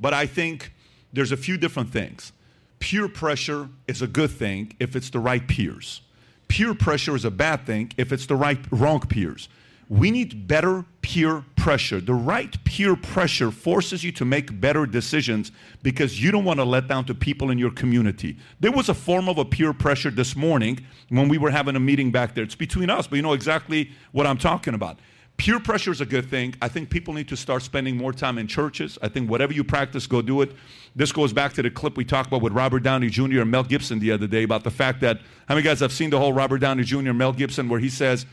But 0.00 0.14
I 0.14 0.26
think 0.26 0.72
there's 1.12 1.32
a 1.32 1.36
few 1.36 1.56
different 1.56 1.90
things. 1.90 2.32
Peer 2.80 3.08
pressure 3.08 3.68
is 3.86 4.02
a 4.02 4.06
good 4.06 4.30
thing 4.30 4.72
if 4.80 4.96
it's 4.96 5.10
the 5.10 5.20
right 5.20 5.46
peers. 5.46 6.00
Peer 6.48 6.74
pressure 6.74 7.14
is 7.14 7.24
a 7.24 7.30
bad 7.30 7.66
thing 7.66 7.92
if 7.96 8.12
it's 8.12 8.26
the 8.26 8.34
right 8.34 8.58
wrong 8.72 9.00
peers. 9.00 9.48
We 9.90 10.12
need 10.12 10.46
better 10.46 10.84
peer 11.02 11.44
pressure. 11.56 12.00
The 12.00 12.14
right 12.14 12.56
peer 12.64 12.94
pressure 12.94 13.50
forces 13.50 14.04
you 14.04 14.12
to 14.12 14.24
make 14.24 14.60
better 14.60 14.86
decisions 14.86 15.50
because 15.82 16.22
you 16.22 16.30
don't 16.30 16.44
want 16.44 16.60
to 16.60 16.64
let 16.64 16.86
down 16.86 17.06
to 17.06 17.14
people 17.14 17.50
in 17.50 17.58
your 17.58 17.72
community. 17.72 18.36
There 18.60 18.70
was 18.70 18.88
a 18.88 18.94
form 18.94 19.28
of 19.28 19.36
a 19.38 19.44
peer 19.44 19.72
pressure 19.72 20.12
this 20.12 20.36
morning 20.36 20.78
when 21.08 21.28
we 21.28 21.38
were 21.38 21.50
having 21.50 21.74
a 21.74 21.80
meeting 21.80 22.12
back 22.12 22.36
there. 22.36 22.44
It's 22.44 22.54
between 22.54 22.88
us, 22.88 23.08
but 23.08 23.16
you 23.16 23.22
know 23.22 23.32
exactly 23.32 23.90
what 24.12 24.28
I'm 24.28 24.38
talking 24.38 24.74
about. 24.74 25.00
Peer 25.38 25.58
pressure 25.58 25.90
is 25.90 26.00
a 26.00 26.06
good 26.06 26.30
thing. 26.30 26.54
I 26.62 26.68
think 26.68 26.88
people 26.88 27.14
need 27.14 27.26
to 27.28 27.36
start 27.36 27.62
spending 27.62 27.96
more 27.96 28.12
time 28.12 28.38
in 28.38 28.46
churches. 28.46 28.96
I 29.02 29.08
think 29.08 29.28
whatever 29.28 29.52
you 29.52 29.64
practice, 29.64 30.06
go 30.06 30.22
do 30.22 30.42
it. 30.42 30.52
This 30.94 31.10
goes 31.12 31.32
back 31.32 31.54
to 31.54 31.62
the 31.62 31.70
clip 31.70 31.96
we 31.96 32.04
talked 32.04 32.28
about 32.28 32.42
with 32.42 32.52
Robert 32.52 32.82
Downey 32.82 33.08
Jr. 33.08 33.40
and 33.40 33.50
Mel 33.50 33.64
Gibson 33.64 33.98
the 33.98 34.12
other 34.12 34.26
day 34.26 34.42
about 34.42 34.64
the 34.64 34.70
fact 34.70 35.00
that 35.00 35.16
how 35.48 35.54
many 35.54 35.64
guys 35.64 35.80
have 35.80 35.92
seen 35.92 36.10
the 36.10 36.18
whole 36.18 36.32
Robert 36.32 36.58
Downey 36.58 36.84
Jr. 36.84 37.12
Mel 37.12 37.32
Gibson 37.32 37.68
where 37.68 37.80
he 37.80 37.88
says, 37.88 38.26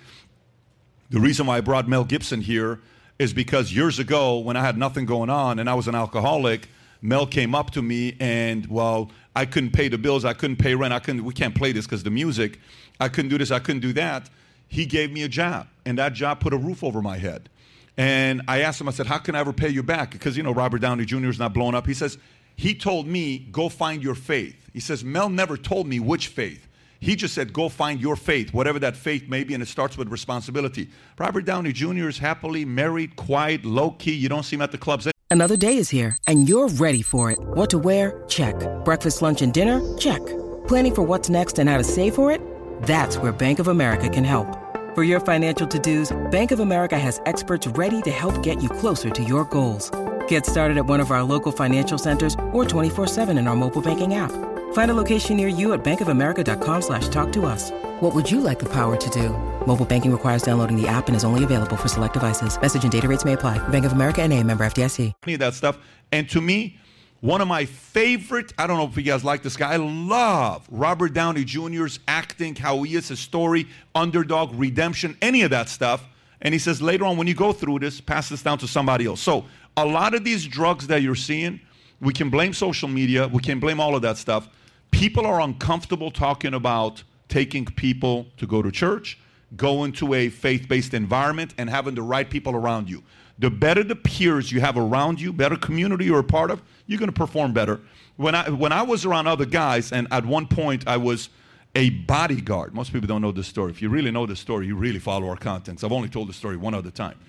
the 1.09 1.19
reason 1.19 1.45
why 1.45 1.57
I 1.57 1.61
brought 1.61 1.87
Mel 1.87 2.03
Gibson 2.03 2.41
here 2.41 2.79
is 3.19 3.33
because 3.33 3.73
years 3.73 3.99
ago, 3.99 4.39
when 4.39 4.57
I 4.57 4.61
had 4.61 4.77
nothing 4.77 5.05
going 5.05 5.29
on 5.29 5.59
and 5.59 5.69
I 5.69 5.73
was 5.73 5.87
an 5.87 5.95
alcoholic, 5.95 6.69
Mel 7.01 7.25
came 7.25 7.55
up 7.55 7.71
to 7.71 7.81
me 7.81 8.15
and, 8.19 8.65
well, 8.67 9.11
I 9.35 9.45
couldn't 9.45 9.71
pay 9.71 9.87
the 9.87 9.97
bills, 9.97 10.25
I 10.25 10.33
couldn't 10.33 10.57
pay 10.57 10.75
rent, 10.75 10.93
I 10.93 10.99
couldn't, 10.99 11.23
we 11.23 11.33
can't 11.33 11.55
play 11.55 11.71
this 11.71 11.85
because 11.85 12.03
the 12.03 12.09
music, 12.09 12.59
I 12.99 13.07
couldn't 13.07 13.29
do 13.29 13.37
this, 13.37 13.51
I 13.51 13.59
couldn't 13.59 13.81
do 13.81 13.93
that. 13.93 14.29
He 14.67 14.85
gave 14.85 15.11
me 15.11 15.23
a 15.23 15.29
job, 15.29 15.67
and 15.85 15.97
that 15.97 16.13
job 16.13 16.39
put 16.39 16.53
a 16.53 16.57
roof 16.57 16.83
over 16.83 17.01
my 17.01 17.17
head. 17.17 17.49
And 17.95 18.43
I 18.47 18.61
asked 18.61 18.79
him, 18.79 18.87
I 18.87 18.91
said, 18.91 19.07
How 19.07 19.17
can 19.17 19.33
I 19.33 19.39
ever 19.39 19.53
pay 19.53 19.69
you 19.69 19.81
back? 19.81 20.11
Because, 20.11 20.37
you 20.37 20.43
know, 20.43 20.53
Robert 20.53 20.79
Downey 20.79 21.05
Jr. 21.05 21.29
is 21.29 21.39
not 21.39 21.53
blowing 21.53 21.73
up. 21.73 21.87
He 21.87 21.95
says, 21.95 22.17
He 22.55 22.75
told 22.75 23.07
me, 23.07 23.39
Go 23.51 23.69
find 23.69 24.03
your 24.03 24.13
faith. 24.13 24.55
He 24.71 24.79
says, 24.79 25.03
Mel 25.03 25.29
never 25.29 25.57
told 25.57 25.87
me 25.87 25.99
which 25.99 26.27
faith. 26.27 26.67
He 26.99 27.15
just 27.15 27.33
said, 27.33 27.53
go 27.53 27.69
find 27.69 27.99
your 27.99 28.15
faith, 28.15 28.53
whatever 28.53 28.79
that 28.79 28.95
faith 28.95 29.29
may 29.29 29.43
be, 29.43 29.53
and 29.53 29.63
it 29.63 29.67
starts 29.67 29.97
with 29.97 30.09
responsibility. 30.09 30.89
Robert 31.17 31.45
Downey 31.45 31.73
Jr. 31.73 32.07
is 32.07 32.17
happily 32.17 32.65
married, 32.65 33.15
quiet, 33.15 33.65
low 33.65 33.91
key. 33.91 34.13
You 34.13 34.29
don't 34.29 34.43
see 34.43 34.55
him 34.55 34.61
at 34.61 34.71
the 34.71 34.77
clubs. 34.77 35.07
Another 35.29 35.57
day 35.57 35.77
is 35.77 35.89
here, 35.89 36.17
and 36.25 36.47
you're 36.47 36.69
ready 36.69 37.01
for 37.01 37.31
it. 37.31 37.39
What 37.39 37.69
to 37.71 37.77
wear? 37.77 38.23
Check. 38.27 38.55
Breakfast, 38.85 39.21
lunch, 39.21 39.41
and 39.41 39.53
dinner? 39.53 39.97
Check. 39.97 40.25
Planning 40.67 40.95
for 40.95 41.03
what's 41.03 41.29
next 41.29 41.59
and 41.59 41.69
how 41.69 41.77
to 41.77 41.83
save 41.83 42.15
for 42.15 42.31
it? 42.31 42.41
That's 42.83 43.17
where 43.17 43.31
Bank 43.31 43.59
of 43.59 43.67
America 43.67 44.09
can 44.09 44.23
help. 44.23 44.47
For 44.95 45.03
your 45.03 45.19
financial 45.19 45.67
to 45.67 45.79
dos, 45.79 46.15
Bank 46.31 46.51
of 46.51 46.59
America 46.59 46.97
has 46.97 47.21
experts 47.25 47.67
ready 47.67 48.01
to 48.03 48.11
help 48.11 48.41
get 48.41 48.63
you 48.63 48.69
closer 48.69 49.09
to 49.09 49.23
your 49.23 49.45
goals. 49.45 49.91
Get 50.27 50.45
started 50.45 50.77
at 50.77 50.85
one 50.85 50.99
of 50.99 51.11
our 51.11 51.23
local 51.23 51.51
financial 51.51 51.97
centers 51.97 52.35
or 52.51 52.65
24 52.65 53.07
7 53.07 53.37
in 53.37 53.47
our 53.47 53.55
mobile 53.55 53.81
banking 53.81 54.15
app. 54.15 54.31
Find 54.73 54.89
a 54.89 54.93
location 54.93 55.37
near 55.37 55.47
you 55.49 55.73
at 55.73 55.83
bankofamerica.com 55.83 56.81
slash 56.81 57.09
talk 57.09 57.31
to 57.33 57.45
us. 57.45 57.71
What 57.99 58.15
would 58.15 58.29
you 58.29 58.41
like 58.41 58.59
the 58.59 58.71
power 58.71 58.95
to 58.95 59.09
do? 59.09 59.29
Mobile 59.65 59.85
banking 59.85 60.11
requires 60.11 60.43
downloading 60.43 60.79
the 60.79 60.87
app 60.87 61.07
and 61.07 61.15
is 61.15 61.23
only 61.23 61.43
available 61.43 61.75
for 61.75 61.87
select 61.87 62.13
devices. 62.13 62.59
Message 62.61 62.83
and 62.83 62.91
data 62.91 63.07
rates 63.07 63.25
may 63.25 63.33
apply. 63.33 63.59
Bank 63.69 63.85
of 63.85 63.91
America 63.91 64.21
and 64.21 64.31
a 64.33 64.43
member 64.43 64.65
FDIC. 64.65 65.13
Any 65.23 65.33
of 65.33 65.39
that 65.41 65.53
stuff. 65.53 65.77
And 66.11 66.29
to 66.29 66.41
me, 66.41 66.79
one 67.21 67.41
of 67.41 67.47
my 67.47 67.65
favorite, 67.65 68.53
I 68.57 68.67
don't 68.67 68.77
know 68.77 68.85
if 68.85 68.95
you 68.95 69.03
guys 69.03 69.23
like 69.23 69.41
this 69.41 69.57
guy, 69.57 69.73
I 69.73 69.77
love 69.77 70.67
Robert 70.69 71.13
Downey 71.13 71.43
Jr.'s 71.43 71.99
acting, 72.07 72.55
how 72.55 72.83
he 72.83 72.95
is, 72.95 73.07
his 73.07 73.19
story, 73.19 73.67
underdog, 73.95 74.53
redemption, 74.53 75.17
any 75.21 75.41
of 75.41 75.49
that 75.49 75.69
stuff. 75.69 76.05
And 76.41 76.53
he 76.53 76.59
says 76.59 76.79
later 76.79 77.05
on, 77.05 77.17
when 77.17 77.25
you 77.25 77.33
go 77.33 77.51
through 77.51 77.79
this, 77.79 77.99
pass 77.99 78.29
this 78.29 78.43
down 78.43 78.59
to 78.59 78.67
somebody 78.67 79.07
else. 79.07 79.21
So 79.21 79.45
a 79.75 79.85
lot 79.85 80.13
of 80.13 80.23
these 80.23 80.45
drugs 80.45 80.85
that 80.87 81.01
you're 81.01 81.15
seeing, 81.15 81.59
we 81.99 82.13
can 82.13 82.29
blame 82.29 82.53
social 82.53 82.87
media, 82.87 83.27
we 83.27 83.41
can 83.41 83.59
blame 83.59 83.79
all 83.79 83.95
of 83.95 84.03
that 84.03 84.17
stuff 84.17 84.47
people 84.91 85.25
are 85.25 85.41
uncomfortable 85.41 86.11
talking 86.11 86.53
about 86.53 87.03
taking 87.27 87.65
people 87.65 88.27
to 88.37 88.47
go 88.47 88.61
to 88.61 88.71
church, 88.71 89.19
go 89.55 89.83
into 89.83 90.13
a 90.13 90.29
faith 90.29 90.67
based 90.67 90.93
environment, 90.93 91.53
and 91.57 91.69
having 91.69 91.95
the 91.95 92.01
right 92.01 92.29
people 92.29 92.55
around 92.55 92.89
you. 92.89 93.03
The 93.39 93.49
better 93.51 93.83
the 93.83 93.95
peers 93.95 94.51
you 94.51 94.61
have 94.61 94.77
around 94.77 95.21
you, 95.21 95.31
better 95.31 95.55
community 95.55 96.05
you're 96.05 96.19
a 96.19 96.23
part 96.23 96.49
of, 96.49 96.61
you're 96.87 96.99
going 96.99 97.11
to 97.11 97.13
perform 97.13 97.53
better. 97.53 97.79
When 98.15 98.33
I, 98.33 98.49
when 98.49 98.71
I 98.71 98.81
was 98.81 99.05
around 99.05 99.27
other 99.27 99.45
guys, 99.45 99.91
and 99.91 100.07
at 100.09 100.25
one 100.25 100.47
point 100.47 100.87
I 100.87 100.97
was 100.97 101.29
a 101.75 101.91
bodyguard. 101.91 102.73
Most 102.73 102.91
people 102.91 103.07
don't 103.07 103.21
know 103.21 103.31
this 103.31 103.47
story. 103.47 103.71
If 103.71 103.81
you 103.83 103.89
really 103.89 104.09
know 104.09 104.25
the 104.25 104.35
story, 104.35 104.65
you 104.65 104.75
really 104.75 104.97
follow 104.97 105.29
our 105.29 105.37
contents. 105.37 105.83
I've 105.83 105.91
only 105.91 106.09
told 106.09 106.27
the 106.27 106.33
story 106.33 106.57
one 106.57 106.73
other 106.73 106.89
time. 106.89 107.19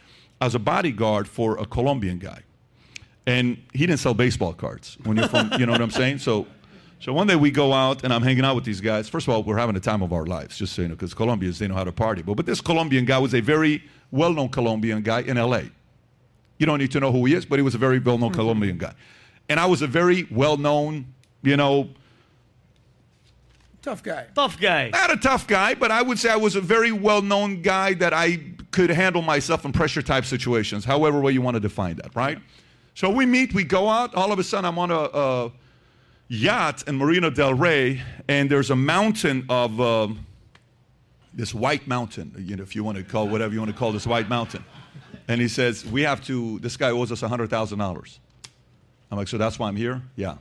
I 0.40 0.46
was 0.46 0.54
a 0.54 0.58
bodyguard 0.58 1.28
for 1.28 1.58
a 1.58 1.66
Colombian 1.66 2.18
guy. 2.18 2.40
And 3.26 3.62
he 3.74 3.86
didn't 3.86 4.00
sell 4.00 4.14
baseball 4.14 4.54
cards 4.54 4.96
when 5.04 5.18
you're 5.18 5.28
from, 5.28 5.52
you 5.58 5.66
know 5.66 5.72
what 5.72 5.82
I'm 5.82 5.90
saying? 5.90 6.20
So 6.20 6.46
so 7.00 7.12
one 7.12 7.26
day 7.26 7.36
we 7.36 7.50
go 7.50 7.72
out 7.72 8.02
and 8.02 8.12
I'm 8.12 8.22
hanging 8.22 8.44
out 8.44 8.56
with 8.56 8.64
these 8.64 8.80
guys. 8.80 9.08
First 9.08 9.28
of 9.28 9.34
all, 9.34 9.42
we're 9.44 9.56
having 9.56 9.74
the 9.74 9.80
time 9.80 10.02
of 10.02 10.12
our 10.12 10.26
lives, 10.26 10.58
just 10.58 10.74
so 10.74 10.82
you 10.82 10.88
know, 10.88 10.94
because 10.94 11.14
Colombians, 11.14 11.58
they 11.58 11.68
know 11.68 11.74
how 11.74 11.84
to 11.84 11.92
party. 11.92 12.22
But, 12.22 12.34
but 12.34 12.46
this 12.46 12.60
Colombian 12.60 13.04
guy 13.04 13.18
was 13.18 13.34
a 13.34 13.40
very 13.40 13.84
well 14.10 14.32
known 14.32 14.48
Colombian 14.48 15.02
guy 15.02 15.20
in 15.20 15.36
LA. 15.36 15.62
You 16.58 16.66
don't 16.66 16.78
need 16.78 16.90
to 16.92 17.00
know 17.00 17.12
who 17.12 17.24
he 17.24 17.34
is, 17.34 17.46
but 17.46 17.58
he 17.58 17.62
was 17.62 17.74
a 17.74 17.78
very 17.78 18.00
well 18.00 18.18
known 18.18 18.30
mm-hmm. 18.30 18.40
Colombian 18.40 18.78
guy. 18.78 18.94
And 19.48 19.60
I 19.60 19.66
was 19.66 19.80
a 19.80 19.86
very 19.86 20.26
well 20.30 20.56
known, 20.56 21.06
you 21.42 21.56
know, 21.56 21.88
tough 23.80 24.02
guy. 24.02 24.26
Tough 24.34 24.60
guy. 24.60 24.90
Not 24.90 25.12
a 25.12 25.16
tough 25.16 25.46
guy, 25.46 25.74
but 25.74 25.90
I 25.90 26.02
would 26.02 26.18
say 26.18 26.30
I 26.30 26.36
was 26.36 26.56
a 26.56 26.60
very 26.60 26.90
well 26.90 27.22
known 27.22 27.62
guy 27.62 27.94
that 27.94 28.12
I 28.12 28.40
could 28.72 28.90
handle 28.90 29.22
myself 29.22 29.64
in 29.64 29.72
pressure 29.72 30.02
type 30.02 30.24
situations, 30.24 30.84
however 30.84 31.20
way 31.20 31.32
you 31.32 31.42
want 31.42 31.54
to 31.54 31.60
define 31.60 31.96
that, 31.96 32.14
right? 32.14 32.38
So 32.94 33.08
we 33.08 33.24
meet, 33.24 33.54
we 33.54 33.62
go 33.62 33.88
out. 33.88 34.14
All 34.14 34.32
of 34.32 34.38
a 34.38 34.44
sudden, 34.44 34.64
I'm 34.64 34.78
on 34.78 34.90
a, 34.90 34.94
a 34.94 35.52
yacht 36.28 36.86
in 36.86 36.96
Marina 36.96 37.30
del 37.30 37.54
Rey, 37.54 38.02
and 38.28 38.50
there's 38.50 38.70
a 38.70 38.76
mountain 38.76 39.46
of 39.48 39.80
uh, 39.80 40.08
this 41.32 41.54
white 41.54 41.86
mountain, 41.86 42.34
you 42.38 42.56
know, 42.56 42.62
if 42.62 42.76
you 42.76 42.84
want 42.84 42.98
to 42.98 43.04
call 43.04 43.28
whatever 43.28 43.52
you 43.54 43.60
want 43.60 43.72
to 43.72 43.76
call 43.76 43.92
this 43.92 44.06
white 44.06 44.28
mountain. 44.28 44.64
And 45.26 45.40
he 45.40 45.48
says, 45.48 45.84
We 45.84 46.02
have 46.02 46.24
to, 46.26 46.58
this 46.60 46.76
guy 46.76 46.90
owes 46.90 47.12
us 47.12 47.22
$100,000. 47.22 48.18
I'm 49.10 49.18
like, 49.18 49.28
So 49.28 49.38
that's 49.38 49.58
why 49.58 49.68
I'm 49.68 49.76
here? 49.76 50.02
Yeah. 50.16 50.36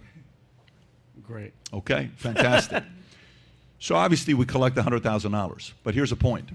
Great. 1.25 1.53
Okay, 1.73 2.09
fantastic. 2.15 2.83
so 3.79 3.95
obviously 3.95 4.33
we 4.33 4.45
collect 4.45 4.77
$100,000. 4.77 5.71
But 5.83 5.93
here's 5.93 6.09
the 6.09 6.15
point. 6.15 6.49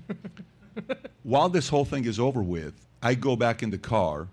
While 1.23 1.51
this 1.51 1.68
whole 1.68 1.85
thing 1.85 2.07
is 2.07 2.18
over 2.18 2.42
with, 2.42 2.75
I 3.03 3.14
go 3.14 3.37
back 3.37 3.62
in 3.62 3.71
the 3.71 3.79
car 3.79 4.29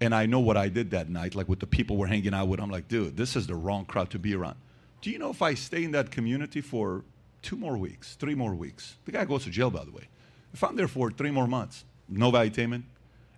and 0.00 0.14
I 0.14 0.26
know 0.26 0.40
what 0.40 0.56
I 0.56 0.68
did 0.68 0.90
that 0.90 1.08
night, 1.08 1.34
like 1.34 1.48
with 1.48 1.60
the 1.60 1.66
people 1.66 1.96
we're 1.96 2.06
hanging 2.06 2.34
out 2.34 2.48
with. 2.48 2.60
I'm 2.60 2.70
like, 2.70 2.88
dude, 2.88 3.16
this 3.16 3.36
is 3.36 3.46
the 3.46 3.54
wrong 3.54 3.84
crowd 3.84 4.10
to 4.10 4.18
be 4.18 4.34
around. 4.34 4.56
Do 5.00 5.10
you 5.10 5.18
know 5.18 5.30
if 5.30 5.42
I 5.42 5.54
stay 5.54 5.84
in 5.84 5.92
that 5.92 6.10
community 6.10 6.60
for 6.60 7.04
two 7.42 7.56
more 7.56 7.76
weeks, 7.76 8.14
three 8.14 8.34
more 8.34 8.54
weeks? 8.54 8.96
The 9.04 9.12
guy 9.12 9.24
goes 9.24 9.44
to 9.44 9.50
jail, 9.50 9.70
by 9.70 9.84
the 9.84 9.90
way. 9.90 10.08
If 10.52 10.62
I'm 10.64 10.76
there 10.76 10.88
for 10.88 11.10
three 11.10 11.30
more 11.30 11.46
months, 11.46 11.84
no 12.08 12.30
valuetainment, 12.30 12.82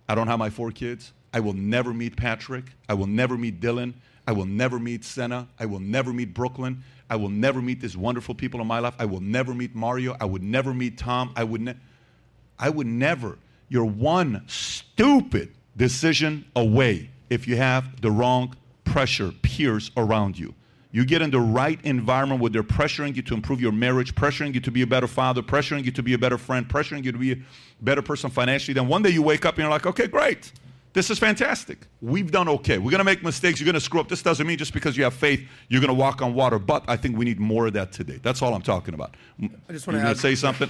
I 0.07 0.15
don't 0.15 0.27
have 0.27 0.39
my 0.39 0.49
four 0.49 0.71
kids, 0.71 1.13
I 1.33 1.39
will 1.41 1.53
never 1.53 1.93
meet 1.93 2.17
Patrick, 2.17 2.65
I 2.87 2.93
will 2.93 3.07
never 3.07 3.37
meet 3.37 3.61
Dylan, 3.61 3.93
I 4.27 4.31
will 4.31 4.45
never 4.45 4.79
meet 4.79 5.03
Senna, 5.05 5.47
I 5.59 5.65
will 5.65 5.79
never 5.79 6.11
meet 6.11 6.33
Brooklyn, 6.33 6.83
I 7.09 7.15
will 7.15 7.29
never 7.29 7.61
meet 7.61 7.81
these 7.81 7.97
wonderful 7.97 8.35
people 8.35 8.61
in 8.61 8.67
my 8.67 8.79
life, 8.79 8.95
I 8.99 9.05
will 9.05 9.21
never 9.21 9.53
meet 9.53 9.75
Mario, 9.75 10.15
I 10.19 10.25
would 10.25 10.43
never 10.43 10.73
meet 10.73 10.97
Tom, 10.97 11.33
I 11.35 11.43
would, 11.43 11.61
ne- 11.61 11.77
I 12.57 12.69
would 12.69 12.87
never. 12.87 13.37
You're 13.67 13.85
one 13.85 14.43
stupid 14.47 15.53
decision 15.79 16.45
away 16.55 17.09
if 17.29 17.47
you 17.47 17.55
have 17.55 18.01
the 18.01 18.11
wrong 18.11 18.55
pressure 18.83 19.31
peers 19.41 19.89
around 19.97 20.37
you. 20.37 20.53
You 20.91 21.05
get 21.05 21.21
in 21.21 21.31
the 21.31 21.39
right 21.39 21.79
environment 21.83 22.41
where 22.41 22.49
they're 22.49 22.63
pressuring 22.63 23.15
you 23.15 23.21
to 23.23 23.33
improve 23.33 23.61
your 23.61 23.71
marriage, 23.71 24.13
pressuring 24.13 24.53
you 24.53 24.59
to 24.59 24.71
be 24.71 24.81
a 24.81 24.87
better 24.87 25.07
father, 25.07 25.41
pressuring 25.41 25.85
you 25.85 25.91
to 25.91 26.03
be 26.03 26.13
a 26.13 26.17
better 26.17 26.37
friend, 26.37 26.67
pressuring 26.67 27.03
you 27.03 27.11
to 27.11 27.17
be 27.17 27.31
a 27.31 27.37
better 27.81 28.01
person 28.01 28.29
financially. 28.29 28.73
Then 28.73 28.87
one 28.87 29.03
day 29.03 29.11
you 29.11 29.21
wake 29.21 29.45
up 29.45 29.55
and 29.55 29.63
you're 29.63 29.69
like, 29.69 29.85
okay, 29.85 30.07
great. 30.07 30.51
This 30.91 31.11
is 31.11 31.19
fantastic. 31.19 31.77
We've 32.01 32.31
done 32.31 32.49
okay. 32.49 32.79
We're 32.79 32.91
going 32.91 32.99
to 32.99 33.03
make 33.03 33.23
mistakes. 33.23 33.59
You're 33.59 33.65
going 33.65 33.75
to 33.75 33.79
screw 33.79 34.01
up. 34.01 34.09
This 34.09 34.23
doesn't 34.23 34.45
mean 34.45 34.57
just 34.57 34.73
because 34.73 34.97
you 34.97 35.03
have 35.03 35.13
faith, 35.13 35.47
you're 35.69 35.81
going 35.81 35.89
to 35.89 35.93
walk 35.93 36.23
on 36.23 36.33
water. 36.33 36.57
But 36.57 36.83
I 36.87 36.97
think 36.97 37.15
we 37.15 37.25
need 37.25 37.39
more 37.39 37.67
of 37.67 37.73
that 37.73 37.91
today. 37.91 38.19
That's 38.23 38.41
all 38.41 38.55
I'm 38.55 38.63
talking 38.63 38.95
about. 38.95 39.15
I 39.39 39.71
just 39.71 39.87
want 39.87 39.99
to 39.99 40.13
to 40.13 40.19
say 40.19 40.33
something? 40.33 40.69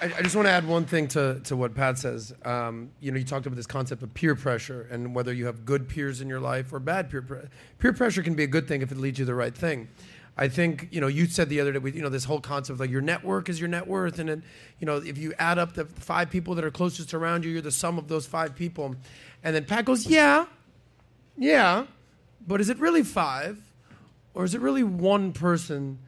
I, 0.00 0.06
I 0.18 0.22
just 0.22 0.34
want 0.34 0.46
to 0.46 0.52
add 0.52 0.66
one 0.66 0.84
thing 0.86 1.08
to, 1.08 1.40
to 1.44 1.56
what 1.56 1.74
Pat 1.74 1.98
says. 1.98 2.32
Um, 2.44 2.90
you 3.00 3.12
know, 3.12 3.18
you 3.18 3.24
talked 3.24 3.46
about 3.46 3.56
this 3.56 3.66
concept 3.66 4.02
of 4.02 4.12
peer 4.14 4.34
pressure 4.34 4.88
and 4.90 5.14
whether 5.14 5.32
you 5.32 5.46
have 5.46 5.64
good 5.64 5.88
peers 5.88 6.20
in 6.20 6.28
your 6.28 6.40
life 6.40 6.72
or 6.72 6.78
bad 6.78 7.10
peer 7.10 7.22
pressure. 7.22 7.50
Peer 7.78 7.92
pressure 7.92 8.22
can 8.22 8.34
be 8.34 8.44
a 8.44 8.48
good 8.48 8.66
thing 8.66 8.82
if 8.82 8.90
it 8.90 8.98
leads 8.98 9.18
you 9.18 9.24
to 9.24 9.26
the 9.26 9.34
right 9.34 9.54
thing. 9.54 9.88
I 10.36 10.48
think 10.48 10.88
you 10.90 11.02
know 11.02 11.06
you 11.06 11.26
said 11.26 11.50
the 11.50 11.60
other 11.60 11.72
day 11.72 11.90
you 11.92 12.00
know 12.00 12.08
this 12.08 12.24
whole 12.24 12.40
concept 12.40 12.74
of 12.74 12.80
like 12.80 12.88
your 12.88 13.02
network 13.02 13.50
is 13.50 13.60
your 13.60 13.68
net 13.68 13.86
worth 13.86 14.18
and 14.18 14.28
then 14.28 14.42
you 14.78 14.86
know 14.86 14.96
if 14.96 15.18
you 15.18 15.34
add 15.38 15.58
up 15.58 15.74
the 15.74 15.84
five 15.84 16.30
people 16.30 16.54
that 16.54 16.64
are 16.64 16.70
closest 16.70 17.12
around 17.12 17.44
you 17.44 17.50
you're 17.50 17.60
the 17.60 17.70
sum 17.70 17.98
of 17.98 18.08
those 18.08 18.26
five 18.26 18.54
people 18.54 18.94
and 19.44 19.54
then 19.54 19.64
Pat 19.64 19.84
goes 19.84 20.06
yeah 20.06 20.46
yeah 21.36 21.84
but 22.46 22.60
is 22.60 22.70
it 22.70 22.78
really 22.78 23.02
five 23.02 23.58
or 24.32 24.44
is 24.44 24.54
it 24.54 24.62
really 24.62 24.84
one 24.84 25.32
person 25.32 25.98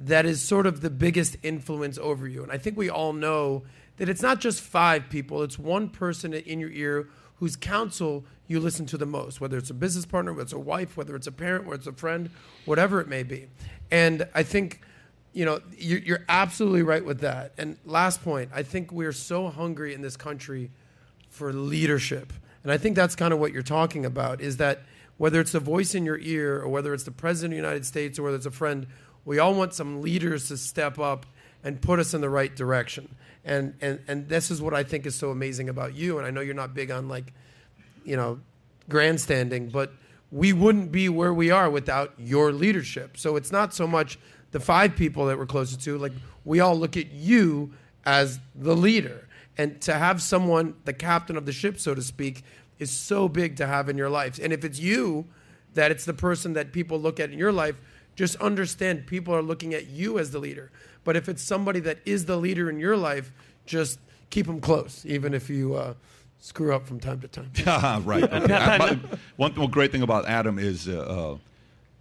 that 0.00 0.24
is 0.24 0.42
sort 0.42 0.66
of 0.66 0.80
the 0.80 0.90
biggest 0.90 1.36
influence 1.42 1.98
over 1.98 2.26
you. 2.26 2.42
And 2.42 2.50
I 2.50 2.58
think 2.58 2.76
we 2.76 2.88
all 2.88 3.12
know 3.12 3.62
that 3.98 4.08
it's 4.08 4.22
not 4.22 4.40
just 4.40 4.62
five 4.62 5.10
people, 5.10 5.42
it's 5.42 5.58
one 5.58 5.90
person 5.90 6.32
in 6.32 6.58
your 6.58 6.70
ear 6.70 7.08
whose 7.36 7.54
counsel 7.54 8.24
you 8.46 8.60
listen 8.60 8.86
to 8.86 8.98
the 8.98 9.06
most, 9.06 9.40
whether 9.40 9.58
it's 9.58 9.70
a 9.70 9.74
business 9.74 10.06
partner, 10.06 10.32
whether 10.32 10.42
it's 10.42 10.52
a 10.52 10.58
wife, 10.58 10.96
whether 10.96 11.14
it's 11.14 11.26
a 11.26 11.32
parent, 11.32 11.66
whether 11.66 11.76
it's 11.76 11.86
a 11.86 11.92
friend, 11.92 12.30
whatever 12.64 13.00
it 13.00 13.08
may 13.08 13.22
be. 13.22 13.46
And 13.90 14.26
I 14.34 14.42
think, 14.42 14.80
you 15.32 15.44
know, 15.44 15.60
you're, 15.76 16.24
absolutely 16.28 16.82
right 16.82 17.04
with 17.04 17.20
that. 17.20 17.52
And 17.58 17.76
last 17.84 18.22
point, 18.24 18.50
I 18.54 18.62
think 18.62 18.92
we're 18.92 19.12
so 19.12 19.48
hungry 19.48 19.94
in 19.94 20.00
this 20.00 20.16
country 20.16 20.70
for 21.28 21.52
leadership. 21.52 22.32
And 22.62 22.72
I 22.72 22.78
think 22.78 22.96
that's 22.96 23.14
kind 23.14 23.32
of 23.32 23.38
what 23.38 23.52
you're 23.52 23.62
talking 23.62 24.04
about 24.04 24.40
is 24.40 24.56
that 24.58 24.82
whether 25.16 25.40
it's 25.40 25.54
a 25.54 25.60
voice 25.60 25.94
in 25.94 26.04
your 26.04 26.18
ear 26.18 26.60
or 26.60 26.68
whether 26.68 26.94
it's 26.94 27.04
the 27.04 27.10
president 27.10 27.52
of 27.52 27.56
the 27.58 27.68
United 27.68 27.86
States 27.86 28.18
or 28.18 28.22
whether 28.22 28.36
it's 28.36 28.46
a 28.46 28.50
friend, 28.50 28.86
we 29.30 29.38
all 29.38 29.54
want 29.54 29.72
some 29.72 30.02
leaders 30.02 30.48
to 30.48 30.56
step 30.56 30.98
up 30.98 31.24
and 31.62 31.80
put 31.80 32.00
us 32.00 32.14
in 32.14 32.20
the 32.20 32.28
right 32.28 32.56
direction. 32.56 33.14
And, 33.44 33.74
and, 33.80 34.00
and 34.08 34.28
this 34.28 34.50
is 34.50 34.60
what 34.60 34.74
I 34.74 34.82
think 34.82 35.06
is 35.06 35.14
so 35.14 35.30
amazing 35.30 35.68
about 35.68 35.94
you. 35.94 36.18
And 36.18 36.26
I 36.26 36.32
know 36.32 36.40
you're 36.40 36.52
not 36.52 36.74
big 36.74 36.90
on 36.90 37.06
like, 37.06 37.32
you 38.04 38.16
know, 38.16 38.40
grandstanding, 38.88 39.68
but 39.68 39.92
we 40.32 40.52
wouldn't 40.52 40.90
be 40.90 41.08
where 41.08 41.32
we 41.32 41.52
are 41.52 41.70
without 41.70 42.12
your 42.18 42.50
leadership. 42.50 43.16
So 43.16 43.36
it's 43.36 43.52
not 43.52 43.72
so 43.72 43.86
much 43.86 44.18
the 44.50 44.58
five 44.58 44.96
people 44.96 45.26
that 45.26 45.38
we're 45.38 45.46
closest 45.46 45.82
to, 45.82 45.96
like 45.96 46.12
we 46.44 46.58
all 46.58 46.76
look 46.76 46.96
at 46.96 47.12
you 47.12 47.72
as 48.04 48.40
the 48.56 48.74
leader. 48.74 49.28
And 49.56 49.80
to 49.82 49.94
have 49.94 50.20
someone, 50.20 50.74
the 50.86 50.92
captain 50.92 51.36
of 51.36 51.46
the 51.46 51.52
ship, 51.52 51.78
so 51.78 51.94
to 51.94 52.02
speak, 52.02 52.42
is 52.80 52.90
so 52.90 53.28
big 53.28 53.58
to 53.58 53.66
have 53.68 53.88
in 53.88 53.96
your 53.96 54.10
life. 54.10 54.40
And 54.42 54.52
if 54.52 54.64
it's 54.64 54.80
you, 54.80 55.28
that 55.74 55.92
it's 55.92 56.04
the 56.04 56.14
person 56.14 56.54
that 56.54 56.72
people 56.72 56.98
look 56.98 57.20
at 57.20 57.30
in 57.30 57.38
your 57.38 57.52
life, 57.52 57.76
just 58.20 58.36
understand 58.36 59.06
people 59.06 59.34
are 59.34 59.40
looking 59.40 59.72
at 59.72 59.86
you 59.86 60.18
as 60.18 60.30
the 60.30 60.38
leader. 60.38 60.70
But 61.04 61.16
if 61.16 61.26
it's 61.26 61.42
somebody 61.42 61.80
that 61.80 62.00
is 62.04 62.26
the 62.26 62.36
leader 62.36 62.68
in 62.68 62.78
your 62.78 62.94
life, 62.94 63.32
just 63.64 63.98
keep 64.28 64.44
them 64.46 64.60
close, 64.60 65.06
even 65.06 65.32
if 65.32 65.48
you 65.48 65.74
uh, 65.74 65.94
screw 66.38 66.74
up 66.74 66.86
from 66.86 67.00
time 67.00 67.18
to 67.22 67.28
time. 67.28 67.50
Yeah, 67.54 67.98
right. 68.04 68.22
Okay. 68.30 68.46
Pat- 68.46 68.78
Pat- 68.78 68.90
Uh, 68.90 69.16
one, 69.36 69.54
one 69.54 69.70
great 69.70 69.90
thing 69.90 70.02
about 70.02 70.28
Adam 70.28 70.58
is 70.58 70.86
uh, 70.86 70.98
uh, 71.00 71.38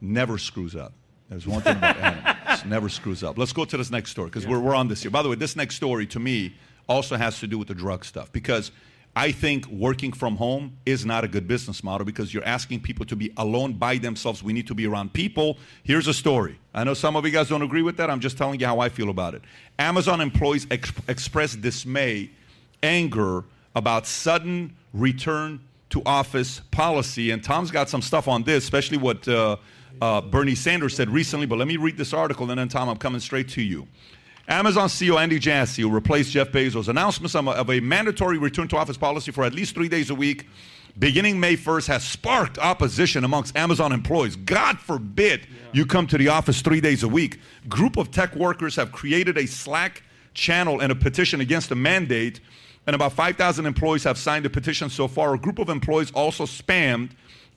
never 0.01 0.37
screws 0.37 0.75
up. 0.75 0.91
There's 1.29 1.47
one 1.47 1.61
thing 1.61 1.77
about 1.77 1.95
Adam. 1.97 2.69
Never 2.69 2.89
screws 2.89 3.23
up. 3.23 3.37
Let's 3.37 3.53
go 3.53 3.63
to 3.63 3.77
this 3.77 3.89
next 3.89 4.11
story 4.11 4.27
because 4.27 4.45
we're, 4.45 4.59
we're 4.59 4.75
on 4.75 4.89
this 4.89 5.01
here. 5.01 5.11
By 5.11 5.21
the 5.23 5.29
way, 5.29 5.35
this 5.35 5.55
next 5.55 5.75
story 5.75 6.05
to 6.07 6.19
me 6.19 6.53
also 6.89 7.15
has 7.15 7.39
to 7.39 7.47
do 7.47 7.57
with 7.57 7.69
the 7.69 7.75
drug 7.75 8.03
stuff 8.03 8.29
because 8.33 8.71
I 9.19 9.33
think 9.33 9.67
working 9.67 10.13
from 10.13 10.37
home 10.37 10.77
is 10.85 11.05
not 11.05 11.25
a 11.25 11.27
good 11.27 11.45
business 11.45 11.83
model 11.83 12.05
because 12.05 12.33
you're 12.33 12.45
asking 12.45 12.79
people 12.79 13.05
to 13.07 13.17
be 13.17 13.33
alone 13.35 13.73
by 13.73 13.97
themselves. 13.97 14.41
We 14.41 14.53
need 14.53 14.65
to 14.67 14.73
be 14.73 14.87
around 14.87 15.11
people. 15.11 15.57
Here's 15.83 16.07
a 16.07 16.13
story. 16.13 16.57
I 16.73 16.85
know 16.85 16.93
some 16.93 17.17
of 17.17 17.25
you 17.25 17.31
guys 17.31 17.49
don't 17.49 17.61
agree 17.61 17.81
with 17.81 17.97
that. 17.97 18.09
I'm 18.09 18.21
just 18.21 18.37
telling 18.37 18.61
you 18.61 18.65
how 18.65 18.79
I 18.79 18.87
feel 18.87 19.09
about 19.09 19.33
it. 19.33 19.41
Amazon 19.77 20.21
employees 20.21 20.67
ex- 20.71 20.93
expressed 21.09 21.59
dismay, 21.59 22.29
anger 22.81 23.43
about 23.75 24.07
sudden 24.07 24.73
return 24.93 25.59
to 25.89 26.01
office 26.05 26.61
policy. 26.71 27.31
And 27.31 27.43
Tom's 27.43 27.71
got 27.71 27.89
some 27.89 28.01
stuff 28.01 28.29
on 28.29 28.43
this, 28.43 28.63
especially 28.63 28.99
what 28.99 29.27
uh, 29.27 29.57
uh, 30.01 30.21
Bernie 30.21 30.55
Sanders 30.55 30.95
said 30.95 31.09
recently. 31.09 31.45
But 31.45 31.57
let 31.57 31.67
me 31.67 31.75
read 31.75 31.97
this 31.97 32.13
article, 32.13 32.49
and 32.49 32.57
then, 32.57 32.69
Tom, 32.69 32.87
I'm 32.87 32.95
coming 32.95 33.19
straight 33.19 33.49
to 33.49 33.61
you. 33.61 33.85
Amazon 34.49 34.89
CEO 34.89 35.21
Andy 35.21 35.37
Jassy, 35.37 35.83
who 35.83 35.91
replaced 35.91 36.31
Jeff 36.31 36.49
Bezos, 36.49 36.87
announcements 36.87 37.35
of 37.35 37.45
a, 37.47 37.51
of 37.51 37.69
a 37.69 37.79
mandatory 37.81 38.39
return 38.39 38.67
to 38.69 38.77
office 38.77 38.97
policy 38.97 39.31
for 39.31 39.43
at 39.43 39.53
least 39.53 39.75
three 39.75 39.87
days 39.87 40.09
a 40.09 40.15
week 40.15 40.47
beginning 40.97 41.39
May 41.39 41.55
1st 41.55 41.87
has 41.87 42.03
sparked 42.03 42.57
opposition 42.57 43.23
amongst 43.23 43.55
Amazon 43.55 43.91
employees. 43.91 44.35
God 44.35 44.79
forbid 44.79 45.47
you 45.71 45.85
come 45.85 46.07
to 46.07 46.17
the 46.17 46.29
office 46.29 46.61
three 46.61 46.81
days 46.81 47.03
a 47.03 47.07
week. 47.07 47.39
Group 47.69 47.95
of 47.95 48.11
tech 48.11 48.35
workers 48.35 48.75
have 48.75 48.91
created 48.91 49.37
a 49.37 49.45
Slack 49.45 50.03
channel 50.33 50.81
and 50.81 50.91
a 50.91 50.95
petition 50.95 51.41
against 51.41 51.69
the 51.69 51.75
mandate, 51.75 52.39
and 52.87 52.95
about 52.95 53.13
5,000 53.13 53.65
employees 53.65 54.03
have 54.03 54.17
signed 54.17 54.45
the 54.45 54.49
petition 54.49 54.89
so 54.89 55.07
far. 55.07 55.35
A 55.35 55.39
group 55.39 55.59
of 55.59 55.69
employees 55.69 56.11
also 56.11 56.45
spammed 56.45 57.11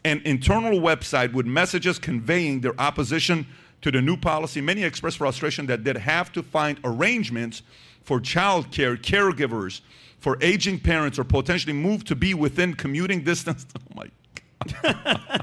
an 0.05 0.21
internal 0.25 0.81
website 0.81 1.33
with 1.33 1.47
messages 1.47 1.99
conveying 1.99 2.61
their 2.61 2.79
opposition 2.81 3.47
to 3.83 3.91
the 3.91 4.01
new 4.01 4.17
policy. 4.17 4.61
Many 4.61 4.85
expressed 4.85 5.19
frustration 5.19 5.67
that 5.67 5.85
they'd 5.85 5.97
have 5.97 6.33
to 6.33 6.43
find 6.43 6.81
arrangements 6.85 7.63
for 8.03 8.21
child 8.21 8.71
care, 8.71 8.97
caregivers, 8.97 9.81
for 10.19 10.39
aging 10.41 10.81
parents, 10.81 11.19
or 11.19 11.25
potentially 11.25 11.73
move 11.73 12.05
to 12.05 12.15
be 12.15 12.33
within 12.35 12.75
commuting 12.75 13.23
distance. 13.23 13.67
Oh 13.91 13.95
my 13.97 14.09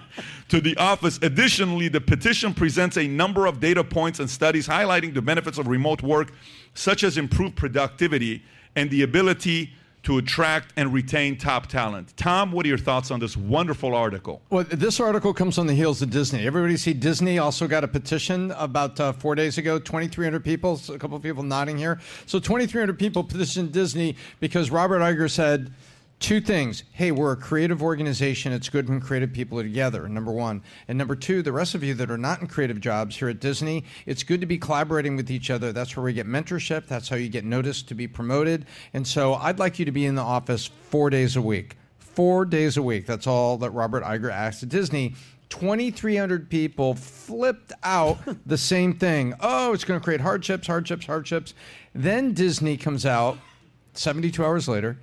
to 0.47 0.61
the 0.61 0.75
office. 0.77 1.19
Additionally, 1.21 1.89
the 1.89 1.99
petition 1.99 2.53
presents 2.53 2.97
a 2.97 3.05
number 3.05 3.45
of 3.45 3.59
data 3.59 3.83
points 3.83 4.19
and 4.19 4.29
studies 4.29 4.67
highlighting 4.67 5.13
the 5.13 5.21
benefits 5.21 5.57
of 5.57 5.67
remote 5.67 6.01
work, 6.01 6.31
such 6.73 7.03
as 7.03 7.17
improved 7.17 7.57
productivity 7.57 8.41
and 8.75 8.89
the 8.89 9.01
ability 9.01 9.73
to 10.03 10.17
attract 10.17 10.73
and 10.77 10.93
retain 10.93 11.37
top 11.37 11.67
talent. 11.67 12.13
Tom, 12.15 12.51
what 12.51 12.65
are 12.65 12.69
your 12.69 12.77
thoughts 12.77 13.11
on 13.11 13.19
this 13.19 13.35
wonderful 13.35 13.93
article? 13.93 14.41
Well, 14.49 14.63
this 14.63 14.99
article 14.99 15.33
comes 15.33 15.57
on 15.57 15.67
the 15.67 15.73
heels 15.73 16.01
of 16.01 16.09
Disney. 16.09 16.45
Everybody 16.47 16.77
see 16.77 16.93
Disney 16.93 17.37
also 17.37 17.67
got 17.67 17.83
a 17.83 17.87
petition 17.87 18.51
about 18.51 18.99
uh, 18.99 19.11
four 19.11 19.35
days 19.35 19.57
ago. 19.57 19.77
2,300 19.77 20.43
people, 20.43 20.77
so 20.77 20.93
a 20.93 20.99
couple 20.99 21.17
of 21.17 21.23
people 21.23 21.43
nodding 21.43 21.77
here. 21.77 21.99
So 22.25 22.39
2,300 22.39 22.97
people 22.97 23.23
petitioned 23.23 23.71
Disney 23.71 24.15
because 24.39 24.71
Robert 24.71 24.99
Iger 24.99 25.29
said 25.29 25.73
two 26.19 26.41
things. 26.41 26.83
Hey, 26.91 27.11
we're 27.11 27.31
a 27.31 27.37
creative 27.37 27.81
organization. 27.81 28.51
It's 28.51 28.69
good 28.69 28.89
when 28.89 28.99
creative 28.99 29.31
people 29.31 29.59
are 29.59 29.63
together, 29.63 30.07
number 30.09 30.31
one. 30.31 30.61
And 30.87 30.97
number 30.97 31.15
two, 31.15 31.41
the 31.41 31.51
rest 31.51 31.75
of 31.75 31.83
you 31.83 31.93
that 31.95 32.11
are 32.11 32.17
not 32.17 32.41
in 32.41 32.47
creative 32.47 32.79
jobs 32.81 33.15
here 33.15 33.29
at 33.29 33.39
Disney, 33.39 33.85
it's 34.05 34.23
good 34.23 34.41
to 34.41 34.45
be 34.45 34.57
collaborating 34.57 35.15
with 35.15 35.31
each 35.31 35.49
other. 35.49 35.71
That's 35.71 35.95
where 35.95 36.03
we 36.03 36.13
get 36.13 36.27
mentorship. 36.27 36.87
That's 36.87 37.07
how 37.07 37.15
you 37.15 37.29
get 37.29 37.45
noticed 37.45 37.87
to 37.89 37.95
be 37.95 38.07
promoted. 38.07 38.65
And 38.93 39.07
so 39.07 39.35
I'd 39.35 39.59
like 39.59 39.79
you 39.79 39.85
to 39.85 39.91
be 39.91 40.05
in 40.05 40.15
the 40.15 40.21
office 40.21 40.69
four 40.89 41.09
days 41.09 41.35
a 41.35 41.41
week. 41.41 41.77
Four 41.97 42.45
days 42.45 42.75
a 42.75 42.83
week. 42.83 43.05
That's 43.05 43.27
all 43.27 43.57
that 43.57 43.71
Robert 43.71 44.03
Iger 44.03 44.31
asked 44.31 44.61
at 44.63 44.69
Disney. 44.69 45.15
2,300 45.49 46.49
people 46.49 46.95
flipped 46.95 47.71
out 47.81 48.19
the 48.45 48.57
same 48.57 48.93
thing. 48.93 49.33
Oh, 49.39 49.73
it's 49.73 49.85
going 49.85 49.99
to 49.99 50.03
create 50.03 50.21
hardships, 50.21 50.67
hardships, 50.67 51.05
hardships. 51.05 51.53
Then 51.95 52.33
Disney 52.33 52.75
comes 52.75 53.05
out 53.05 53.37
72 53.93 54.43
hours 54.43 54.67
later 54.67 54.97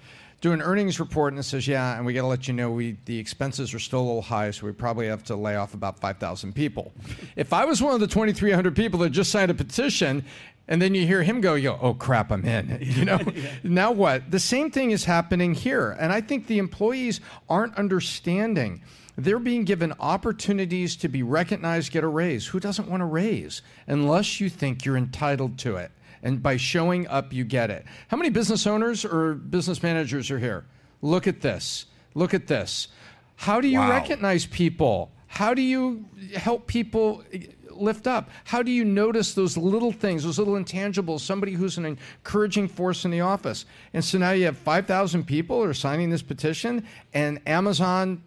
do 0.47 0.53
an 0.53 0.63
earnings 0.63 1.01
report 1.01 1.33
and 1.33 1.41
it 1.41 1.43
says, 1.43 1.67
yeah, 1.67 1.97
and 1.97 2.07
we 2.07 2.13
got 2.13 2.21
to 2.21 2.27
let 2.29 2.47
you 2.47 2.55
know 2.55 2.71
we 2.71 2.97
the 3.07 3.19
expenses 3.19 3.75
are 3.75 3.81
still 3.81 4.01
a 4.01 4.07
little 4.07 4.23
high, 4.23 4.53
so 4.53 4.65
we 4.65 4.71
probably 4.71 5.09
have 5.09 5.25
to 5.25 5.35
lay 5.35 5.57
off 5.57 5.75
about 5.75 5.99
5,000 5.99 6.55
people. 6.55 6.93
if 7.37 7.53
I 7.53 7.65
was 7.65 7.83
one 7.83 7.95
of 7.95 8.01
the 8.01 8.07
2,300 8.07 8.77
people 8.77 9.01
that 9.01 9.11
just 9.11 9.33
signed 9.33 9.51
a 9.51 9.55
petition, 9.55 10.25
and 10.69 10.81
then 10.81 10.95
you 10.95 11.05
hear 11.05 11.25
him 11.25 11.41
go, 11.41 11.55
you 11.55 11.71
go, 11.71 11.79
oh 11.83 11.95
crap, 11.95 12.31
I'm 12.31 12.45
in. 12.45 12.79
You 12.97 13.05
know, 13.05 13.19
yeah. 13.35 13.51
now 13.65 13.91
what? 13.91 14.31
The 14.31 14.39
same 14.39 14.71
thing 14.71 14.93
is 14.93 15.05
happening 15.05 15.53
here, 15.53 15.97
and 15.99 16.13
I 16.13 16.21
think 16.21 16.47
the 16.47 16.59
employees 16.59 17.21
aren't 17.49 17.75
understanding. 17.75 18.83
They're 19.17 19.41
being 19.41 19.65
given 19.65 19.95
opportunities 19.99 20.95
to 20.97 21.09
be 21.09 21.25
recognized, 21.25 21.91
get 21.91 22.05
a 22.05 22.09
raise. 22.09 22.47
Who 22.47 22.61
doesn't 22.61 22.89
want 22.89 23.03
a 23.03 23.07
raise 23.07 23.63
unless 23.89 24.41
you 24.41 24.49
think 24.49 24.85
you're 24.85 24.97
entitled 24.97 25.59
to 25.59 25.77
it? 25.77 25.91
And 26.23 26.43
by 26.43 26.57
showing 26.57 27.07
up, 27.09 27.33
you 27.33 27.45
get 27.45 27.71
it. 27.71 27.85
How 28.09 28.17
many 28.17 28.31
business 28.31 28.67
owners 28.67 29.05
or 29.05 29.35
business 29.35 29.83
managers 29.83 30.31
are 30.31 30.39
here? 30.39 30.65
Look 31.03 31.27
at 31.27 31.41
this. 31.41 31.87
Look 32.15 32.35
at 32.35 32.47
this. 32.47 32.89
How 33.37 33.61
do 33.61 33.69
you 33.69 33.79
wow. 33.79 33.91
recognize 33.91 34.47
people? 34.47 35.13
How 35.27 35.55
do 35.55 35.63
you 35.63 36.07
help 36.35 36.67
people 36.67 37.23
eh, 37.33 37.47
lift 37.71 38.07
up? 38.07 38.31
How 38.45 38.63
do 38.63 38.71
you 38.71 38.85
notice 38.85 39.35
those 39.35 39.57
little 39.57 39.93
things, 39.93 40.25
those 40.25 40.39
little 40.39 40.55
intangibles, 40.55 41.21
somebody 41.21 41.53
who's 41.53 41.77
an 41.77 41.85
encouraging 41.85 42.69
force 42.69 43.05
in 43.05 43.11
the 43.11 43.21
office? 43.21 43.67
And 43.93 44.03
so 44.03 44.17
now 44.19 44.31
you 44.31 44.47
have 44.47 44.57
5,000 44.57 45.25
people 45.25 45.63
are 45.63 45.75
signing 45.75 46.09
this 46.09 46.23
petition, 46.23 46.87
and 47.13 47.41
Amazon 47.47 48.23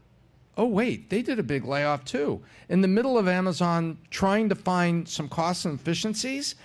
oh, 0.59 0.65
wait, 0.65 1.09
they 1.09 1.21
did 1.21 1.39
a 1.39 1.43
big 1.43 1.63
layoff 1.63 2.03
too. 2.03 2.41
In 2.67 2.81
the 2.81 2.87
middle 2.87 3.17
of 3.17 3.29
Amazon 3.29 3.97
trying 4.09 4.49
to 4.49 4.55
find 4.55 5.07
some 5.07 5.29
costs 5.29 5.63
and 5.63 5.79
efficiencies, 5.79 6.55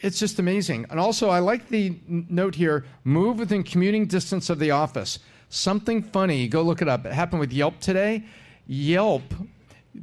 it's 0.00 0.18
just 0.18 0.38
amazing. 0.38 0.86
And 0.90 1.00
also, 1.00 1.30
I 1.30 1.38
like 1.38 1.68
the 1.68 1.96
note 2.06 2.54
here 2.54 2.84
move 3.04 3.38
within 3.38 3.62
commuting 3.62 4.06
distance 4.06 4.50
of 4.50 4.58
the 4.58 4.70
office. 4.70 5.18
Something 5.48 6.02
funny, 6.02 6.48
go 6.48 6.62
look 6.62 6.82
it 6.82 6.88
up. 6.88 7.06
It 7.06 7.12
happened 7.12 7.40
with 7.40 7.52
Yelp 7.52 7.80
today. 7.80 8.24
Yelp 8.66 9.22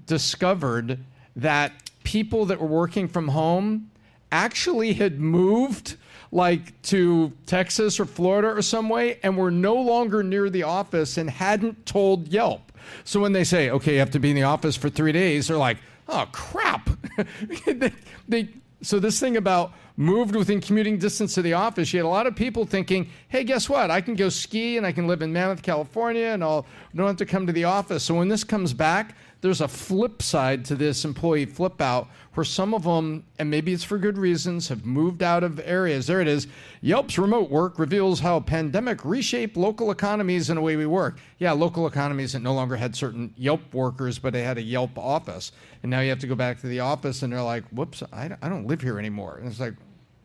discovered 0.05 0.99
that 1.35 1.73
people 2.03 2.45
that 2.45 2.59
were 2.59 2.67
working 2.67 3.07
from 3.07 3.29
home 3.29 3.91
actually 4.31 4.93
had 4.93 5.19
moved 5.19 5.97
like 6.31 6.81
to 6.83 7.33
Texas 7.45 7.99
or 7.99 8.05
Florida 8.05 8.47
or 8.47 8.61
some 8.61 8.87
way 8.87 9.19
and 9.21 9.37
were 9.37 9.51
no 9.51 9.75
longer 9.75 10.23
near 10.23 10.49
the 10.49 10.63
office 10.63 11.17
and 11.17 11.29
hadn't 11.29 11.85
told 11.85 12.29
Yelp. 12.29 12.71
So 13.03 13.19
when 13.19 13.33
they 13.33 13.43
say, 13.43 13.69
okay, 13.69 13.93
you 13.93 13.99
have 13.99 14.11
to 14.11 14.19
be 14.19 14.29
in 14.29 14.35
the 14.35 14.43
office 14.43 14.75
for 14.75 14.89
three 14.89 15.11
days, 15.11 15.47
they're 15.47 15.57
like, 15.57 15.77
oh 16.07 16.27
crap. 16.31 16.89
they, 17.65 17.91
they, 18.27 18.49
so 18.81 18.99
this 18.99 19.19
thing 19.19 19.37
about 19.37 19.73
moved 19.97 20.35
within 20.35 20.59
commuting 20.59 20.97
distance 20.97 21.35
to 21.35 21.41
the 21.41 21.53
office, 21.53 21.93
you 21.93 21.99
had 21.99 22.05
a 22.05 22.09
lot 22.09 22.25
of 22.25 22.35
people 22.35 22.65
thinking, 22.65 23.09
hey, 23.27 23.43
guess 23.43 23.69
what? 23.69 23.91
I 23.91 24.01
can 24.01 24.15
go 24.15 24.29
ski 24.29 24.77
and 24.77 24.85
I 24.85 24.91
can 24.91 25.07
live 25.07 25.21
in 25.21 25.31
Mammoth, 25.31 25.61
California, 25.61 26.27
and 26.27 26.43
I'll 26.43 26.65
don't 26.95 27.07
have 27.07 27.17
to 27.17 27.25
come 27.25 27.45
to 27.47 27.53
the 27.53 27.65
office. 27.65 28.03
So 28.03 28.15
when 28.15 28.27
this 28.27 28.43
comes 28.43 28.73
back, 28.73 29.15
there's 29.41 29.61
a 29.61 29.67
flip 29.67 30.21
side 30.21 30.63
to 30.65 30.75
this 30.75 31.03
employee 31.03 31.45
flip 31.45 31.81
out 31.81 32.07
where 32.35 32.43
some 32.43 32.73
of 32.73 32.83
them, 32.83 33.25
and 33.39 33.49
maybe 33.49 33.73
it's 33.73 33.83
for 33.83 33.97
good 33.97 34.17
reasons, 34.17 34.67
have 34.69 34.85
moved 34.85 35.23
out 35.23 35.43
of 35.43 35.59
areas. 35.65 36.07
There 36.07 36.21
it 36.21 36.27
is. 36.27 36.47
Yelp's 36.81 37.17
remote 37.17 37.49
work 37.49 37.79
reveals 37.79 38.19
how 38.19 38.39
pandemic 38.39 39.03
reshaped 39.03 39.57
local 39.57 39.89
economies 39.91 40.49
and 40.49 40.57
the 40.57 40.61
way 40.61 40.75
we 40.75 40.85
work. 40.85 41.17
Yeah, 41.39 41.51
local 41.53 41.87
economies 41.87 42.33
that 42.33 42.41
no 42.41 42.53
longer 42.53 42.75
had 42.75 42.95
certain 42.95 43.33
Yelp 43.35 43.73
workers, 43.73 44.19
but 44.19 44.31
they 44.31 44.43
had 44.43 44.59
a 44.59 44.61
Yelp 44.61 44.97
office. 44.97 45.51
And 45.81 45.89
now 45.89 46.01
you 46.01 46.09
have 46.09 46.19
to 46.19 46.27
go 46.27 46.35
back 46.35 46.61
to 46.61 46.67
the 46.67 46.79
office 46.79 47.23
and 47.23 47.33
they're 47.33 47.41
like, 47.41 47.63
whoops, 47.69 48.03
I, 48.13 48.29
I 48.41 48.47
don't 48.47 48.67
live 48.67 48.81
here 48.81 48.99
anymore. 48.99 49.37
And 49.39 49.47
it's 49.47 49.59
like, 49.59 49.73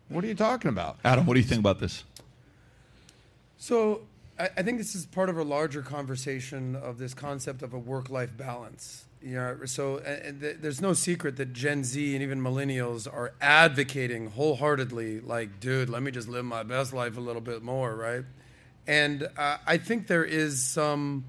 what 0.09 0.23
are 0.23 0.29
you 0.29 0.35
talking 0.35 0.69
about? 0.69 0.99
Adam, 1.05 1.27
what 1.27 1.35
do 1.35 1.41
you 1.41 1.47
think 1.47 1.61
about 1.61 1.81
this? 1.81 2.05
So 3.57 4.03
I, 4.39 4.63
think 4.63 4.79
this 4.79 4.95
is 4.95 5.07
part 5.07 5.31
of 5.31 5.39
a 5.39 5.43
larger 5.43 5.81
conversation 5.83 6.77
of 6.77 6.99
this 6.99 7.15
concept 7.15 7.63
of 7.63 7.73
a 7.73 7.79
work-life 7.79 8.37
balance. 8.37 9.07
You 9.23 9.35
know, 9.35 9.59
so 9.65 9.99
th- 9.99 10.59
there's 10.61 10.81
no 10.81 10.93
secret 10.93 11.37
that 11.37 11.53
Gen 11.55 11.85
Z 11.85 12.15
and 12.15 12.23
even 12.23 12.41
millennials 12.41 13.13
are 13.13 13.33
advocating 13.41 14.29
wholeheartedly, 14.29 15.21
like, 15.21 15.59
dude, 15.59 15.89
let 15.89 16.03
me 16.03 16.11
just 16.11 16.29
live 16.29 16.45
my 16.45 16.63
best 16.63 16.93
life 16.93 17.17
a 17.17 17.21
little 17.21 17.41
bit 17.41 17.63
more, 17.63 17.95
right? 17.97 18.25
And 18.87 19.29
uh, 19.37 19.57
I 19.67 19.79
think 19.79 20.07
there 20.07 20.25
is 20.25 20.63
some 20.63 21.25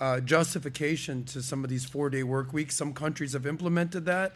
uh, 0.00 0.20
justification 0.20 1.24
to 1.24 1.42
some 1.42 1.64
of 1.64 1.70
these 1.70 1.84
four-day 1.84 2.22
work 2.22 2.52
weeks. 2.52 2.76
Some 2.76 2.94
countries 2.94 3.32
have 3.32 3.46
implemented 3.46 4.04
that. 4.06 4.32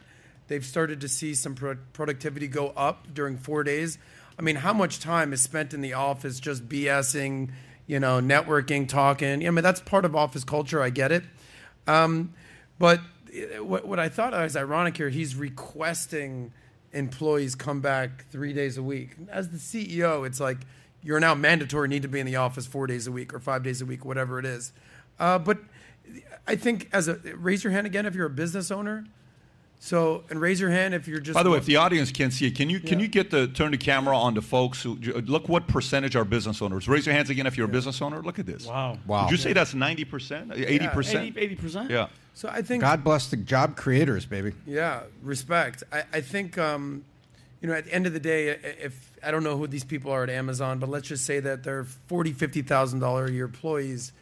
They've 0.48 0.64
started 0.64 1.00
to 1.02 1.08
see 1.08 1.34
some 1.34 1.54
pro- 1.54 1.78
productivity 1.92 2.48
go 2.48 2.70
up 2.76 3.14
during 3.14 3.38
four 3.38 3.62
days. 3.62 3.96
I 4.38 4.42
mean, 4.42 4.56
how 4.56 4.72
much 4.72 4.98
time 4.98 5.32
is 5.32 5.40
spent 5.40 5.72
in 5.72 5.80
the 5.80 5.92
office 5.92 6.40
just 6.40 6.68
BSing, 6.68 7.50
you 7.86 8.00
know, 8.00 8.20
networking, 8.20 8.88
talking? 8.88 9.46
I 9.46 9.50
mean, 9.50 9.62
that's 9.62 9.80
part 9.80 10.04
of 10.04 10.16
office 10.16 10.44
culture. 10.44 10.82
I 10.82 10.90
get 10.90 11.12
it. 11.12 11.24
Um, 11.86 12.34
but 12.78 13.00
uh, 13.28 13.64
what, 13.64 13.86
what 13.86 13.98
I 13.98 14.08
thought 14.08 14.32
was 14.32 14.56
ironic 14.56 14.96
here, 14.96 15.08
he's 15.08 15.34
requesting 15.36 16.52
employees 16.92 17.54
come 17.54 17.80
back 17.80 18.26
three 18.30 18.52
days 18.52 18.76
a 18.76 18.82
week. 18.82 19.16
As 19.30 19.48
the 19.48 19.58
CEO, 19.58 20.26
it's 20.26 20.40
like 20.40 20.58
you're 21.02 21.20
now 21.20 21.34
mandatory, 21.34 21.88
need 21.88 22.02
to 22.02 22.08
be 22.08 22.20
in 22.20 22.26
the 22.26 22.36
office 22.36 22.66
four 22.66 22.86
days 22.86 23.06
a 23.06 23.12
week 23.12 23.34
or 23.34 23.40
five 23.40 23.62
days 23.62 23.82
a 23.82 23.86
week, 23.86 24.04
whatever 24.04 24.38
it 24.38 24.44
is. 24.46 24.72
Uh, 25.18 25.38
but 25.38 25.58
I 26.46 26.56
think 26.56 26.88
as 26.92 27.08
a 27.08 27.14
raise 27.36 27.64
your 27.64 27.72
hand 27.72 27.86
again 27.86 28.06
if 28.06 28.14
you're 28.14 28.26
a 28.26 28.30
business 28.30 28.70
owner. 28.70 29.04
So 29.84 30.22
and 30.30 30.40
raise 30.40 30.60
your 30.60 30.70
hand 30.70 30.94
if 30.94 31.08
you're 31.08 31.18
just. 31.18 31.34
By 31.34 31.42
the 31.42 31.50
way, 31.50 31.58
if 31.58 31.64
the 31.64 31.74
audience 31.74 32.12
can't 32.12 32.32
see 32.32 32.46
it, 32.46 32.54
can 32.54 32.70
you 32.70 32.78
can 32.78 33.00
you 33.00 33.08
get 33.08 33.30
the 33.30 33.48
turn 33.48 33.72
the 33.72 33.76
camera 33.76 34.16
on 34.16 34.32
the 34.32 34.40
folks 34.40 34.80
who 34.80 34.94
look 34.94 35.48
what 35.48 35.66
percentage 35.66 36.14
are 36.14 36.24
business 36.24 36.62
owners? 36.62 36.86
Raise 36.86 37.04
your 37.04 37.16
hands 37.16 37.30
again 37.30 37.48
if 37.48 37.56
you're 37.56 37.66
a 37.66 37.68
business 37.68 38.00
owner. 38.00 38.22
Look 38.22 38.38
at 38.38 38.46
this. 38.46 38.64
Wow. 38.64 38.98
Wow. 39.08 39.24
Would 39.24 39.32
you 39.32 39.36
say 39.36 39.52
that's 39.52 39.74
ninety 39.74 40.04
percent, 40.04 40.52
eighty 40.54 40.86
percent? 40.86 41.36
80 41.36 41.56
percent. 41.56 41.90
Yeah. 41.90 42.06
So 42.32 42.48
I 42.48 42.62
think 42.62 42.82
God 42.82 43.02
bless 43.02 43.28
the 43.28 43.36
job 43.36 43.76
creators, 43.76 44.24
baby. 44.24 44.52
Yeah, 44.66 45.02
respect. 45.20 45.82
I, 45.92 46.04
I 46.12 46.20
think, 46.20 46.58
um, 46.58 47.04
you 47.60 47.66
know, 47.66 47.74
at 47.74 47.86
the 47.86 47.92
end 47.92 48.06
of 48.06 48.12
the 48.12 48.20
day, 48.20 48.50
if 48.50 49.18
I 49.20 49.32
don't 49.32 49.42
know 49.42 49.56
who 49.58 49.66
these 49.66 49.84
people 49.84 50.12
are 50.12 50.22
at 50.22 50.30
Amazon, 50.30 50.78
but 50.78 50.90
let's 50.90 51.08
just 51.08 51.26
say 51.26 51.40
that 51.40 51.64
they're 51.64 51.82
forty, 52.06 52.32
fifty 52.32 52.62
thousand 52.62 53.00
dollar 53.00 53.24
a 53.24 53.32
year 53.32 53.46
employees. 53.46 54.12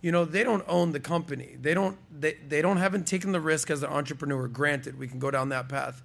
You 0.00 0.12
know, 0.12 0.24
they 0.24 0.44
don't 0.44 0.64
own 0.68 0.92
the 0.92 1.00
company. 1.00 1.56
They 1.60 1.74
don't. 1.74 1.98
They, 2.10 2.34
they 2.46 2.62
don't 2.62 2.76
haven't 2.76 3.06
taken 3.06 3.32
the 3.32 3.40
risk 3.40 3.70
as 3.70 3.82
an 3.82 3.90
entrepreneur. 3.90 4.46
Granted, 4.46 4.98
we 4.98 5.08
can 5.08 5.18
go 5.18 5.30
down 5.30 5.48
that 5.48 5.68
path, 5.68 6.02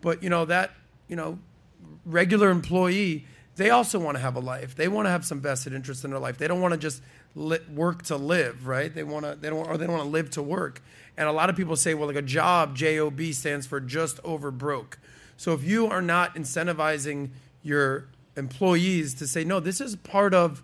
but 0.00 0.22
you 0.22 0.30
know 0.30 0.44
that 0.46 0.72
you 1.08 1.16
know, 1.16 1.38
regular 2.04 2.50
employee. 2.50 3.26
They 3.56 3.70
also 3.70 3.98
want 3.98 4.16
to 4.16 4.20
have 4.20 4.36
a 4.36 4.40
life. 4.40 4.74
They 4.74 4.88
want 4.88 5.06
to 5.06 5.10
have 5.10 5.24
some 5.24 5.40
vested 5.40 5.72
interest 5.72 6.04
in 6.04 6.10
their 6.10 6.20
life. 6.20 6.36
They 6.36 6.48
don't 6.48 6.60
want 6.60 6.72
to 6.72 6.78
just 6.78 7.02
li- 7.34 7.58
work 7.72 8.02
to 8.04 8.16
live, 8.16 8.66
right? 8.66 8.94
They 8.94 9.02
want 9.02 9.24
to. 9.24 9.36
They 9.40 9.48
don't. 9.48 9.66
Or 9.66 9.78
they 9.78 9.86
don't 9.86 9.96
want 9.96 10.04
to 10.04 10.10
live 10.10 10.30
to 10.30 10.42
work. 10.42 10.82
And 11.16 11.28
a 11.28 11.32
lot 11.32 11.48
of 11.48 11.56
people 11.56 11.76
say, 11.76 11.94
well, 11.94 12.06
like 12.06 12.16
a 12.16 12.22
job, 12.22 12.76
JOB 12.76 13.20
stands 13.32 13.66
for 13.66 13.80
just 13.80 14.20
over 14.22 14.50
broke. 14.50 14.98
So 15.38 15.52
if 15.54 15.64
you 15.64 15.86
are 15.86 16.02
not 16.02 16.34
incentivizing 16.34 17.30
your 17.62 18.08
employees 18.36 19.14
to 19.14 19.26
say, 19.26 19.42
no, 19.44 19.60
this 19.60 19.80
is 19.80 19.96
part 19.96 20.34
of 20.34 20.62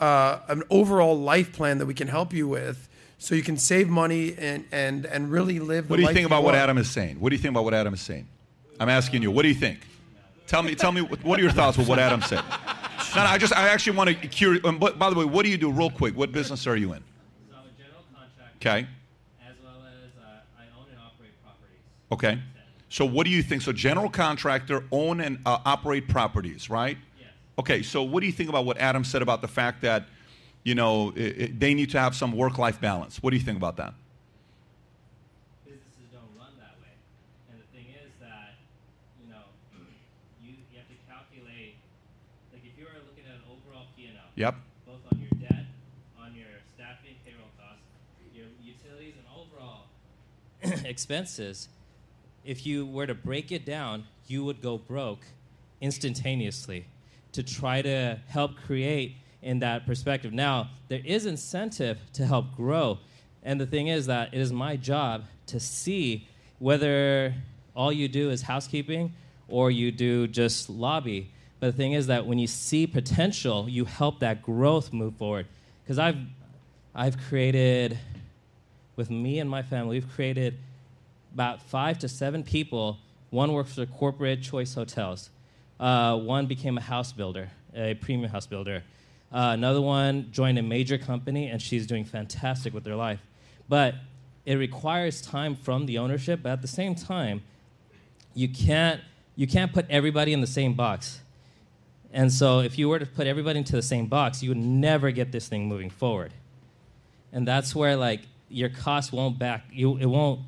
uh, 0.00 0.38
an 0.48 0.62
overall 0.70 1.18
life 1.18 1.52
plan 1.52 1.78
that 1.78 1.86
we 1.86 1.94
can 1.94 2.08
help 2.08 2.32
you 2.32 2.48
with, 2.48 2.88
so 3.18 3.34
you 3.34 3.42
can 3.42 3.56
save 3.56 3.88
money 3.88 4.34
and 4.38 4.64
and 4.70 5.06
and 5.06 5.30
really 5.30 5.58
live. 5.58 5.90
What 5.90 5.96
do 5.96 6.02
you 6.02 6.06
life 6.06 6.14
think 6.14 6.26
about 6.26 6.44
what 6.44 6.54
want. 6.54 6.62
Adam 6.62 6.78
is 6.78 6.90
saying? 6.90 7.20
What 7.20 7.30
do 7.30 7.36
you 7.36 7.42
think 7.42 7.52
about 7.52 7.64
what 7.64 7.74
Adam 7.74 7.94
is 7.94 8.00
saying? 8.00 8.26
I'm 8.80 8.88
asking 8.88 9.22
you. 9.22 9.30
What 9.30 9.42
do 9.42 9.48
you 9.48 9.54
think? 9.54 9.80
Tell 10.46 10.62
me. 10.62 10.74
Tell 10.74 10.92
me. 10.92 11.02
What 11.02 11.22
what 11.24 11.38
are 11.38 11.42
your 11.42 11.52
thoughts 11.52 11.76
with 11.76 11.88
what 11.88 11.98
Adam 11.98 12.22
said? 12.22 12.42
No, 13.14 13.24
no, 13.24 13.30
I 13.30 13.38
just. 13.38 13.52
I 13.52 13.68
actually 13.68 13.96
want 13.96 14.10
to 14.10 14.28
curious. 14.28 14.64
Um, 14.64 14.78
but 14.78 14.98
by 14.98 15.10
the 15.10 15.16
way, 15.16 15.24
what 15.24 15.44
do 15.44 15.50
you 15.50 15.58
do, 15.58 15.70
real 15.70 15.90
quick? 15.90 16.16
What 16.16 16.30
business 16.32 16.66
are 16.66 16.76
you 16.76 16.92
in? 16.92 17.02
So 17.50 17.56
I'm 17.56 17.64
a 17.64 17.82
general 17.82 18.04
contractor. 18.14 18.56
Okay. 18.60 18.86
As 19.46 19.56
well 19.64 19.82
as 19.86 20.10
uh, 20.22 20.40
I 20.58 20.64
own 20.78 20.86
and 20.90 20.98
operate 21.00 21.32
properties. 21.42 21.78
Okay. 22.12 22.38
So 22.90 23.04
what 23.04 23.24
do 23.24 23.30
you 23.30 23.42
think? 23.42 23.62
So 23.62 23.72
general 23.72 24.08
contractor, 24.08 24.84
own 24.90 25.20
and 25.20 25.38
uh, 25.44 25.58
operate 25.64 26.08
properties, 26.08 26.70
right? 26.70 26.96
Okay. 27.58 27.82
So 27.82 28.02
what 28.02 28.20
do 28.20 28.26
you 28.26 28.32
think 28.32 28.48
about 28.48 28.64
what 28.64 28.78
Adam 28.78 29.04
said 29.04 29.20
about 29.20 29.42
the 29.42 29.48
fact 29.48 29.82
that, 29.82 30.06
you 30.62 30.74
know, 30.74 31.12
i 31.16 31.20
i 31.20 31.52
they 31.58 31.74
need 31.74 31.90
to 31.90 31.98
have 31.98 32.14
some 32.14 32.32
work-life 32.32 32.80
balance? 32.80 33.20
What 33.22 33.30
do 33.30 33.36
you 33.36 33.42
think 33.42 33.58
about 33.58 33.76
that? 33.78 33.94
Businesses 35.64 36.08
don't 36.12 36.30
run 36.38 36.52
that 36.58 36.78
way. 36.80 36.94
And 37.50 37.58
the 37.58 37.66
thing 37.74 37.86
is 37.98 38.12
that, 38.20 38.54
you 39.20 39.28
know, 39.32 39.42
you, 40.40 40.54
you 40.70 40.78
have 40.78 40.86
to 40.86 40.98
calculate, 41.10 41.74
like 42.52 42.62
if 42.64 42.78
you're 42.78 42.94
looking 43.08 43.26
at 43.26 43.42
an 43.42 43.46
overall 43.50 43.86
P&L. 43.96 44.14
Yep. 44.36 44.54
Both 44.86 45.02
on 45.10 45.18
your 45.18 45.34
debt, 45.42 45.66
on 46.22 46.34
your 46.36 46.54
staffing, 46.74 47.18
payroll 47.26 47.50
costs, 47.58 47.82
your 48.32 48.46
utilities, 48.62 49.14
and 49.18 49.26
overall 49.34 49.90
expenses, 50.86 51.68
if 52.44 52.64
you 52.64 52.86
were 52.86 53.06
to 53.08 53.14
break 53.14 53.50
it 53.50 53.66
down, 53.66 54.04
you 54.28 54.44
would 54.44 54.62
go 54.62 54.78
broke 54.78 55.26
instantaneously 55.80 56.86
to 57.38 57.44
try 57.44 57.80
to 57.80 58.18
help 58.26 58.56
create 58.66 59.14
in 59.42 59.60
that 59.60 59.86
perspective. 59.86 60.32
Now, 60.32 60.70
there 60.88 61.00
is 61.04 61.24
incentive 61.24 61.96
to 62.14 62.26
help 62.26 62.56
grow. 62.56 62.98
And 63.44 63.60
the 63.60 63.66
thing 63.66 63.86
is 63.86 64.06
that 64.06 64.34
it 64.34 64.40
is 64.40 64.52
my 64.52 64.76
job 64.76 65.22
to 65.46 65.60
see 65.60 66.26
whether 66.58 67.32
all 67.76 67.92
you 67.92 68.08
do 68.08 68.30
is 68.30 68.42
housekeeping 68.42 69.14
or 69.46 69.70
you 69.70 69.92
do 69.92 70.26
just 70.26 70.68
lobby. 70.68 71.30
But 71.60 71.68
the 71.68 71.76
thing 71.76 71.92
is 71.92 72.08
that 72.08 72.26
when 72.26 72.40
you 72.40 72.48
see 72.48 72.88
potential, 72.88 73.68
you 73.68 73.84
help 73.84 74.18
that 74.18 74.42
growth 74.42 74.92
move 74.92 75.14
forward. 75.14 75.46
Because 75.84 76.00
I've, 76.00 76.18
I've 76.92 77.18
created, 77.28 77.96
with 78.96 79.10
me 79.10 79.38
and 79.38 79.48
my 79.48 79.62
family, 79.62 80.00
we've 80.00 80.12
created 80.12 80.58
about 81.32 81.62
five 81.62 82.00
to 82.00 82.08
seven 82.08 82.42
people. 82.42 82.98
One 83.30 83.52
works 83.52 83.76
for 83.76 83.86
corporate 83.86 84.42
choice 84.42 84.74
hotels. 84.74 85.30
Uh, 85.78 86.16
one 86.18 86.46
became 86.46 86.76
a 86.76 86.80
house 86.80 87.12
builder, 87.12 87.50
a 87.74 87.94
premium 87.94 88.30
house 88.30 88.46
builder. 88.46 88.82
Uh, 89.32 89.50
another 89.52 89.80
one 89.80 90.28
joined 90.32 90.58
a 90.58 90.62
major 90.62 90.98
company, 90.98 91.48
and 91.48 91.60
she's 91.60 91.86
doing 91.86 92.04
fantastic 92.04 92.72
with 92.72 92.84
their 92.84 92.96
life. 92.96 93.20
But 93.68 93.94
it 94.46 94.54
requires 94.54 95.20
time 95.20 95.54
from 95.54 95.86
the 95.86 95.98
ownership. 95.98 96.40
But 96.42 96.52
at 96.52 96.62
the 96.62 96.68
same 96.68 96.94
time, 96.94 97.42
you 98.34 98.48
can't 98.48 99.00
you 99.36 99.46
can't 99.46 99.72
put 99.72 99.86
everybody 99.88 100.32
in 100.32 100.40
the 100.40 100.48
same 100.48 100.74
box. 100.74 101.20
And 102.12 102.32
so, 102.32 102.60
if 102.60 102.78
you 102.78 102.88
were 102.88 102.98
to 102.98 103.06
put 103.06 103.26
everybody 103.26 103.58
into 103.58 103.76
the 103.76 103.82
same 103.82 104.06
box, 104.06 104.42
you 104.42 104.48
would 104.48 104.58
never 104.58 105.10
get 105.10 105.30
this 105.30 105.46
thing 105.46 105.68
moving 105.68 105.90
forward. 105.90 106.32
And 107.32 107.46
that's 107.46 107.74
where 107.74 107.94
like 107.94 108.22
your 108.48 108.70
costs 108.70 109.12
won't 109.12 109.38
back 109.38 109.64
you. 109.70 109.96
It 109.98 110.06
won't 110.06 110.40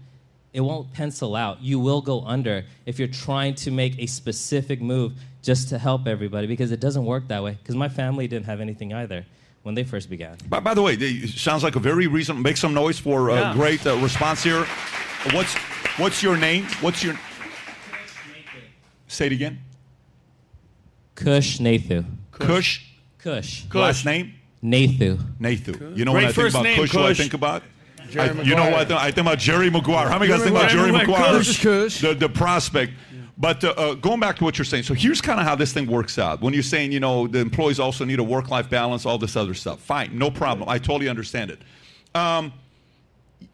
it 0.53 0.61
won't 0.61 0.93
pencil 0.93 1.37
out. 1.37 1.61
You 1.63 1.79
will 1.79 2.01
go 2.03 2.23
under 2.25 2.65
if 2.87 2.99
you're 2.99 3.09
trying 3.09 3.55
to 3.57 3.71
make 3.71 3.99
a 3.99 4.07
specific 4.07 4.81
move 4.81 5.13
just 5.43 5.69
to 5.71 5.79
help 5.79 6.07
everybody 6.07 6.47
because 6.47 6.73
it 6.73 6.81
doesn't 6.81 7.05
work 7.05 7.29
that 7.29 7.43
way. 7.43 7.53
Because 7.63 7.77
my 7.77 7.89
family 7.89 8.27
didn't 8.29 8.47
have 8.47 8.61
anything 8.61 8.93
either. 8.93 9.25
when 9.63 9.75
they 9.75 9.85
first 9.85 10.09
began. 10.09 10.37
By, 10.49 10.59
by 10.61 10.73
the 10.75 10.81
way, 10.81 10.97
they, 10.97 11.11
it 11.11 11.29
sounds 11.31 11.63
like 11.63 11.77
a 11.77 11.81
very 11.81 12.07
reasonable. 12.07 12.43
Make 12.43 12.57
some 12.57 12.73
noise 12.73 12.99
for 12.99 13.29
a 13.29 13.35
Yeah. 13.35 13.53
great 13.53 13.87
uh, 13.87 13.95
response 13.99 14.43
here. 14.43 14.65
What's 15.33 15.55
what's 15.99 16.23
your 16.23 16.37
name? 16.39 16.65
What's 16.81 17.03
your? 17.05 17.15
Say 19.07 19.27
it 19.27 19.33
again. 19.33 19.59
Kush 21.15 21.59
Nathu. 21.59 22.05
Kush. 22.33 22.81
Kush. 23.19 23.65
Last 23.75 24.05
name? 24.07 24.33
Nathu. 24.65 25.19
Nathu. 25.39 25.97
You 25.97 26.05
know 26.07 26.13
Great 26.13 26.25
what 26.25 26.31
I 26.31 26.33
think 26.33 26.49
about 26.51 26.63
name, 26.63 26.77
Kush? 26.79 26.95
What 26.95 27.05
I 27.05 27.15
think 27.15 27.35
about? 27.35 27.63
Jerry 28.11 28.31
I- 28.31 28.43
you 28.43 28.55
know 28.55 28.71
what? 28.71 28.91
I 28.93 29.11
think 29.11 29.27
about 29.27 29.39
Jerry 29.39 29.71
Maguire. 29.71 30.09
How 30.09 30.19
many 30.19 30.31
guys 30.31 30.43
think 30.43 30.57
about 30.57 30.71
Jerry 30.71 30.93
Maguire. 30.93 31.21
Maguire? 31.21 31.39
Kush. 31.39 31.63
Kush. 31.63 32.01
The, 32.01 32.15
the 32.15 32.29
prospect. 32.29 32.93
But 33.39 33.65
uh, 33.65 33.69
uh, 33.71 33.95
going 33.95 34.21
back 34.21 34.37
to 34.37 34.45
what 34.45 34.59
you're 34.59 34.67
saying, 34.67 34.83
so 34.83 34.93
here's 34.93 35.23
kind 35.23 35.41
of 35.41 35.47
how 35.47 35.55
this 35.55 35.73
thing 35.73 35.87
works 35.87 36.19
out. 36.19 36.43
When 36.43 36.53
you're 36.53 36.63
saying, 36.63 36.93
you 36.93 37.01
know, 37.01 37.27
the 37.27 37.39
employees 37.39 37.81
also 37.81 38.05
need 38.05 38.19
a 38.19 38.23
work-life 38.23 38.69
balance, 38.69 39.07
all 39.07 39.17
this 39.17 39.35
other 39.35 39.55
stuff. 39.55 39.81
Fine, 39.81 40.19
no 40.19 40.31
problem. 40.31 40.69
I 40.69 40.77
totally 40.79 41.09
understand 41.09 41.51
it. 41.51 41.63
Um, 42.15 42.53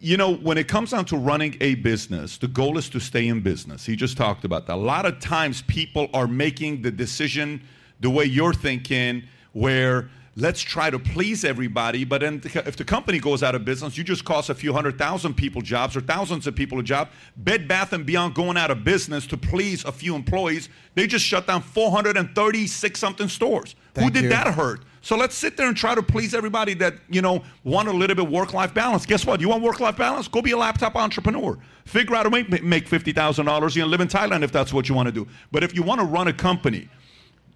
you 0.01 0.17
know, 0.17 0.35
when 0.35 0.59
it 0.59 0.67
comes 0.67 0.91
down 0.91 1.05
to 1.07 1.17
running 1.17 1.57
a 1.61 1.77
business, 1.77 2.37
the 2.37 2.49
goal 2.49 2.79
is 2.79 2.89
to 2.91 2.99
stay 3.01 3.29
in 3.29 3.43
business. 3.43 3.87
He 3.87 3.95
just 3.95 4.17
talked 4.17 4.45
about 4.45 4.67
that. 4.67 4.75
A 4.75 4.77
lot 4.77 5.07
of 5.07 5.21
times 5.21 5.63
people 5.63 6.09
are 6.13 6.27
making 6.27 6.83
the 6.83 6.91
decision 6.91 7.63
the 8.01 8.11
way 8.11 8.25
you're 8.25 8.53
thinking, 8.55 9.23
where 9.53 10.11
let's 10.37 10.61
try 10.61 10.91
to 10.91 10.99
please 10.99 11.45
everybody, 11.45 12.05
but 12.05 12.20
then 12.20 12.43
if 12.45 12.76
the 12.76 12.84
company 12.84 13.18
goes 13.18 13.43
out 13.43 13.55
of 13.55 13.64
business, 13.64 13.97
you 13.97 14.05
just 14.05 14.24
cost 14.24 14.51
a 14.51 14.55
few 14.55 14.72
hundred 14.72 14.99
thousand 14.99 15.34
people 15.34 15.62
jobs 15.62 15.97
or 15.97 16.03
thousands 16.03 16.47
of 16.47 16.55
people 16.55 16.78
a 16.78 16.82
job. 16.82 17.09
Bed 17.39 17.66
Bath 17.66 17.95
and 17.95 18.05
Beyond 18.05 18.34
going 18.34 18.59
out 18.59 18.70
of 18.70 18.84
business 18.84 19.26
to 19.28 19.37
please 19.37 19.84
a 19.84 19.93
few 19.93 20.14
employees, 20.14 20.68
they 20.95 21.07
just 21.07 21.24
shut 21.24 21.47
down 21.47 21.62
436 21.62 23.01
something 23.01 23.28
stores. 23.28 23.74
Who 23.99 24.11
did 24.11 24.24
you. 24.24 24.28
that 24.28 24.49
hurt? 24.55 24.84
So 25.01 25.16
let's 25.16 25.34
sit 25.34 25.57
there 25.57 25.68
and 25.68 25.76
try 25.76 25.95
to 25.95 26.03
please 26.03 26.34
everybody 26.34 26.74
that, 26.74 26.95
you 27.09 27.22
know, 27.22 27.43
want 27.64 27.89
a 27.89 27.93
little 27.93 28.16
bit 28.16 28.28
work-life 28.28 28.74
balance. 28.74 29.07
Guess 29.07 29.24
what? 29.24 29.41
You 29.41 29.49
want 29.49 29.62
work-life 29.62 29.97
balance? 29.97 30.28
Go 30.28 30.43
be 30.43 30.51
a 30.51 30.57
laptop 30.57 30.97
entrepreneur. 30.97 31.57
Figure 31.87 32.16
out 32.16 32.26
a 32.26 32.28
way 32.28 32.43
to 32.43 32.62
make 32.62 32.89
$50,000 32.89 33.82
and 33.82 33.91
live 33.91 34.01
in 34.01 34.09
Thailand 34.09 34.43
if 34.43 34.53
that's 34.53 34.72
what 34.72 34.89
you 34.89 34.95
want 34.95 35.07
to 35.07 35.12
do. 35.12 35.26
But 35.53 35.62
if 35.62 35.74
you 35.74 35.82
want 35.82 36.01
to 36.01 36.07
run 36.07 36.26
a 36.26 36.32
company, 36.32 36.89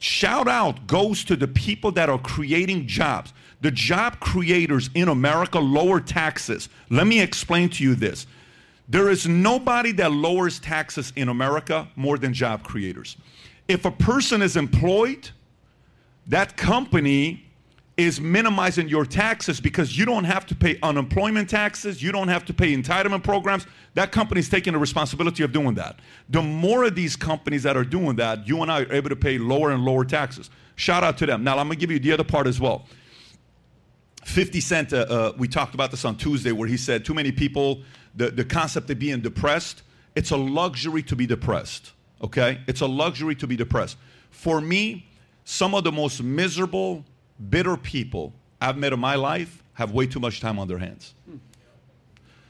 shout 0.00 0.48
out 0.48 0.88
goes 0.88 1.22
to 1.24 1.36
the 1.36 1.46
people 1.46 1.92
that 1.92 2.08
are 2.08 2.18
creating 2.18 2.88
jobs. 2.88 3.32
The 3.60 3.70
job 3.70 4.18
creators 4.18 4.90
in 4.94 5.08
America 5.08 5.60
lower 5.60 6.00
taxes. 6.00 6.68
Let 6.88 7.06
me 7.06 7.20
explain 7.20 7.68
to 7.70 7.84
you 7.84 7.94
this. 7.94 8.26
There 8.88 9.08
is 9.08 9.28
nobody 9.28 9.92
that 9.92 10.10
lowers 10.10 10.58
taxes 10.58 11.12
in 11.14 11.28
America 11.28 11.86
more 11.94 12.18
than 12.18 12.34
job 12.34 12.64
creators. 12.64 13.16
If 13.68 13.84
a 13.84 13.90
person 13.90 14.42
is 14.42 14.56
employed, 14.56 15.30
that 16.26 16.56
company 16.56 17.44
is 18.04 18.20
minimizing 18.20 18.88
your 18.88 19.04
taxes 19.04 19.60
because 19.60 19.96
you 19.96 20.04
don't 20.04 20.24
have 20.24 20.46
to 20.46 20.54
pay 20.54 20.78
unemployment 20.82 21.48
taxes, 21.48 22.02
you 22.02 22.12
don't 22.12 22.28
have 22.28 22.44
to 22.44 22.54
pay 22.54 22.74
entitlement 22.74 23.22
programs. 23.22 23.66
That 23.94 24.12
company's 24.12 24.48
taking 24.48 24.74
the 24.74 24.78
responsibility 24.78 25.42
of 25.42 25.52
doing 25.52 25.74
that. 25.74 25.98
The 26.28 26.42
more 26.42 26.84
of 26.84 26.94
these 26.94 27.16
companies 27.16 27.62
that 27.64 27.76
are 27.76 27.84
doing 27.84 28.16
that, 28.16 28.46
you 28.46 28.62
and 28.62 28.70
I 28.70 28.82
are 28.82 28.92
able 28.92 29.08
to 29.08 29.16
pay 29.16 29.38
lower 29.38 29.70
and 29.70 29.84
lower 29.84 30.04
taxes. 30.04 30.50
Shout 30.76 31.02
out 31.02 31.18
to 31.18 31.26
them. 31.26 31.44
Now, 31.44 31.58
I'm 31.58 31.66
going 31.66 31.78
to 31.78 31.80
give 31.80 31.90
you 31.90 31.98
the 31.98 32.12
other 32.12 32.24
part 32.24 32.46
as 32.46 32.60
well. 32.60 32.86
50 34.24 34.60
Cent, 34.60 34.92
uh, 34.92 34.98
uh, 34.98 35.32
we 35.36 35.48
talked 35.48 35.74
about 35.74 35.90
this 35.90 36.04
on 36.04 36.16
Tuesday, 36.16 36.52
where 36.52 36.68
he 36.68 36.76
said, 36.76 37.04
Too 37.04 37.14
many 37.14 37.32
people, 37.32 37.82
the, 38.14 38.30
the 38.30 38.44
concept 38.44 38.90
of 38.90 38.98
being 38.98 39.20
depressed, 39.20 39.82
it's 40.14 40.30
a 40.30 40.36
luxury 40.36 41.02
to 41.04 41.16
be 41.16 41.26
depressed, 41.26 41.92
okay? 42.22 42.60
It's 42.66 42.80
a 42.80 42.86
luxury 42.86 43.34
to 43.36 43.46
be 43.46 43.56
depressed. 43.56 43.96
For 44.30 44.60
me, 44.60 45.06
some 45.44 45.74
of 45.74 45.84
the 45.84 45.92
most 45.92 46.22
miserable, 46.22 47.04
bitter 47.48 47.76
people 47.76 48.32
I've 48.60 48.76
met 48.76 48.92
in 48.92 49.00
my 49.00 49.14
life 49.14 49.62
have 49.74 49.92
way 49.92 50.06
too 50.06 50.20
much 50.20 50.40
time 50.40 50.58
on 50.58 50.68
their 50.68 50.78
hands. 50.78 51.14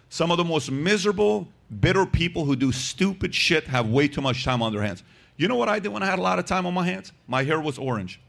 Some 0.08 0.32
of 0.32 0.38
the 0.38 0.44
most 0.44 0.70
miserable, 0.70 1.46
bitter 1.80 2.04
people 2.04 2.44
who 2.44 2.56
do 2.56 2.72
stupid 2.72 3.34
shit 3.34 3.64
have 3.68 3.88
way 3.88 4.08
too 4.08 4.20
much 4.20 4.44
time 4.44 4.60
on 4.62 4.72
their 4.72 4.82
hands. 4.82 5.04
You 5.36 5.46
know 5.46 5.54
what 5.54 5.68
I 5.68 5.78
did 5.78 5.88
when 5.88 6.02
I 6.02 6.06
had 6.06 6.18
a 6.18 6.22
lot 6.22 6.38
of 6.38 6.46
time 6.46 6.66
on 6.66 6.74
my 6.74 6.84
hands? 6.84 7.12
My 7.28 7.44
hair 7.44 7.60
was 7.60 7.78
orange. 7.78 8.20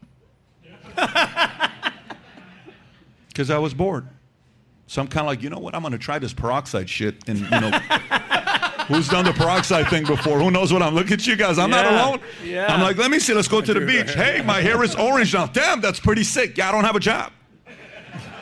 Because 3.28 3.48
I 3.48 3.56
was 3.56 3.72
bored. 3.72 4.06
So 4.86 5.00
I'm 5.00 5.08
kind 5.08 5.22
of 5.22 5.28
like, 5.28 5.42
you 5.42 5.48
know 5.48 5.58
what? 5.58 5.74
I'm 5.74 5.80
going 5.80 5.92
to 5.92 5.98
try 5.98 6.18
this 6.18 6.34
peroxide 6.34 6.90
shit. 6.90 7.26
And, 7.26 7.38
you 7.38 7.48
know, 7.48 7.70
who's 8.92 9.08
done 9.08 9.24
the 9.24 9.32
peroxide 9.32 9.88
thing 9.88 10.04
before? 10.04 10.38
Who 10.38 10.50
knows 10.50 10.72
what 10.72 10.82
I'm? 10.82 10.94
Look 10.94 11.10
at 11.10 11.26
you 11.26 11.36
guys. 11.36 11.58
I'm 11.58 11.70
not 11.70 11.86
alone. 11.86 12.20
Yeah. 12.44 12.72
I'm 12.72 12.80
like, 12.80 12.96
let 12.96 13.10
me 13.10 13.18
see. 13.18 13.34
Let's 13.34 13.48
go 13.48 13.60
to 13.60 13.74
the 13.74 13.80
beach. 13.80 14.14
Hey, 14.14 14.42
my 14.42 14.60
hair 14.60 14.82
is 14.82 14.94
orange 14.94 15.34
now. 15.34 15.46
Damn, 15.46 15.80
that's 15.80 16.00
pretty 16.00 16.24
sick. 16.24 16.56
Yeah, 16.56 16.68
I 16.68 16.72
don't 16.72 16.84
have 16.84 16.96
a 16.96 17.00
job. 17.00 17.32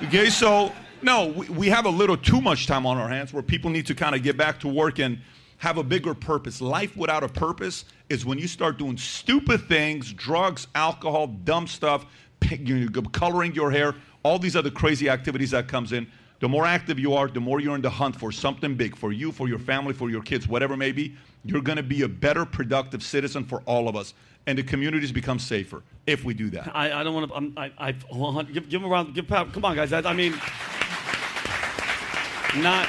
Okay, 0.05 0.31
so 0.31 0.73
no, 1.03 1.27
we, 1.29 1.49
we 1.49 1.69
have 1.69 1.85
a 1.87 1.91
little 1.91 2.17
too 2.17 2.41
much 2.41 2.67
time 2.67 2.87
on 2.87 2.97
our 2.97 3.09
hands 3.09 3.33
where 3.33 3.43
people 3.43 3.71
need 3.71 3.87
to 3.87 3.95
kind 3.95 4.15
of 4.15 4.23
get 4.23 4.37
back 4.37 4.61
to 4.61 4.69
work 4.69 4.99
and 4.99 5.19
have 5.59 5.77
a 5.77 5.83
bigger 5.83 6.15
purpose. 6.15 6.61
Life 6.61 6.97
without 6.97 7.23
a 7.23 7.29
purpose 7.29 7.85
is 8.09 8.25
when 8.25 8.39
you 8.39 8.49
start 8.49 8.79
doing 8.79 8.97
stupid 8.97 9.69
things, 9.69 10.13
drugs, 10.13 10.67
alcohol, 10.75 11.27
dumb 11.27 11.67
stuff, 11.67 12.07
pi- 12.41 12.61
you 12.65 12.89
know, 12.89 13.03
coloring 13.03 13.55
your 13.55 13.71
hair, 13.71 13.95
all 14.23 14.39
these 14.39 14.57
other 14.57 14.71
crazy 14.71 15.09
activities 15.11 15.51
that 15.51 15.69
comes 15.69 15.93
in. 15.93 16.07
The 16.41 16.49
more 16.49 16.65
active 16.67 16.99
you 16.99 17.15
are, 17.15 17.29
the 17.29 17.41
more 17.41 17.61
you're 17.61 17.75
in 17.75 17.83
the 17.83 17.91
hunt 17.91 18.17
for 18.17 18.33
something 18.33 18.75
big 18.75 18.97
for 18.97 19.13
you, 19.13 19.31
for 19.31 19.47
your 19.47 19.59
family, 19.59 19.93
for 19.93 20.09
your 20.09 20.23
kids, 20.23 20.49
whatever 20.49 20.75
it 20.75 20.79
may 20.79 20.91
be. 20.91 21.15
You're 21.45 21.61
going 21.61 21.77
to 21.77 21.83
be 21.83 22.03
a 22.03 22.09
better, 22.09 22.45
productive 22.45 23.03
citizen 23.03 23.45
for 23.45 23.63
all 23.67 23.89
of 23.89 23.97
us, 23.97 24.15
and 24.47 24.59
the 24.59 24.63
communities 24.63 25.13
become 25.13 25.39
safer 25.39 25.83
if 26.07 26.25
we 26.25 26.35
do 26.35 26.51
that. 26.51 26.75
I, 26.75 27.01
I 27.01 27.05
don't 27.05 27.15
want 27.15 27.31
to. 27.31 27.37
I'm, 27.37 27.55
I, 27.57 27.73
I, 27.79 28.43
give, 28.43 28.69
give 28.69 28.81
him 28.81 28.85
a 28.85 28.89
round. 28.89 29.15
Give, 29.15 29.27
come 29.27 29.65
on, 29.65 29.77
guys. 29.77 29.93
I, 29.93 30.01
I 30.01 30.15
mean, 30.15 30.33
not. 32.57 32.89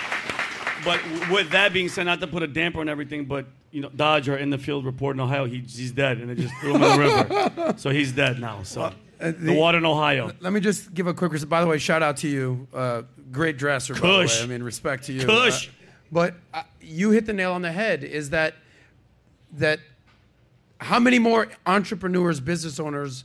But 0.84 1.00
with 1.30 1.52
that 1.52 1.74
being 1.74 1.90
said, 1.90 2.06
not 2.06 2.20
to 2.22 2.28
put 2.28 2.42
a 2.44 2.48
damper 2.48 2.80
on 2.80 2.90
everything, 2.90 3.26
but 3.26 3.46
you 3.72 3.82
know, 3.82 3.90
Dodger 3.90 4.36
in 4.38 4.50
the 4.50 4.58
field 4.58 4.86
report 4.86 5.16
in 5.16 5.20
Ohio, 5.20 5.46
he, 5.46 5.60
he's 5.60 5.92
dead, 5.92 6.18
and 6.18 6.32
it 6.32 6.38
just 6.38 6.54
threw 6.56 6.76
him 6.76 6.84
in 6.84 6.92
the 6.92 6.98
river. 6.98 7.74
So 7.78 7.90
he's 7.90 8.12
dead 8.12 8.40
now. 8.40 8.64
So 8.64 8.92
Uh, 9.22 9.26
the, 9.28 9.32
the- 9.38 9.54
water 9.54 9.78
in 9.78 9.86
Ohio. 9.86 10.32
Let 10.40 10.52
me 10.54 10.60
just 10.60 10.94
give 10.94 11.08
a 11.08 11.14
quick. 11.14 11.32
res- 11.32 11.46
By 11.46 11.62
the 11.62 11.68
way, 11.68 11.78
shout 11.78 12.02
out 12.04 12.18
to 12.18 12.28
you. 12.28 12.68
Uh, 12.74 13.04
great 13.32 13.58
dresser. 13.58 13.94
By 13.94 14.00
the 14.00 14.08
way. 14.08 14.22
Kush. 14.24 14.44
I 14.44 14.46
mean, 14.48 14.64
respect 14.64 15.06
to 15.06 15.14
you. 15.14 15.26
Kush. 15.26 15.68
Uh, 15.68 15.72
but 16.12 16.36
uh, 16.54 16.64
you 16.82 17.12
hit 17.12 17.26
the 17.26 17.34
nail 17.34 17.54
on 17.54 17.62
the 17.62 17.72
head. 17.72 18.04
Is 18.04 18.32
that 18.32 18.56
that? 19.54 19.80
How 20.80 21.00
many 21.00 21.20
more 21.20 21.48
entrepreneurs, 21.68 22.40
business 22.40 22.80
owners, 22.80 23.24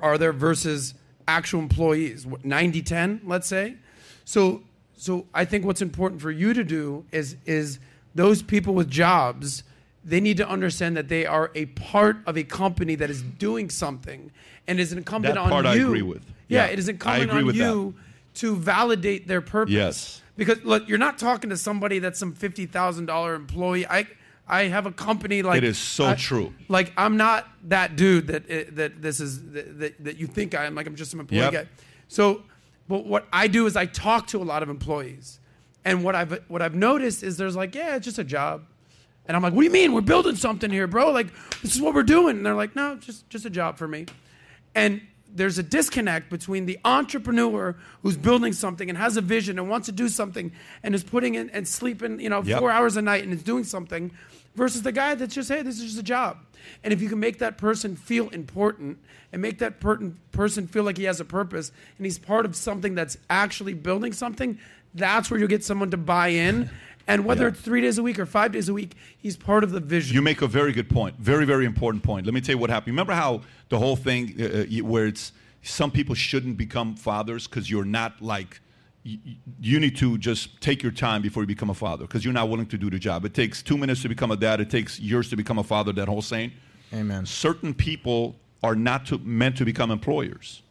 are 0.00 0.16
there 0.16 0.32
versus 0.32 0.94
actual 1.26 1.58
employees? 1.58 2.24
What, 2.24 2.44
90, 2.44 2.82
10, 2.82 3.20
let's 3.24 3.48
say. 3.48 3.74
So, 4.24 4.62
so 4.96 5.26
I 5.34 5.44
think 5.44 5.64
what's 5.64 5.82
important 5.82 6.20
for 6.20 6.30
you 6.30 6.54
to 6.54 6.62
do 6.62 7.04
is 7.10 7.36
is 7.46 7.78
those 8.14 8.42
people 8.42 8.74
with 8.74 8.88
jobs. 8.88 9.64
They 10.04 10.20
need 10.20 10.36
to 10.38 10.48
understand 10.48 10.96
that 10.96 11.08
they 11.08 11.26
are 11.26 11.50
a 11.54 11.66
part 11.66 12.16
of 12.26 12.36
a 12.36 12.42
company 12.44 12.94
that 12.96 13.08
is 13.10 13.22
doing 13.22 13.70
something, 13.70 14.32
and 14.66 14.80
is 14.80 14.92
incumbent 14.92 15.34
That 15.34 15.40
on 15.40 15.48
part 15.50 15.66
I 15.66 15.74
you. 15.74 15.86
agree 15.86 16.02
with. 16.02 16.24
Yeah, 16.48 16.66
Yeah, 16.66 16.72
it 16.72 16.78
is 16.78 16.88
I 16.88 16.92
incumbent 16.92 17.30
on 17.30 17.54
you 17.54 17.94
to 18.34 18.56
validate 18.56 19.28
their 19.28 19.40
purpose. 19.40 19.72
Yes. 19.72 20.22
Because 20.36 20.62
look, 20.64 20.88
you're 20.88 20.98
not 20.98 21.18
talking 21.18 21.50
to 21.50 21.56
somebody 21.56 21.98
that's 22.00 22.18
some 22.18 22.32
fifty 22.34 22.66
thousand 22.66 23.06
dollar 23.06 23.34
employee. 23.34 23.86
I 23.86 24.06
I 24.48 24.64
have 24.64 24.86
a 24.86 24.92
company 24.92 25.42
like 25.42 25.58
It 25.58 25.64
is 25.64 25.78
so 25.78 26.06
I- 26.06 26.14
true. 26.14 26.52
Like 26.68 26.92
I'm 26.96 27.16
not 27.16 27.48
that 27.68 27.94
dude 27.96 28.26
that 28.28 28.50
eh, 28.50 28.64
that 28.72 29.02
this 29.02 29.20
is 29.20 29.52
that, 29.52 29.78
that, 29.78 30.04
that 30.04 30.16
you 30.16 30.26
think 30.26 30.54
I 30.54 30.64
am. 30.64 30.74
Like 30.74 30.86
I'm 30.86 30.96
just 30.96 31.10
some 31.10 31.20
employee 31.20 31.40
Yep. 31.40 31.52
guy. 31.52 31.66
So, 32.08 32.42
but 32.88 33.06
what 33.06 33.28
I 33.32 33.46
do 33.46 33.66
is 33.66 33.76
I 33.76 33.86
talk 33.86 34.26
to 34.28 34.38
a 34.38 34.44
lot 34.44 34.62
of 34.62 34.68
employees, 34.68 35.38
and 35.84 36.02
what 36.02 36.14
I've 36.16 36.40
what 36.48 36.60
I've 36.62 36.74
noticed 36.74 37.22
is 37.22 37.36
there's 37.36 37.54
like 37.56 37.74
yeah, 37.74 37.96
it's 37.96 38.04
just 38.06 38.18
a 38.18 38.24
job. 38.24 38.64
And 39.26 39.36
I'm 39.36 39.42
like, 39.42 39.52
what 39.52 39.60
do 39.60 39.66
you 39.66 39.72
mean? 39.72 39.92
We're 39.92 40.00
building 40.00 40.34
something 40.36 40.70
here, 40.70 40.86
bro. 40.86 41.10
Like, 41.12 41.28
this 41.62 41.74
is 41.74 41.80
what 41.80 41.94
we're 41.94 42.02
doing. 42.02 42.38
And 42.38 42.46
they're 42.46 42.54
like, 42.54 42.74
no, 42.74 42.96
just 42.96 43.28
just 43.30 43.44
a 43.44 43.50
job 43.50 43.78
for 43.78 43.86
me. 43.86 44.06
And 44.74 45.00
there's 45.34 45.58
a 45.58 45.62
disconnect 45.62 46.28
between 46.28 46.66
the 46.66 46.78
entrepreneur 46.84 47.74
who's 48.02 48.16
building 48.18 48.52
something 48.52 48.88
and 48.90 48.98
has 48.98 49.16
a 49.16 49.20
vision 49.22 49.58
and 49.58 49.68
wants 49.70 49.86
to 49.86 49.92
do 49.92 50.08
something 50.08 50.52
and 50.82 50.94
is 50.94 51.02
putting 51.02 51.36
in 51.36 51.48
and 51.50 51.66
sleeping, 51.66 52.20
you 52.20 52.28
know, 52.28 52.42
Yep. 52.42 52.58
four 52.58 52.70
hours 52.70 52.96
a 52.98 53.02
night 53.02 53.24
and 53.24 53.32
is 53.32 53.42
doing 53.42 53.64
something 53.64 54.10
versus 54.56 54.82
the 54.82 54.92
guy 54.92 55.14
that's 55.14 55.34
just, 55.34 55.48
hey, 55.48 55.62
this 55.62 55.78
is 55.78 55.84
just 55.86 55.98
a 55.98 56.02
job. 56.02 56.36
And 56.84 56.92
if 56.92 57.00
you 57.00 57.08
can 57.08 57.18
make 57.18 57.38
that 57.38 57.56
person 57.56 57.96
feel 57.96 58.28
important 58.28 58.98
and 59.32 59.40
make 59.40 59.58
that 59.60 59.80
per- 59.80 60.12
person 60.32 60.66
feel 60.66 60.84
like 60.84 60.98
he 60.98 61.04
has 61.04 61.18
a 61.18 61.24
purpose 61.24 61.72
and 61.96 62.04
he's 62.04 62.18
part 62.18 62.44
of 62.44 62.54
something 62.54 62.94
that's 62.94 63.16
actually 63.30 63.72
building 63.72 64.12
something, 64.12 64.58
that's 64.94 65.30
where 65.30 65.40
you'll 65.40 65.48
get 65.48 65.64
someone 65.64 65.90
to 65.92 65.96
buy 65.96 66.28
in. 66.28 66.68
And 67.06 67.24
whether 67.24 67.42
Yeah. 67.44 67.48
it's 67.48 67.60
three 67.60 67.80
days 67.80 67.98
a 67.98 68.02
week 68.02 68.18
or 68.18 68.26
five 68.26 68.52
days 68.52 68.68
a 68.68 68.74
week, 68.74 68.94
he's 69.18 69.36
part 69.36 69.64
of 69.64 69.70
the 69.72 69.80
vision. 69.80 70.14
You 70.14 70.22
make 70.22 70.42
a 70.42 70.46
very 70.46 70.72
good 70.72 70.88
point. 70.88 71.16
Very, 71.18 71.44
very 71.44 71.64
important 71.64 72.02
point. 72.02 72.26
Let 72.26 72.34
me 72.34 72.40
tell 72.40 72.54
you 72.54 72.58
what 72.58 72.70
happened. 72.70 72.92
Remember 72.92 73.12
how 73.14 73.42
the 73.68 73.78
whole 73.78 73.96
thing, 73.96 74.34
uh, 74.40 74.44
uh, 74.44 74.84
where 74.84 75.06
it's 75.06 75.32
some 75.62 75.90
people 75.90 76.14
shouldn't 76.14 76.56
become 76.56 76.96
fathers 76.96 77.46
because 77.46 77.70
you're 77.70 77.84
not 77.84 78.20
like, 78.20 78.60
you, 79.04 79.18
you 79.60 79.80
need 79.80 79.96
to 79.96 80.16
just 80.18 80.60
take 80.60 80.82
your 80.82 80.92
time 80.92 81.22
before 81.22 81.42
you 81.42 81.46
become 81.46 81.70
a 81.70 81.74
father 81.74 82.04
because 82.06 82.24
you're 82.24 82.34
not 82.34 82.48
willing 82.48 82.66
to 82.66 82.78
do 82.78 82.88
the 82.90 82.98
job. 82.98 83.24
It 83.24 83.34
takes 83.34 83.62
two 83.62 83.76
minutes 83.76 84.02
to 84.02 84.08
become 84.08 84.30
a 84.30 84.36
dad, 84.36 84.60
it 84.60 84.70
takes 84.70 85.00
years 85.00 85.28
to 85.30 85.36
become 85.36 85.58
a 85.58 85.64
father, 85.64 85.92
that 85.94 86.08
whole 86.08 86.22
saying. 86.22 86.52
Amen. 86.94 87.26
Certain 87.26 87.74
people 87.74 88.36
are 88.62 88.76
not 88.76 89.06
to, 89.06 89.18
meant 89.18 89.56
to 89.56 89.64
become 89.64 89.90
employers. 89.90 90.62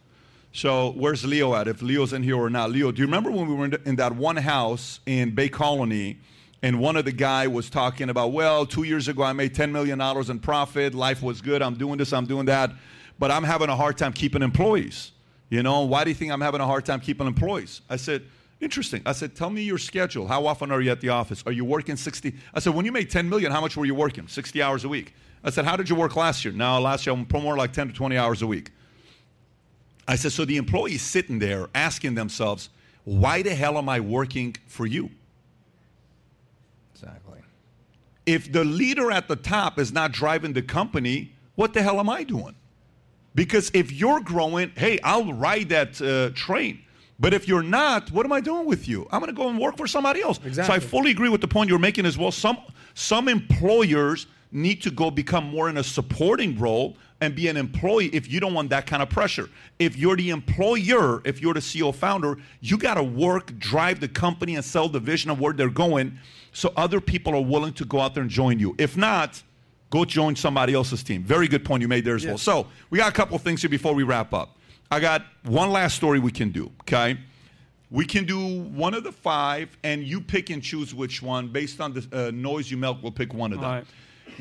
So 0.52 0.92
where's 0.92 1.24
Leo 1.24 1.54
at? 1.54 1.66
If 1.66 1.80
Leo's 1.80 2.12
in 2.12 2.22
here 2.22 2.36
or 2.36 2.50
not? 2.50 2.70
Leo, 2.70 2.92
do 2.92 3.00
you 3.00 3.06
remember 3.06 3.30
when 3.30 3.48
we 3.48 3.54
were 3.54 3.64
in, 3.86 3.96
that 3.96 4.14
one 4.14 4.36
house 4.36 5.00
in 5.06 5.34
Bay 5.34 5.48
Colony, 5.48 6.18
and 6.62 6.78
one 6.78 6.96
of 6.96 7.06
the 7.06 7.12
guy 7.12 7.46
was 7.46 7.70
talking 7.70 8.10
about, 8.10 8.32
well, 8.32 8.66
two 8.66 8.82
years 8.82 9.08
ago 9.08 9.22
I 9.22 9.32
made 9.32 9.54
ten 9.54 9.72
million 9.72 9.98
dollars 9.98 10.28
in 10.28 10.38
profit. 10.38 10.94
Life 10.94 11.22
was 11.22 11.40
good. 11.40 11.62
I'm 11.62 11.74
doing 11.74 11.96
this. 11.96 12.12
I'm 12.12 12.26
doing 12.26 12.46
that, 12.46 12.70
but 13.18 13.30
I'm 13.30 13.44
having 13.44 13.70
a 13.70 13.76
hard 13.76 13.96
time 13.96 14.12
keeping 14.12 14.42
employees. 14.42 15.12
You 15.48 15.62
know, 15.62 15.82
why 15.82 16.04
do 16.04 16.10
you 16.10 16.14
think 16.14 16.30
I'm 16.30 16.40
having 16.40 16.60
a 16.60 16.66
hard 16.66 16.84
time 16.84 17.00
keeping 17.00 17.26
employees? 17.26 17.80
I 17.88 17.96
said, 17.96 18.22
interesting. 18.60 19.02
I 19.06 19.12
said, 19.12 19.34
tell 19.34 19.50
me 19.50 19.62
your 19.62 19.78
schedule. 19.78 20.28
How 20.28 20.46
often 20.46 20.70
are 20.70 20.80
you 20.80 20.90
at 20.90 21.00
the 21.00 21.08
office? 21.08 21.42
Are 21.46 21.52
you 21.52 21.64
working 21.64 21.96
60? 21.96 22.34
I 22.54 22.60
said, 22.60 22.74
when 22.74 22.84
you 22.86 22.92
made 22.92 23.10
10 23.10 23.28
million, 23.28 23.52
how 23.52 23.60
much 23.60 23.76
were 23.76 23.84
you 23.84 23.94
working? 23.94 24.28
60 24.28 24.62
hours 24.62 24.84
a 24.84 24.88
week. 24.88 25.14
I 25.44 25.50
said, 25.50 25.64
how 25.64 25.76
did 25.76 25.90
you 25.90 25.96
work 25.96 26.14
last 26.14 26.44
year? 26.44 26.54
now 26.54 26.78
last 26.78 27.06
year 27.06 27.14
I'm 27.14 27.26
more 27.42 27.56
like 27.56 27.72
10 27.72 27.88
to 27.88 27.92
20 27.92 28.16
hours 28.16 28.42
a 28.42 28.46
week. 28.46 28.70
I 30.08 30.16
said, 30.16 30.32
so 30.32 30.44
the 30.44 30.56
employees 30.56 31.02
sitting 31.02 31.38
there 31.38 31.68
asking 31.74 32.14
themselves, 32.14 32.70
why 33.04 33.42
the 33.42 33.54
hell 33.54 33.78
am 33.78 33.88
I 33.88 34.00
working 34.00 34.56
for 34.66 34.86
you? 34.86 35.10
Exactly. 36.94 37.38
If 38.26 38.52
the 38.52 38.64
leader 38.64 39.10
at 39.10 39.28
the 39.28 39.36
top 39.36 39.78
is 39.78 39.92
not 39.92 40.12
driving 40.12 40.52
the 40.52 40.62
company, 40.62 41.32
what 41.54 41.72
the 41.74 41.82
hell 41.82 41.98
am 42.00 42.08
I 42.08 42.24
doing? 42.24 42.54
Because 43.34 43.70
if 43.74 43.92
you're 43.92 44.20
growing, 44.20 44.72
hey, 44.76 44.98
I'll 45.02 45.32
ride 45.32 45.70
that 45.70 46.00
uh, 46.00 46.30
train. 46.34 46.82
But 47.18 47.32
if 47.32 47.46
you're 47.46 47.62
not, 47.62 48.10
what 48.10 48.26
am 48.26 48.32
I 48.32 48.40
doing 48.40 48.66
with 48.66 48.88
you? 48.88 49.06
I'm 49.10 49.20
going 49.20 49.32
to 49.32 49.36
go 49.36 49.48
and 49.48 49.58
work 49.58 49.76
for 49.76 49.86
somebody 49.86 50.22
else. 50.22 50.38
Exactly. 50.44 50.64
So 50.64 50.72
I 50.72 50.80
fully 50.80 51.12
agree 51.12 51.28
with 51.28 51.40
the 51.40 51.48
point 51.48 51.70
you're 51.70 51.78
making 51.78 52.04
as 52.04 52.18
well. 52.18 52.32
Some 52.32 52.58
some 52.94 53.28
employers 53.28 54.26
need 54.52 54.82
to 54.82 54.90
go 54.90 55.10
become 55.10 55.44
more 55.44 55.68
in 55.68 55.78
a 55.78 55.84
supporting 55.84 56.58
role 56.58 56.96
and 57.20 57.34
be 57.34 57.48
an 57.48 57.56
employee 57.56 58.08
if 58.08 58.30
you 58.30 58.40
don't 58.40 58.52
want 58.52 58.68
that 58.70 58.86
kind 58.86 59.02
of 59.02 59.08
pressure. 59.08 59.48
If 59.78 59.96
you're 59.96 60.16
the 60.16 60.30
employer, 60.30 61.22
if 61.24 61.40
you're 61.40 61.54
the 61.54 61.60
CEO 61.60 61.94
founder, 61.94 62.36
you 62.60 62.76
got 62.76 62.94
to 62.94 63.02
work, 63.02 63.58
drive 63.58 64.00
the 64.00 64.08
company 64.08 64.56
and 64.56 64.64
sell 64.64 64.88
the 64.88 65.00
vision 65.00 65.30
of 65.30 65.40
where 65.40 65.52
they're 65.52 65.70
going 65.70 66.18
so 66.52 66.72
other 66.76 67.00
people 67.00 67.34
are 67.34 67.42
willing 67.42 67.72
to 67.74 67.84
go 67.84 68.00
out 68.00 68.14
there 68.14 68.22
and 68.22 68.30
join 68.30 68.58
you. 68.58 68.74
If 68.78 68.96
not, 68.96 69.42
go 69.90 70.04
join 70.04 70.36
somebody 70.36 70.74
else's 70.74 71.02
team. 71.02 71.22
Very 71.22 71.48
good 71.48 71.64
point 71.64 71.80
you 71.80 71.88
made 71.88 72.04
there 72.04 72.16
as 72.16 72.26
well. 72.26 72.38
So, 72.38 72.66
we 72.90 72.98
got 72.98 73.08
a 73.08 73.12
couple 73.12 73.36
of 73.36 73.42
things 73.42 73.62
here 73.62 73.70
before 73.70 73.94
we 73.94 74.02
wrap 74.02 74.34
up. 74.34 74.58
I 74.90 75.00
got 75.00 75.24
one 75.44 75.70
last 75.70 75.96
story 75.96 76.18
we 76.18 76.30
can 76.30 76.50
do, 76.50 76.70
okay? 76.82 77.18
We 77.90 78.04
can 78.04 78.26
do 78.26 78.62
one 78.64 78.92
of 78.94 79.04
the 79.04 79.12
five, 79.12 79.76
and 79.82 80.02
you 80.02 80.20
pick 80.20 80.50
and 80.50 80.62
choose 80.62 80.94
which 80.94 81.22
one. 81.22 81.48
Based 81.48 81.80
on 81.80 81.94
the 81.94 82.06
uh, 82.12 82.30
noise 82.30 82.70
you 82.70 82.76
make, 82.76 83.02
we'll 83.02 83.12
pick 83.12 83.32
one 83.32 83.52
of 83.52 83.60
them. 83.60 83.86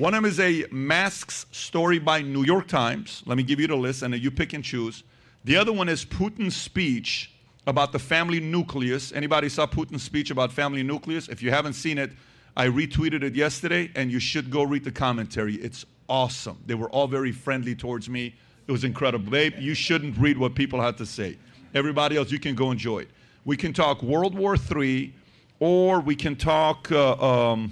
One 0.01 0.15
of 0.15 0.23
them 0.23 0.31
is 0.31 0.39
a 0.39 0.65
masks 0.71 1.45
story 1.51 1.99
by 1.99 2.23
New 2.23 2.43
York 2.43 2.67
Times. 2.67 3.21
Let 3.27 3.37
me 3.37 3.43
give 3.43 3.59
you 3.59 3.67
the 3.67 3.75
list, 3.75 4.01
and 4.01 4.15
you 4.15 4.31
pick 4.31 4.53
and 4.53 4.63
choose. 4.63 5.03
The 5.43 5.55
other 5.55 5.71
one 5.71 5.87
is 5.87 6.03
Putin's 6.03 6.55
speech 6.55 7.31
about 7.67 7.91
the 7.91 7.99
family 7.99 8.39
nucleus. 8.39 9.11
Anybody 9.11 9.47
saw 9.47 9.67
Putin's 9.67 10.01
speech 10.01 10.31
about 10.31 10.51
family 10.51 10.81
nucleus? 10.81 11.29
If 11.29 11.43
you 11.43 11.51
haven't 11.51 11.73
seen 11.73 11.99
it, 11.99 12.13
I 12.57 12.65
retweeted 12.65 13.21
it 13.21 13.35
yesterday, 13.35 13.91
and 13.93 14.11
you 14.11 14.19
should 14.19 14.49
go 14.49 14.63
read 14.63 14.85
the 14.85 14.91
commentary. 14.91 15.57
It's 15.57 15.85
awesome. 16.09 16.57
They 16.65 16.73
were 16.73 16.89
all 16.89 17.07
very 17.07 17.31
friendly 17.31 17.75
towards 17.75 18.09
me. 18.09 18.33
It 18.65 18.71
was 18.71 18.83
incredible. 18.83 19.29
Babe, 19.29 19.53
you 19.59 19.75
shouldn't 19.75 20.17
read 20.17 20.35
what 20.35 20.55
people 20.55 20.81
had 20.81 20.97
to 20.97 21.05
say. 21.05 21.37
Everybody 21.75 22.17
else, 22.17 22.31
you 22.31 22.39
can 22.39 22.55
go 22.55 22.71
enjoy 22.71 23.01
it. 23.01 23.09
We 23.45 23.55
can 23.55 23.71
talk 23.71 24.01
World 24.01 24.33
War 24.33 24.55
III, 24.75 25.13
or 25.59 25.99
we 25.99 26.15
can 26.15 26.35
talk 26.35 26.91
uh, 26.91 27.51
um, 27.51 27.71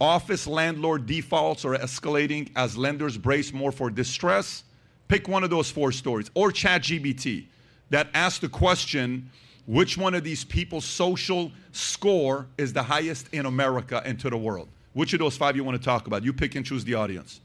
Office 0.00 0.46
landlord 0.46 1.06
defaults 1.06 1.64
are 1.64 1.76
escalating 1.76 2.50
as 2.56 2.76
lenders 2.76 3.18
brace 3.18 3.52
more 3.52 3.70
for 3.70 3.90
distress. 3.90 4.64
Pick 5.08 5.28
one 5.28 5.44
of 5.44 5.50
those 5.50 5.70
four 5.70 5.92
stories, 5.92 6.30
or 6.34 6.50
ChatGPT 6.50 7.44
that 7.90 8.08
asked 8.14 8.40
the 8.40 8.48
question 8.48 9.28
which 9.66 9.98
one 9.98 10.14
of 10.14 10.24
these 10.24 10.44
people's 10.44 10.84
social 10.84 11.52
score 11.72 12.46
is 12.56 12.72
the 12.72 12.82
highest 12.82 13.28
in 13.32 13.44
America 13.44 14.02
and 14.04 14.18
to 14.20 14.30
the 14.30 14.36
world? 14.36 14.68
Which 14.94 15.12
of 15.12 15.18
those 15.18 15.36
five 15.36 15.54
you 15.54 15.64
want 15.64 15.76
to 15.76 15.84
talk 15.84 16.06
about? 16.06 16.24
You 16.24 16.32
pick 16.32 16.54
and 16.54 16.64
choose 16.64 16.84
the 16.84 16.94
audience. 16.94 17.40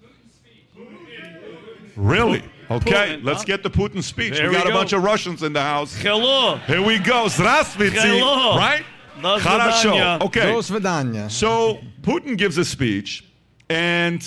Really? 1.95 2.43
Okay, 2.69 2.91
Putin, 2.91 3.23
let's 3.23 3.41
huh? 3.41 3.45
get 3.45 3.63
the 3.63 3.69
Putin 3.69 4.01
speech. 4.01 4.33
There 4.33 4.49
we 4.49 4.55
got 4.55 4.65
we 4.65 4.71
go. 4.71 4.75
a 4.75 4.79
bunch 4.79 4.93
of 4.93 5.03
Russians 5.03 5.43
in 5.43 5.53
the 5.53 5.61
house. 5.61 5.95
Hello. 5.95 6.57
Here 6.67 6.81
we 6.81 6.99
go. 6.99 7.27
Здравствуйте. 7.27 8.01
Hello. 8.01 8.57
Right? 8.57 8.83
Хорошо. 9.21 10.21
Okay. 10.23 11.29
So 11.29 11.77
Putin 12.04 12.36
gives 12.36 12.58
a 12.58 12.64
speech, 12.64 13.24
and 13.68 14.22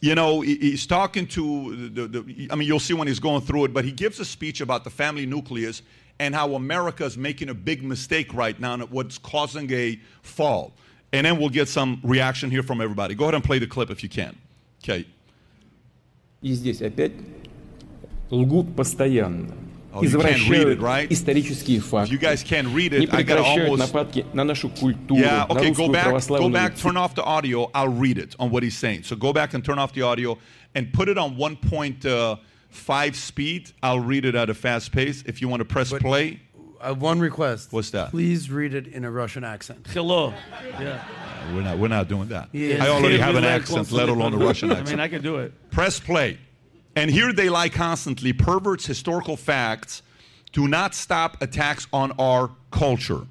you 0.00 0.14
know 0.14 0.40
he- 0.40 0.58
he's 0.58 0.86
talking 0.86 1.26
to 1.28 1.88
the, 1.88 2.06
the. 2.08 2.48
I 2.50 2.54
mean, 2.56 2.66
you'll 2.68 2.80
see 2.80 2.94
when 2.94 3.08
he's 3.08 3.20
going 3.20 3.42
through 3.42 3.64
it, 3.66 3.72
but 3.74 3.84
he 3.84 3.92
gives 3.92 4.20
a 4.20 4.24
speech 4.24 4.60
about 4.60 4.84
the 4.84 4.90
family 4.90 5.26
nucleus 5.26 5.82
and 6.20 6.34
how 6.34 6.54
America 6.54 7.04
is 7.04 7.16
making 7.16 7.48
a 7.48 7.54
big 7.54 7.82
mistake 7.82 8.34
right 8.34 8.58
now 8.58 8.74
and 8.74 8.90
what's 8.90 9.18
causing 9.18 9.72
a 9.72 9.98
fall. 10.22 10.72
And 11.12 11.24
then 11.24 11.38
we'll 11.38 11.48
get 11.48 11.68
some 11.68 12.00
reaction 12.02 12.50
here 12.50 12.62
from 12.62 12.80
everybody. 12.80 13.14
Go 13.14 13.24
ahead 13.24 13.34
and 13.34 13.44
play 13.44 13.58
the 13.58 13.66
clip 13.66 13.90
if 13.90 14.02
you 14.02 14.08
can. 14.08 14.36
Okay. 14.82 15.06
И 16.42 16.52
здесь 16.52 16.82
опять 16.82 17.12
лгут 18.30 18.76
постоянно. 18.76 19.54
Oh, 19.92 20.02
you 20.02 20.10
can't 20.10 20.22
read 20.22 20.66
извращают 20.66 20.72
it, 20.72 20.80
right? 20.80 21.10
исторические 21.10 21.78
If 21.78 21.84
факты. 21.84 22.10
you 22.12 22.18
guys 22.18 22.42
can't 22.42 22.68
read 22.74 22.92
не 22.92 23.06
it, 23.06 23.14
I 23.14 23.22
gotta 23.22 23.42
прекращают 23.42 23.68
almost. 23.70 23.78
нападки 23.78 24.26
на 24.34 24.44
нашу 24.44 24.68
культуру, 24.68 25.20
Yeah, 25.20 25.46
на 25.48 25.54
okay, 25.54 25.70
go 25.72 25.88
русскую 25.88 25.88
back, 25.90 26.04
go 26.04 26.10
православную 26.10 26.52
back, 26.52 26.74
церковь. 26.74 26.82
turn 26.82 26.96
off 26.98 27.14
the 27.14 27.24
audio. 27.24 27.70
I'll 27.74 27.88
read 27.88 28.18
it 28.18 28.36
on 28.38 28.50
what 28.50 28.62
he's 28.62 28.76
saying. 28.76 29.04
So 29.04 29.16
go 29.16 29.32
back 29.32 29.54
and 29.54 29.64
turn 29.64 29.78
off 29.78 29.92
the 29.94 30.02
audio 30.02 30.36
and 30.74 30.92
put 30.92 31.08
it 31.08 31.16
on 31.16 31.36
1.5 31.36 33.14
speed. 33.14 33.72
I'll 33.82 34.00
read 34.00 34.24
it 34.24 34.34
at 34.34 34.50
a 34.50 34.54
fast 34.54 34.92
pace. 34.92 35.22
If 35.26 35.40
you 35.40 35.48
want 35.48 35.60
to 35.60 35.64
press 35.64 35.90
play, 35.92 36.40
I 36.80 36.88
have 36.88 37.00
one 37.00 37.18
request. 37.18 37.72
What's 37.72 37.90
that? 37.90 38.10
Please 38.10 38.50
read 38.50 38.74
it 38.74 38.86
in 38.88 39.04
a 39.04 39.10
Russian 39.10 39.42
accent. 39.42 39.86
Hello. 39.92 40.32
Yeah. 40.78 41.02
we're 41.54 41.62
not, 41.62 41.78
we're 41.78 41.88
not 41.88 42.08
doing 42.08 42.28
that. 42.28 42.50
Yeah. 42.52 42.84
I 42.84 42.88
already 42.88 43.18
have 43.18 43.34
an 43.36 43.42
Like 43.42 43.52
accent, 43.62 43.76
constantly- 43.88 44.04
let 44.04 44.08
alone 44.14 44.34
a 44.34 44.36
Russian 44.36 44.70
I 44.70 44.74
accent. 44.80 44.90
mean, 44.90 45.00
I 45.00 45.08
can 45.08 45.22
do 45.22 45.36
it. 45.36 45.52
Press 45.70 45.98
play. 45.98 46.38
And 46.95 47.09
here 47.09 47.33
they 47.33 47.49
lie 47.49 47.69
constantly 47.69 48.33
perverts 48.33 48.85
historical 48.85 49.35
facts 49.35 50.03
do 50.53 50.67
not 50.67 50.93
stop 50.93 51.41
attacks 51.41 51.87
on 51.91 52.11
our 52.19 52.51
culture. 52.71 53.25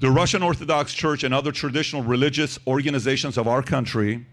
The 0.00 0.10
Russian 0.10 0.42
Orthodox 0.42 0.92
Church 0.92 1.22
and 1.22 1.32
other 1.32 1.52
traditional 1.52 2.02
religious 2.02 2.58
organizations 2.66 3.38
of 3.38 3.46
our 3.46 3.62
country 3.62 4.26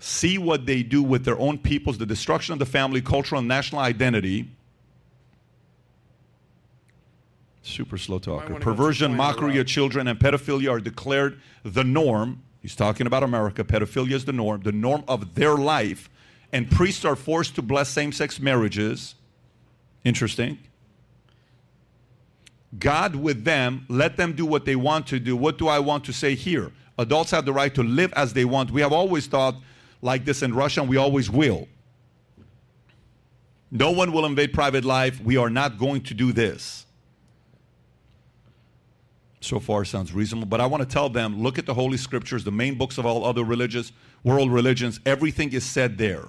see 0.00 0.36
what 0.36 0.66
they 0.66 0.82
do 0.82 1.02
with 1.02 1.24
their 1.24 1.38
own 1.38 1.56
peoples, 1.56 1.98
the 1.98 2.06
destruction 2.06 2.52
of 2.52 2.58
the 2.58 2.66
family, 2.66 3.00
cultural, 3.00 3.38
and 3.38 3.48
national 3.48 3.80
identity. 3.80 4.50
Super 7.62 7.96
slow 7.96 8.18
talker. 8.18 8.56
Perversion, 8.56 9.16
mockery 9.16 9.58
of 9.58 9.66
children, 9.66 10.08
and 10.08 10.18
pedophilia 10.18 10.70
are 10.72 10.80
declared 10.80 11.40
the 11.62 11.84
norm. 11.84 12.42
He's 12.62 12.76
talking 12.76 13.08
about 13.08 13.24
America. 13.24 13.64
Pedophilia 13.64 14.12
is 14.12 14.24
the 14.24 14.32
norm, 14.32 14.62
the 14.62 14.72
norm 14.72 15.02
of 15.08 15.34
their 15.34 15.56
life. 15.56 16.08
And 16.52 16.70
priests 16.70 17.04
are 17.04 17.16
forced 17.16 17.56
to 17.56 17.62
bless 17.62 17.88
same 17.88 18.12
sex 18.12 18.38
marriages. 18.38 19.16
Interesting. 20.04 20.58
God 22.78 23.16
with 23.16 23.44
them, 23.44 23.84
let 23.88 24.16
them 24.16 24.32
do 24.32 24.46
what 24.46 24.64
they 24.64 24.76
want 24.76 25.06
to 25.08 25.18
do. 25.18 25.36
What 25.36 25.58
do 25.58 25.68
I 25.68 25.80
want 25.80 26.04
to 26.04 26.12
say 26.12 26.34
here? 26.34 26.72
Adults 26.98 27.32
have 27.32 27.44
the 27.44 27.52
right 27.52 27.74
to 27.74 27.82
live 27.82 28.12
as 28.14 28.32
they 28.32 28.44
want. 28.44 28.70
We 28.70 28.80
have 28.80 28.92
always 28.92 29.26
thought 29.26 29.56
like 30.00 30.24
this 30.24 30.42
in 30.42 30.54
Russia, 30.54 30.80
and 30.80 30.88
we 30.88 30.96
always 30.96 31.30
will. 31.30 31.68
No 33.70 33.90
one 33.90 34.12
will 34.12 34.26
invade 34.26 34.52
private 34.52 34.84
life. 34.84 35.20
We 35.20 35.36
are 35.36 35.50
not 35.50 35.78
going 35.78 36.02
to 36.02 36.14
do 36.14 36.32
this. 36.32 36.86
So 39.42 39.60
far, 39.60 39.84
sounds 39.84 40.12
reasonable. 40.12 40.46
But 40.46 40.60
I 40.60 40.66
want 40.66 40.82
to 40.82 40.88
tell 40.88 41.08
them 41.08 41.42
look 41.42 41.58
at 41.58 41.66
the 41.66 41.74
Holy 41.74 41.98
Scriptures, 41.98 42.44
the 42.44 42.52
main 42.52 42.76
books 42.76 42.96
of 42.96 43.04
all 43.04 43.24
other 43.24 43.44
religious, 43.44 43.92
world 44.24 44.50
religions. 44.50 45.00
Everything 45.04 45.52
is 45.52 45.64
said 45.64 45.98
there. 45.98 46.28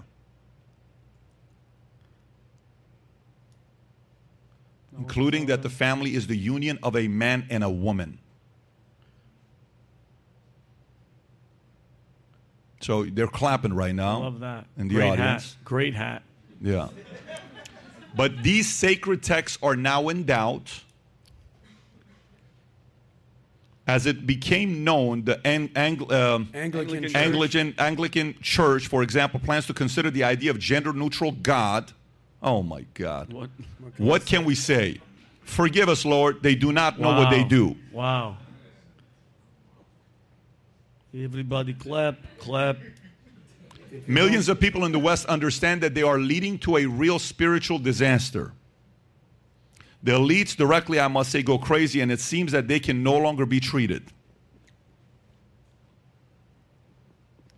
including 4.98 5.48
that 5.48 5.62
the 5.62 5.70
family 5.70 6.16
is 6.16 6.28
the 6.28 6.38
union 6.38 6.80
of 6.84 6.96
a 6.96 7.08
man 7.08 7.46
and 7.50 7.64
a 7.64 7.70
woman. 7.70 8.20
So 12.82 13.06
they're 13.06 13.28
clapping 13.28 13.74
right 13.74 13.96
now. 13.96 14.20
Love 14.20 14.40
that. 14.42 14.66
In 14.78 14.88
the 14.88 14.96
Great 14.96 15.10
audience. 15.10 15.54
Hat. 15.54 15.64
Great 15.64 15.94
hat. 15.94 16.24
Yeah. 16.62 16.90
But 18.16 18.44
these 18.44 18.72
sacred 18.72 19.24
texts 19.24 19.58
are 19.64 19.76
now 19.76 20.10
in 20.10 20.24
doubt. 20.24 20.84
As 23.86 24.06
it 24.06 24.26
became 24.26 24.84
known, 24.86 25.26
the 25.26 25.46
Ang- 25.46 25.70
Ang- 25.76 26.12
um, 26.12 26.50
Anglican 26.54 27.04
Church. 27.04 27.16
Anglican, 27.16 27.76
Anglican 27.78 28.36
Church, 28.42 28.88
for 28.88 29.04
example, 29.04 29.42
plans 29.42 29.68
to 29.68 29.74
consider 29.74 30.10
the 30.10 30.24
idea 30.24 30.52
of 30.52 30.60
gender 30.60 30.94
neutral 30.94 31.34
God. 31.34 31.92
Oh 32.42 32.64
my 32.64 32.86
God. 32.94 33.34
What? 33.34 33.50
What 33.98 34.26
can 34.26 34.46
we 34.46 34.56
say? 34.56 35.02
Forgive 35.44 35.90
us, 35.90 36.06
Lord. 36.06 36.42
They 36.42 36.56
do 36.56 36.72
not 36.72 36.98
know 37.00 37.10
what 37.10 37.30
they 37.30 37.44
do. 37.44 37.76
Wow. 37.92 38.38
Everybody 41.14 41.74
clap, 41.74 42.16
clap. 42.40 42.78
Millions 44.08 44.50
of 44.50 44.60
people 44.60 44.86
in 44.86 44.92
the 44.92 44.98
West 45.00 45.26
understand 45.28 45.82
that 45.82 45.94
they 45.94 46.02
are 46.02 46.18
leading 46.18 46.58
to 46.60 46.78
a 46.78 46.86
real 46.86 47.20
spiritual 47.20 47.78
disaster. 47.78 48.54
The 50.04 50.12
elites 50.12 50.56
directly, 50.56 51.00
I 51.00 51.08
must 51.08 51.32
say, 51.32 51.42
go 51.42 51.58
crazy, 51.58 52.02
and 52.02 52.12
it 52.12 52.20
seems 52.20 52.52
that 52.52 52.68
they 52.68 52.80
can 52.80 53.04
no 53.04 53.18
longer 53.18 53.46
be 53.46 53.62
treated. 53.62 54.04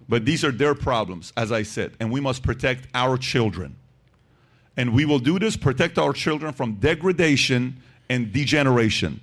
But 0.08 0.26
these 0.26 0.44
are 0.46 0.52
their 0.52 0.76
problems, 0.76 1.34
as 1.36 1.52
I 1.52 1.64
said, 1.64 1.94
and 2.00 2.12
we 2.12 2.22
must 2.22 2.44
protect 2.44 2.88
our 2.94 3.18
children. 3.18 3.76
And 4.78 4.94
we 4.94 5.06
will 5.06 5.18
do 5.20 5.40
this, 5.40 5.58
protect 5.58 5.98
our 5.98 6.14
children 6.14 6.54
from 6.54 6.76
degradation 6.76 7.82
and 8.10 8.32
degeneration. 8.32 9.20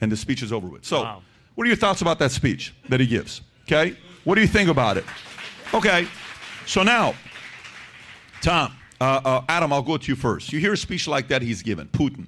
And 0.00 0.10
the 0.10 0.16
speech 0.16 0.42
is 0.42 0.52
over 0.52 0.66
with. 0.66 0.84
So, 0.84 1.02
Wow. 1.02 1.22
what 1.54 1.64
are 1.64 1.68
your 1.68 1.76
thoughts 1.76 2.00
about 2.02 2.18
that 2.18 2.32
speech 2.32 2.74
that 2.88 2.98
he 2.98 3.06
gives? 3.06 3.42
Okay? 3.62 3.96
What 4.24 4.34
do 4.34 4.40
you 4.40 4.48
think 4.48 4.68
about 4.68 4.96
it? 4.96 5.04
Okay. 5.72 6.08
So 6.66 6.82
now, 6.82 7.14
Tom, 8.40 8.72
uh, 9.00 9.20
uh, 9.24 9.42
Adam, 9.48 9.72
I'll 9.72 9.82
go 9.82 9.96
to 9.98 10.08
you 10.08 10.16
first. 10.16 10.52
You 10.52 10.58
hear 10.58 10.72
a 10.72 10.76
speech 10.76 11.06
like 11.06 11.28
that 11.28 11.42
he's 11.42 11.62
given, 11.62 11.86
Putin. 11.88 12.26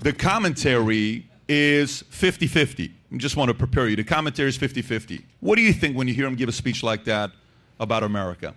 The 0.00 0.12
commentary 0.12 1.28
is 1.48 2.02
50 2.10 2.46
50. 2.46 2.92
I 3.12 3.16
just 3.16 3.36
want 3.36 3.48
to 3.48 3.54
prepare 3.54 3.88
you. 3.88 3.96
The 3.96 4.04
commentary 4.04 4.48
is 4.48 4.56
50 4.56 4.82
50. 4.82 5.24
What 5.40 5.56
do 5.56 5.62
you 5.62 5.72
think 5.72 5.96
when 5.96 6.06
you 6.06 6.14
hear 6.14 6.26
him 6.26 6.36
give 6.36 6.48
a 6.48 6.52
speech 6.52 6.82
like 6.82 7.04
that 7.04 7.32
about 7.80 8.02
America? 8.04 8.54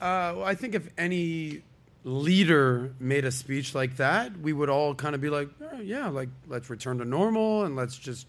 Uh, 0.00 0.34
well, 0.36 0.44
I 0.44 0.54
think 0.54 0.74
if 0.74 0.88
any 0.96 1.62
leader 2.04 2.92
made 3.00 3.24
a 3.24 3.32
speech 3.32 3.74
like 3.74 3.96
that, 3.96 4.36
we 4.38 4.52
would 4.52 4.68
all 4.68 4.94
kind 4.94 5.14
of 5.14 5.20
be 5.20 5.30
like, 5.30 5.48
"Oh, 5.60 5.80
yeah, 5.80 6.08
like 6.08 6.28
let's 6.46 6.70
return 6.70 6.98
to 6.98 7.04
normal 7.04 7.64
and 7.64 7.74
let's 7.74 7.96
just, 7.96 8.26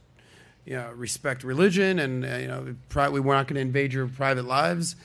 you 0.66 0.76
know, 0.76 0.92
respect 0.96 1.44
religion 1.44 2.00
and 2.00 2.26
uh, 2.26 2.36
you 2.38 2.48
know, 2.48 2.76
pri- 2.90 3.10
we 3.10 3.20
we're 3.20 3.36
not 3.36 3.48
going 3.48 3.56
to 3.56 3.62
invade 3.62 3.94
your 3.94 4.08
private 4.08 4.46
lives. 4.46 4.96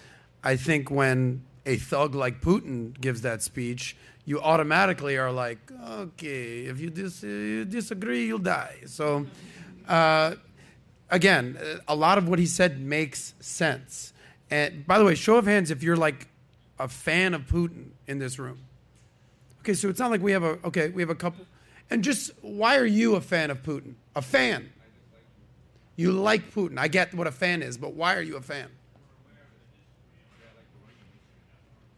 I 0.42 0.56
think 0.56 0.90
when 0.90 1.42
a 1.66 1.76
thug 1.76 2.14
like 2.14 2.40
Putin 2.40 2.98
gives 2.98 3.20
that 3.22 3.42
speech, 3.42 3.96
you 4.24 4.40
automatically 4.40 5.16
are 5.16 5.32
like, 5.32 5.58
okay, 5.88 6.66
if 6.66 6.80
you, 6.80 6.90
dis- 6.90 7.20
disagree, 7.20 8.26
you'll 8.26 8.38
die. 8.38 8.76
So, 8.86 9.26
uh, 9.88 10.34
again, 11.10 11.58
a 11.88 11.96
lot 11.96 12.18
of 12.18 12.28
what 12.28 12.38
he 12.38 12.46
said 12.46 12.80
makes 12.80 13.34
sense. 13.40 14.12
And 14.50 14.86
by 14.86 14.98
the 14.98 15.04
way, 15.04 15.14
show 15.14 15.36
of 15.36 15.46
hands 15.46 15.70
if 15.70 15.82
you're 15.82 15.96
like 15.96 16.28
a 16.78 16.88
fan 16.88 17.34
of 17.34 17.42
Putin 17.42 17.90
in 18.06 18.18
this 18.18 18.38
room. 18.38 18.58
Okay, 19.60 19.74
so 19.74 19.88
it's 19.88 20.00
not 20.00 20.10
like 20.10 20.22
we 20.22 20.32
have 20.32 20.42
a 20.42 20.58
okay, 20.64 20.88
we 20.88 21.02
have 21.02 21.10
a 21.10 21.14
couple. 21.14 21.44
And 21.90 22.02
just 22.02 22.30
why 22.40 22.78
are 22.78 22.86
you 22.86 23.16
a 23.16 23.20
fan 23.20 23.50
of 23.50 23.62
Putin? 23.62 23.94
A 24.16 24.22
fan. 24.22 24.70
You 25.96 26.12
like 26.12 26.52
Putin. 26.52 26.78
I 26.78 26.88
get 26.88 27.12
what 27.14 27.26
a 27.26 27.32
fan 27.32 27.62
is, 27.62 27.76
but 27.76 27.92
why 27.92 28.14
are 28.14 28.22
you 28.22 28.36
a 28.36 28.40
fan? 28.40 28.68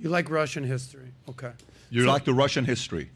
You 0.00 0.08
like 0.08 0.28
Russian 0.28 0.64
history. 0.64 1.12
Okay. 1.28 1.52
You 1.92 2.04
So- 2.04 2.08
like 2.08 2.24
the 2.24 2.32
Russian 2.32 2.64
history. 2.64 3.10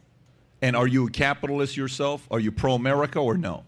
And 0.60 0.76
are 0.76 0.86
you 0.86 1.06
a 1.06 1.10
capitalist 1.10 1.76
yourself? 1.76 2.26
Are 2.30 2.38
you 2.38 2.52
pro 2.52 2.74
America 2.74 3.18
or 3.18 3.36
no? 3.36 3.64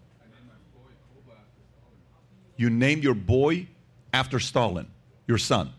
You 2.57 2.69
named 2.69 3.03
your 3.03 3.15
boy 3.15 3.67
after 4.13 4.39
Stalin, 4.39 4.87
your 5.27 5.37
son. 5.37 5.71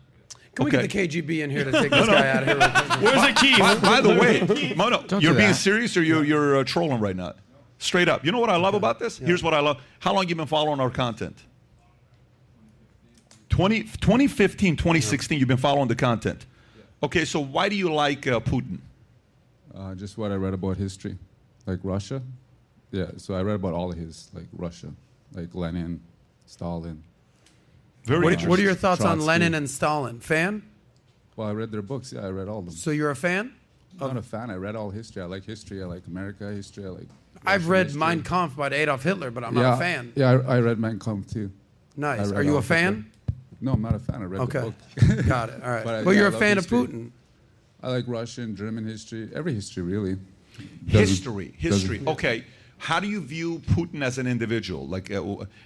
Can 0.55 0.65
we 0.65 0.71
get 0.73 0.83
the 0.83 0.89
KGB 0.89 1.43
in 1.43 1.51
here 1.51 1.65
to 1.65 1.71
take 1.81 1.91
this 1.91 2.07
guy 2.07 2.29
out 2.29 2.43
of 2.43 2.49
here? 2.49 3.03
Where's 3.03 3.23
the 3.35 3.41
key? 3.41 3.57
By, 3.59 3.77
by 3.77 4.01
the 4.01 4.09
way, 4.17 4.73
Mono, 4.77 5.03
Don't 5.03 5.23
you're 5.23 5.35
being 5.35 5.51
that. 5.51 5.55
serious 5.57 5.97
or 5.97 6.03
you're, 6.03 6.25
you're 6.25 6.59
uh, 6.59 6.65
trolling 6.65 6.99
right 7.01 7.15
now? 7.15 7.35
Straight 7.79 8.09
up. 8.09 8.25
You 8.25 8.33
know 8.33 8.41
what 8.41 8.51
I 8.51 8.57
love 8.57 8.75
about 8.75 8.99
this? 8.99 9.17
Here's 9.19 9.43
what 9.43 9.55
I 9.55 9.61
love. 9.61 9.81
How 10.01 10.13
long 10.13 10.29
you 10.29 10.35
been 10.35 10.47
following 10.47 10.81
our 10.81 10.91
content? 10.91 11.37
20, 13.51 13.83
2015, 13.85 14.77
2016, 14.77 15.39
you've 15.39 15.49
been 15.49 15.57
following 15.57 15.89
the 15.89 15.95
content. 15.97 16.47
Okay, 17.03 17.25
so 17.25 17.41
why 17.41 17.69
do 17.69 17.77
you 17.77 17.93
like 17.93 18.27
uh, 18.27 18.41
Putin? 18.41 18.79
Uh, 19.75 19.95
just 19.95 20.19
what 20.19 20.33
I 20.33 20.35
read 20.35 20.55
about 20.55 20.77
history, 20.77 21.17
like 21.67 21.79
Russia. 21.83 22.23
Yeah, 22.91 23.07
so 23.19 23.35
I 23.35 23.43
read 23.43 23.55
about 23.55 23.73
all 23.75 23.91
of 23.93 23.97
his, 23.99 24.31
like 24.35 24.47
Russia, 24.53 24.93
like 25.33 25.55
Lenin, 25.55 26.01
Stalin. 26.47 27.03
Very 28.05 28.19
What, 28.21 28.27
interesting. 28.33 28.51
what 28.51 28.59
are 28.59 28.63
your 28.63 28.75
thoughts 28.75 29.03
on 29.05 29.21
Lenin 29.21 29.55
and 29.55 29.71
Stalin? 29.71 30.19
Fan? 30.21 30.63
Well, 31.37 31.47
I 31.49 31.53
read 31.53 31.71
their 31.71 31.83
books. 31.83 32.13
Yeah, 32.13 32.23
I 32.27 32.31
read 32.31 32.49
all 32.49 32.59
of 32.59 32.65
them. 32.67 32.75
So 32.75 32.91
you're 32.91 33.11
a 33.11 33.17
fan? 33.17 33.53
I'm 34.01 34.09
not 34.09 34.17
a 34.17 34.23
fan. 34.23 34.51
I 34.51 34.55
read 34.55 34.75
all 34.75 34.91
history. 34.91 35.23
I 35.23 35.27
like 35.27 35.45
history. 35.45 35.83
I 35.83 35.87
like 35.87 36.07
America 36.07 36.51
history. 36.51 36.85
I 36.87 36.89
like. 36.89 37.09
I've 37.47 37.63
Russian 37.63 37.71
read 37.71 37.87
history. 37.87 38.01
Mein 38.01 38.23
Kampf 38.23 38.57
by 38.57 38.69
Adolf 38.69 39.03
Hitler, 39.03 39.31
but 39.31 39.45
I'm 39.45 39.55
yeah, 39.57 39.63
not 39.63 39.75
a 39.75 39.77
fan. 39.77 40.13
Yeah, 40.17 40.31
I, 40.47 40.57
I 40.57 40.61
read 40.61 40.79
Mein 40.79 40.99
Kampf 40.99 41.31
too. 41.33 41.51
Nice. 41.97 42.33
Are 42.33 42.43
you 42.43 42.51
all 42.51 42.57
a 42.57 42.59
of 42.59 42.69
Hitler. 42.69 42.77
fan? 42.93 43.11
No, 43.61 43.73
I'm 43.73 43.83
not 43.83 43.95
a 43.95 43.99
fan. 43.99 44.23
I 44.23 44.25
read 44.25 44.41
Okay. 44.43 44.73
the 44.97 45.15
book. 45.17 45.27
Got 45.27 45.51
it. 45.51 45.63
All 45.63 45.71
right. 45.71 45.85
But 45.85 45.95
I- 45.95 46.03
well, 46.03 46.15
yeah, 46.15 46.21
you're 46.23 46.27
I 46.29 46.31
a 46.31 46.33
love 46.33 46.41
fan 46.41 46.57
history. 46.57 46.79
of 46.81 46.89
Putin. 46.91 47.11
I 47.83 47.91
like 47.91 48.05
Russian, 48.07 48.57
German 48.57 48.87
history, 48.87 49.29
every 49.35 49.55
history 49.55 49.83
really. 49.83 50.17
Doesn't- 50.87 51.09
history 51.09 51.55
history 51.57 51.99
doesn't- 51.99 52.09
okay 52.09 52.45
how 52.77 53.01
do 53.01 53.07
you 53.09 53.21
view 53.23 53.61
putin 53.61 54.03
as 54.03 54.19
an 54.19 54.27
individual 54.27 54.87
like 54.87 55.11
uh, 55.11 55.23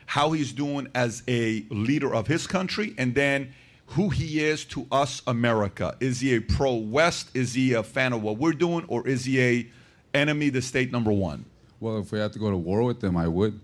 how 0.06 0.32
he's 0.32 0.52
doing 0.52 0.86
as 0.94 1.22
a 1.26 1.64
leader 1.70 2.14
of 2.14 2.28
his 2.28 2.46
country 2.46 2.94
and 2.96 3.14
then 3.14 3.52
who 3.86 4.08
he 4.10 4.38
is 4.40 4.64
to 4.66 4.86
us 4.92 5.20
america 5.26 5.96
is 5.98 6.20
he 6.20 6.36
a 6.36 6.40
pro-west 6.40 7.28
is 7.34 7.54
he 7.54 7.72
a 7.72 7.82
fan 7.82 8.12
of 8.12 8.22
what 8.22 8.36
we're 8.38 8.52
doing 8.52 8.84
or 8.86 9.06
is 9.08 9.24
he 9.24 9.40
a 9.42 9.66
enemy 10.12 10.48
to 10.50 10.62
state 10.62 10.92
number 10.92 11.10
one 11.10 11.44
Well, 11.80 11.98
if 11.98 12.12
we 12.12 12.18
had 12.20 12.32
to 12.34 12.38
go 12.38 12.50
to 12.50 12.56
war 12.56 12.82
with 12.84 13.00
them, 13.00 13.16
I 13.16 13.26
would. 13.28 13.58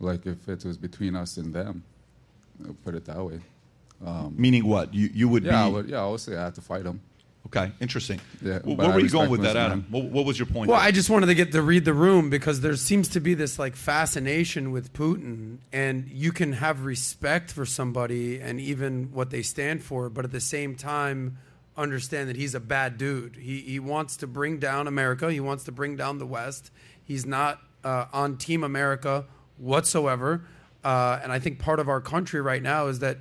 Like 0.00 0.26
if 0.26 0.48
it 0.48 0.64
was 0.64 0.76
between 0.76 1.14
us 1.14 1.36
and 1.36 1.54
them, 1.54 1.82
I'll 2.64 2.74
put 2.84 2.94
it 2.94 3.04
that 3.04 3.22
way. 3.24 3.40
Um, 4.04 4.34
meaning 4.36 4.66
what 4.66 4.92
you, 4.92 5.08
you 5.14 5.28
would 5.28 5.44
yeah, 5.44 5.64
I 5.64 5.68
be 5.68 5.74
would, 5.74 5.88
yeah, 5.88 6.02
I 6.04 6.08
would 6.10 6.20
say 6.20 6.36
I 6.36 6.44
have 6.44 6.54
to 6.54 6.60
fight 6.60 6.84
them. 6.84 7.00
Okay 7.48 7.72
interesting 7.80 8.20
Yeah, 8.42 8.58
Wh- 8.60 8.64
but 8.64 8.76
where 8.78 8.86
I 8.90 8.94
were 8.94 9.00
you 9.00 9.08
going 9.10 9.30
with 9.30 9.42
that 9.42 9.56
adam 9.56 9.86
what, 9.90 10.04
what 10.04 10.24
was 10.24 10.38
your 10.38 10.46
point 10.46 10.68
Well, 10.70 10.78
there? 10.78 10.86
I 10.88 10.90
just 10.90 11.10
wanted 11.10 11.26
to 11.26 11.34
get 11.34 11.52
to 11.52 11.62
read 11.62 11.84
the 11.84 11.92
room 11.94 12.30
because 12.30 12.60
there 12.60 12.76
seems 12.76 13.08
to 13.10 13.20
be 13.20 13.34
this 13.34 13.58
like 13.58 13.74
fascination 13.76 14.70
with 14.70 14.92
Putin, 14.92 15.58
and 15.72 16.08
you 16.08 16.32
can 16.32 16.52
have 16.54 16.84
respect 16.84 17.50
for 17.50 17.64
somebody 17.66 18.40
and 18.40 18.60
even 18.60 19.10
what 19.12 19.30
they 19.30 19.42
stand 19.42 19.82
for, 19.82 20.08
but 20.10 20.24
at 20.24 20.30
the 20.30 20.40
same 20.40 20.74
time, 20.76 21.38
understand 21.76 22.28
that 22.28 22.36
he's 22.36 22.54
a 22.54 22.60
bad 22.60 22.98
dude. 22.98 23.36
He 23.36 23.60
he 23.60 23.78
wants 23.78 24.16
to 24.18 24.26
bring 24.26 24.58
down 24.58 24.86
America. 24.86 25.30
He 25.32 25.40
wants 25.40 25.64
to 25.64 25.72
bring 25.72 25.96
down 25.96 26.18
the 26.18 26.26
West. 26.26 26.70
He's 27.04 27.24
not 27.24 27.60
uh, 27.84 28.06
on 28.12 28.36
Team 28.36 28.64
America 28.64 29.24
whatsoever. 29.56 30.44
Uh, 30.84 31.18
and 31.22 31.32
I 31.32 31.38
think 31.38 31.58
part 31.58 31.80
of 31.80 31.88
our 31.88 32.00
country 32.00 32.40
right 32.40 32.62
now 32.62 32.86
is 32.86 32.98
that 33.00 33.18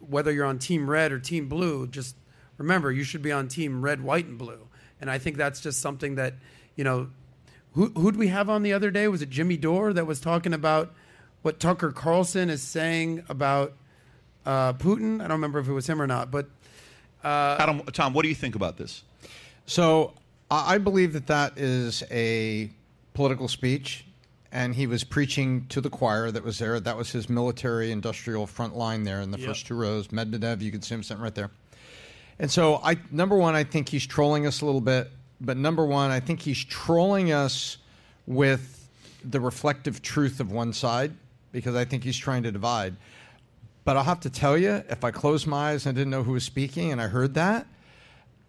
whether 0.00 0.32
you're 0.32 0.46
on 0.46 0.58
Team 0.58 0.88
Red 0.90 1.12
or 1.12 1.18
Team 1.20 1.48
Blue, 1.48 1.86
just 1.86 2.16
remember 2.58 2.92
you 2.92 3.04
should 3.04 3.22
be 3.22 3.32
on 3.32 3.48
Team 3.48 3.80
Red, 3.82 4.02
White, 4.02 4.26
and 4.26 4.36
Blue. 4.36 4.68
And 5.00 5.10
I 5.10 5.18
think 5.18 5.36
that's 5.36 5.60
just 5.60 5.80
something 5.80 6.16
that, 6.16 6.34
you 6.76 6.84
know, 6.84 7.08
who 7.72 7.86
who'd 7.90 8.16
we 8.16 8.28
have 8.28 8.50
on 8.50 8.62
the 8.62 8.72
other 8.72 8.90
day? 8.90 9.08
Was 9.08 9.22
it 9.22 9.30
Jimmy 9.30 9.56
Dore 9.56 9.92
that 9.92 10.06
was 10.06 10.20
talking 10.20 10.52
about 10.52 10.92
what 11.42 11.60
Tucker 11.60 11.92
Carlson 11.92 12.50
is 12.50 12.62
saying 12.62 13.22
about 13.28 13.74
uh, 14.44 14.72
Putin? 14.74 15.20
I 15.20 15.28
don't 15.28 15.36
remember 15.36 15.60
if 15.60 15.68
it 15.68 15.72
was 15.72 15.88
him 15.88 16.02
or 16.02 16.06
not, 16.06 16.30
but 16.30 16.48
adam 17.24 17.82
tom 17.92 18.14
what 18.14 18.22
do 18.22 18.28
you 18.28 18.34
think 18.34 18.54
about 18.54 18.76
this 18.76 19.02
So 19.66 20.14
I 20.50 20.74
I 20.74 20.78
believe 20.78 21.12
that 21.12 21.26
that 21.26 21.58
is 21.58 22.02
a 22.10 22.70
political 23.12 23.48
speech, 23.48 24.06
and 24.52 24.74
he 24.74 24.86
was 24.86 25.04
preaching 25.04 25.66
to 25.68 25.80
the 25.80 25.90
choir 25.90 26.30
that 26.30 26.44
was 26.44 26.58
there. 26.58 26.78
That 26.80 26.96
was 26.96 27.10
his 27.10 27.28
military 27.28 27.90
industrial 27.90 28.46
front 28.46 28.76
line 28.76 29.02
there 29.02 29.20
in 29.20 29.30
the 29.30 29.38
first 29.38 29.66
two 29.66 29.74
rows. 29.74 30.08
Medvedev, 30.08 30.60
you 30.60 30.70
can 30.70 30.82
see 30.82 30.94
him 30.94 31.02
sitting 31.02 31.22
right 31.22 31.34
there. 31.34 31.50
And 32.38 32.50
so, 32.50 32.80
I 32.82 32.96
number 33.10 33.36
one, 33.36 33.54
I 33.54 33.64
think 33.64 33.88
he's 33.88 34.06
trolling 34.06 34.46
us 34.46 34.60
a 34.60 34.66
little 34.66 34.80
bit. 34.80 35.10
But 35.40 35.56
number 35.56 35.84
one, 35.84 36.10
I 36.10 36.20
think 36.20 36.40
he's 36.40 36.64
trolling 36.64 37.32
us 37.32 37.78
with 38.26 38.88
the 39.24 39.40
reflective 39.40 40.02
truth 40.02 40.40
of 40.40 40.50
one 40.50 40.72
side 40.72 41.12
because 41.52 41.74
I 41.74 41.84
think 41.84 42.04
he's 42.04 42.16
trying 42.16 42.42
to 42.44 42.52
divide. 42.52 42.96
But 43.84 43.96
I'll 43.96 44.04
have 44.04 44.20
to 44.20 44.30
tell 44.30 44.58
you, 44.58 44.82
if 44.88 45.04
I 45.04 45.10
closed 45.10 45.46
my 45.46 45.70
eyes 45.70 45.86
and 45.86 45.96
I 45.96 45.98
didn't 45.98 46.10
know 46.10 46.22
who 46.22 46.32
was 46.32 46.44
speaking 46.44 46.92
and 46.92 47.00
I 47.00 47.06
heard 47.06 47.34
that, 47.34 47.66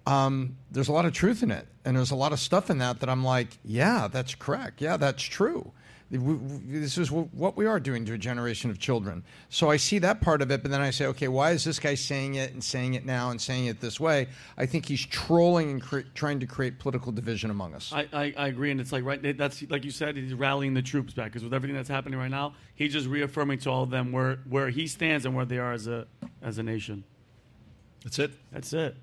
um, 0.06 0.58
there's 0.72 0.88
a 0.88 0.92
lot 0.92 1.06
of 1.06 1.14
truth 1.14 1.44
in 1.44 1.52
it, 1.52 1.68
and 1.86 1.96
there's 1.96 2.12
a 2.12 2.16
lot 2.16 2.34
of 2.34 2.40
stuff 2.40 2.70
in 2.70 2.80
that 2.80 3.00
that 3.00 3.10
I'm 3.10 3.24
like, 3.24 3.58
yeah, 3.64 4.08
that's 4.12 4.36
correct. 4.36 4.82
Yeah, 4.82 4.98
that's 4.98 5.22
true. 5.24 5.72
We- 6.12 6.18
we- 6.18 6.80
This 6.80 6.98
is 6.98 7.12
what 7.12 7.56
we 7.56 7.68
are 7.68 7.80
doing 7.80 8.04
to 8.06 8.14
a 8.14 8.18
generation 8.18 8.72
of 8.72 8.80
children. 8.80 9.24
So 9.50 9.70
I 9.70 9.78
see 9.78 10.00
that 10.00 10.22
part 10.22 10.42
of 10.42 10.50
it, 10.50 10.64
but 10.64 10.72
then 10.72 10.82
I 10.82 10.90
say, 10.90 11.06
okay, 11.06 11.28
why 11.28 11.52
is 11.52 11.64
this 11.64 11.78
guy 11.78 11.94
saying 11.94 12.34
it 12.36 12.52
and 12.52 12.64
saying 12.64 12.96
it 12.96 13.06
now 13.06 13.30
and 13.30 13.40
saying 13.40 13.68
it 13.68 13.80
this 13.80 14.00
way? 14.00 14.28
I 14.58 14.66
think 14.66 14.88
he's 14.88 15.06
trolling 15.06 15.70
and 15.70 15.82
cre- 15.82 16.00
trying 16.16 16.40
to 16.40 16.48
create 16.48 16.80
political 16.80 17.12
division 17.12 17.52
among 17.52 17.76
us. 17.76 17.94
I, 17.94 18.08
I, 18.12 18.34
I 18.38 18.48
agree, 18.48 18.72
and 18.72 18.82
it's 18.82 18.92
like 18.92 19.04
right. 19.04 19.22
That's 19.38 19.62
like 19.70 19.86
you 19.86 19.92
said. 19.92 20.18
He's 20.18 20.34
rallying 20.34 20.74
the 20.74 20.82
troops 20.82 21.14
back 21.14 21.28
because 21.28 21.44
with 21.44 21.54
everything 21.54 21.76
that's 21.76 21.90
happening 21.90 22.18
right 22.18 22.32
now, 22.32 22.54
he's 22.74 22.92
just 22.94 23.08
reaffirming 23.08 23.60
to 23.60 23.70
all 23.70 23.84
of 23.84 23.92
them 23.92 24.12
where 24.12 24.38
where 24.50 24.70
he 24.70 24.88
stands 24.88 25.26
and 25.28 25.36
where 25.36 25.46
they 25.46 25.60
are 25.60 25.74
as 25.74 25.86
a 25.86 26.08
as 26.42 26.58
a 26.58 26.64
nation. 26.64 27.04
that's 28.04 28.18
it 28.18 28.32
That's 28.52 28.74
it. 28.74 28.96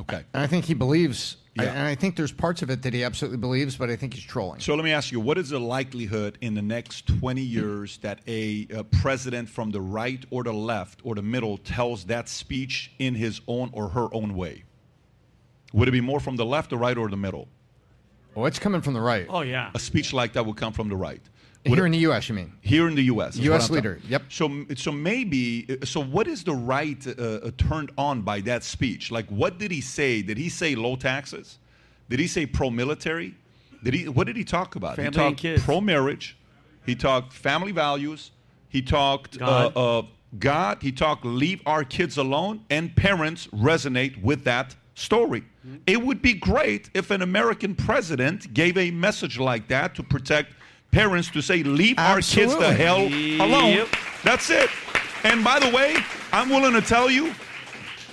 okay 0.00 0.22
And 0.32 0.42
I 0.42 0.46
think 0.46 0.64
he 0.64 0.74
believes 0.74 1.36
I- 1.58 1.64
and 1.66 1.86
I 1.86 1.94
think 1.94 2.16
there's 2.16 2.32
parts 2.32 2.62
of 2.62 2.70
it 2.70 2.82
that 2.82 2.92
he 2.94 3.04
absolutely 3.04 3.38
believes, 3.38 3.76
but 3.76 3.88
I 3.90 3.96
think 3.96 4.14
he's 4.14 4.24
trolling. 4.24 4.60
So 4.60 4.74
let 4.74 4.84
me 4.84 4.92
ask 4.92 5.12
you, 5.12 5.20
what 5.20 5.38
is 5.38 5.50
the 5.50 5.60
likelihood 5.60 6.36
in 6.40 6.54
the 6.54 6.62
next 6.62 7.06
20 7.06 7.40
years 7.42 7.98
that 7.98 8.20
a, 8.26 8.66
uh 8.74 8.82
president 8.84 9.48
from 9.48 9.70
the 9.70 9.80
right 9.80 10.24
or 10.30 10.42
the 10.42 10.52
left 10.52 11.00
or 11.04 11.14
the 11.14 11.22
middle 11.22 11.56
tells 11.58 12.04
that 12.06 12.28
speech 12.28 12.90
in 12.98 13.14
his 13.14 13.40
own 13.46 13.70
or 13.72 13.88
her 13.90 14.08
own 14.12 14.34
way? 14.34 14.64
Would 15.72 15.88
it 15.88 15.92
be 15.92 16.00
more 16.00 16.20
from 16.20 16.36
the 16.36 16.44
left, 16.46 16.70
the 16.70 16.76
right, 16.78 16.96
or 16.96 17.08
the 17.08 17.16
middle? 17.16 17.48
Oh, 18.36 18.46
it's 18.46 18.58
coming 18.58 18.80
from 18.80 18.94
the 18.94 19.00
right. 19.00 19.26
Oh 19.28 19.42
yeah. 19.42 19.70
A 19.74 19.78
speech 19.78 20.12
like 20.12 20.32
that 20.32 20.44
would 20.44 20.56
come 20.56 20.72
from 20.72 20.88
the 20.88 20.96
right. 20.96 21.22
Would 21.66 21.78
Here 21.78 21.84
it- 21.84 21.86
in 21.86 21.92
the 21.92 21.98
U.S., 21.98 22.28
you 22.28 22.34
mean? 22.34 22.52
Here 22.60 22.86
in 22.88 22.94
the 22.94 23.04
U.S. 23.04 23.36
U.S. 23.36 23.70
Leader, 23.70 23.94
talking- 23.94 24.10
yep. 24.10 24.22
So, 24.28 24.66
so 24.76 24.92
maybe, 24.92 25.66
so 25.84 26.00
what 26.00 26.26
is 26.26 26.44
the 26.44 26.52
right 26.54 27.04
uh, 27.06 27.22
uh, 27.22 27.50
turned 27.56 27.90
on 27.96 28.20
by 28.20 28.40
that 28.42 28.62
speech? 28.64 29.10
Like, 29.10 29.26
what 29.28 29.58
did 29.58 29.70
he 29.70 29.80
say? 29.80 30.20
Did 30.20 30.36
he 30.36 30.50
say 30.50 30.74
low 30.74 30.94
taxes? 30.96 31.58
Did 32.10 32.20
he 32.20 32.26
say 32.26 32.44
pro-military? 32.44 33.34
Did 33.82 33.94
he? 33.94 34.08
What 34.08 34.26
did 34.26 34.36
he 34.36 34.44
talk 34.44 34.76
about? 34.76 34.96
Family 34.96 35.02
he 35.04 35.06
and 35.06 35.14
talked 35.14 35.36
kids. 35.38 35.62
pro-marriage. 35.64 36.36
He 36.84 36.94
talked 36.94 37.32
family 37.32 37.72
values. 37.72 38.30
He 38.68 38.82
talked 38.82 39.38
God. 39.38 39.74
Uh, 39.74 39.98
uh, 39.98 40.02
God. 40.38 40.78
He 40.82 40.92
talked 40.92 41.24
leave 41.24 41.62
our 41.64 41.84
kids 41.84 42.18
alone, 42.18 42.64
and 42.68 42.94
parents 42.94 43.46
resonate 43.48 44.20
with 44.22 44.44
that 44.44 44.76
story. 44.94 45.44
Mm-hmm. 45.66 45.76
It 45.86 46.02
would 46.02 46.20
be 46.20 46.34
great 46.34 46.90
if 46.94 47.10
an 47.10 47.22
American 47.22 47.74
president 47.74 48.52
gave 48.52 48.76
a 48.76 48.90
message 48.90 49.38
like 49.38 49.68
that 49.68 49.94
to 49.94 50.02
protect 50.02 50.52
parents 50.94 51.28
to 51.28 51.42
say 51.42 51.64
leave 51.64 51.98
our 51.98 52.20
kids 52.20 52.56
the 52.56 52.72
hell 52.72 52.98
alone. 52.98 53.72
Yep. 53.72 53.88
That's 54.22 54.48
it. 54.48 54.70
And 55.24 55.42
by 55.42 55.58
the 55.58 55.74
way, 55.74 55.96
I'm 56.32 56.48
willing 56.48 56.72
to 56.74 56.80
tell 56.80 57.10
you, 57.10 57.34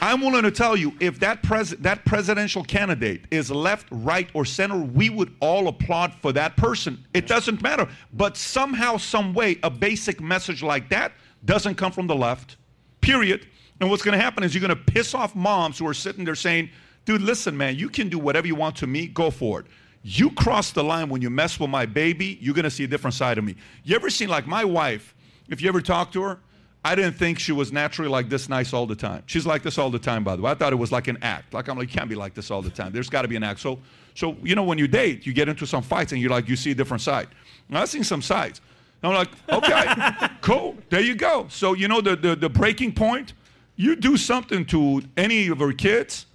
I'm 0.02 0.20
willing 0.20 0.42
to 0.42 0.52
tell 0.52 0.76
you, 0.76 0.92
if 1.00 1.20
that 1.20 1.44
pres- 1.44 1.78
that 1.78 2.04
presidential 2.06 2.64
candidate 2.64 3.26
is 3.30 3.52
left, 3.52 3.88
right, 3.92 4.28
or 4.34 4.46
center, 4.46 4.80
we 4.80 5.12
would 5.12 5.32
all 5.42 5.68
applaud 5.68 6.16
for 6.24 6.34
that 6.34 6.58
person. 6.58 7.06
It 7.14 7.28
doesn't 7.28 7.62
matter. 7.62 7.88
But 8.14 8.36
somehow, 8.36 8.98
some 8.98 9.36
way, 9.36 9.60
a 9.62 9.70
basic 9.70 10.20
message 10.20 10.64
like 10.64 10.90
that 10.90 11.12
doesn't 11.46 11.76
come 11.76 11.92
from 11.92 12.08
the 12.08 12.16
left. 12.16 12.58
Period. 13.02 13.46
And 13.80 13.92
what's 13.92 14.02
going 14.02 14.18
to 14.18 14.24
happen 14.24 14.44
is 14.44 14.56
you're 14.56 14.68
going 14.68 14.76
to 14.76 14.92
piss 14.92 15.14
off 15.14 15.36
moms 15.36 15.78
who 15.78 15.88
are 15.88 15.94
sitting 15.94 16.26
there 16.26 16.34
saying, 16.34 16.72
"Dude, 17.06 17.22
listen, 17.22 17.56
man, 17.56 17.76
you 17.76 17.90
can 17.90 18.10
do 18.10 18.18
whatever 18.18 18.48
you 18.48 18.56
want 18.56 18.76
to 18.78 18.88
me. 18.88 19.06
Go 19.06 19.30
for 19.30 19.60
it." 19.60 19.68
You 20.04 20.32
cross 20.32 20.72
the 20.72 20.84
line 20.84 21.10
when 21.10 21.22
you 21.22 21.30
mess 21.30 21.60
with 21.60 21.70
my 21.70 21.86
baby, 21.86 22.38
you're 22.42 22.56
going 22.56 22.64
to 22.64 22.72
see 22.72 22.84
a 22.84 22.88
different 22.88 23.14
side 23.14 23.38
of 23.38 23.44
me. 23.44 23.56
You 23.84 23.96
ever 23.96 24.10
seen 24.10 24.30
like 24.30 24.48
my 24.48 24.64
wife? 24.64 25.14
If 25.50 25.62
you 25.62 25.70
ever 25.70 25.82
talk 25.82 26.12
to 26.14 26.22
her, 26.24 26.40
I 26.84 26.96
didn't 26.96 27.14
think 27.14 27.38
she 27.38 27.52
was 27.52 27.72
naturally 27.72 28.10
like 28.10 28.28
this 28.28 28.50
nice 28.50 28.74
all 28.74 28.88
the 28.88 28.96
time. 28.96 29.22
She's 29.28 29.46
like 29.46 29.62
this 29.62 29.78
all 29.78 29.92
the 29.92 30.00
time, 30.00 30.24
by 30.24 30.36
the 30.36 30.42
way. 30.42 30.50
I 30.50 30.56
thought 30.56 30.74
it 30.74 30.78
was 30.78 30.92
like 30.92 31.08
an 31.08 31.20
act. 31.22 31.54
Like 31.54 31.68
I'm 31.68 31.78
like, 31.78 31.94
you 31.94 31.98
can't 31.98 32.10
be 32.10 32.16
like 32.16 32.34
this 32.34 32.50
all 32.50 32.64
the 32.64 32.72
time. 32.72 32.92
There's 32.92 33.10
got 33.10 33.22
to 33.22 33.28
be 33.28 33.36
an 33.36 33.44
act. 33.44 33.60
So, 33.60 33.80
so 34.16 34.36
you 34.42 34.56
know, 34.56 34.64
when 34.64 34.80
you 34.80 34.88
date, 34.88 35.26
you 35.28 35.34
get 35.34 35.48
into 35.48 35.68
some 35.68 35.84
fights 35.84 36.12
and 36.12 36.20
you're 36.20 36.32
like, 36.32 36.48
you 36.50 36.56
see 36.56 36.72
a 36.72 36.76
different 36.76 37.02
side. 37.02 37.28
And 37.70 37.78
I've 37.78 37.90
seen 37.90 38.04
some 38.04 38.24
sides. 38.24 38.62
And 39.04 39.14
I'm 39.14 39.18
like, 39.18 39.30
okay, 39.50 40.28
cool. 40.42 40.76
There 40.90 41.02
you 41.02 41.14
go. 41.14 41.46
So 41.50 41.74
you 41.74 41.88
know 41.88 42.02
the, 42.02 42.16
the 42.16 42.36
the 42.36 42.50
breaking 42.50 42.94
point. 42.94 43.34
You 43.76 43.96
do 43.96 44.18
something 44.18 44.66
to 44.66 45.02
any 45.18 45.48
of 45.48 45.60
her 45.60 45.74
kids. 45.74 46.26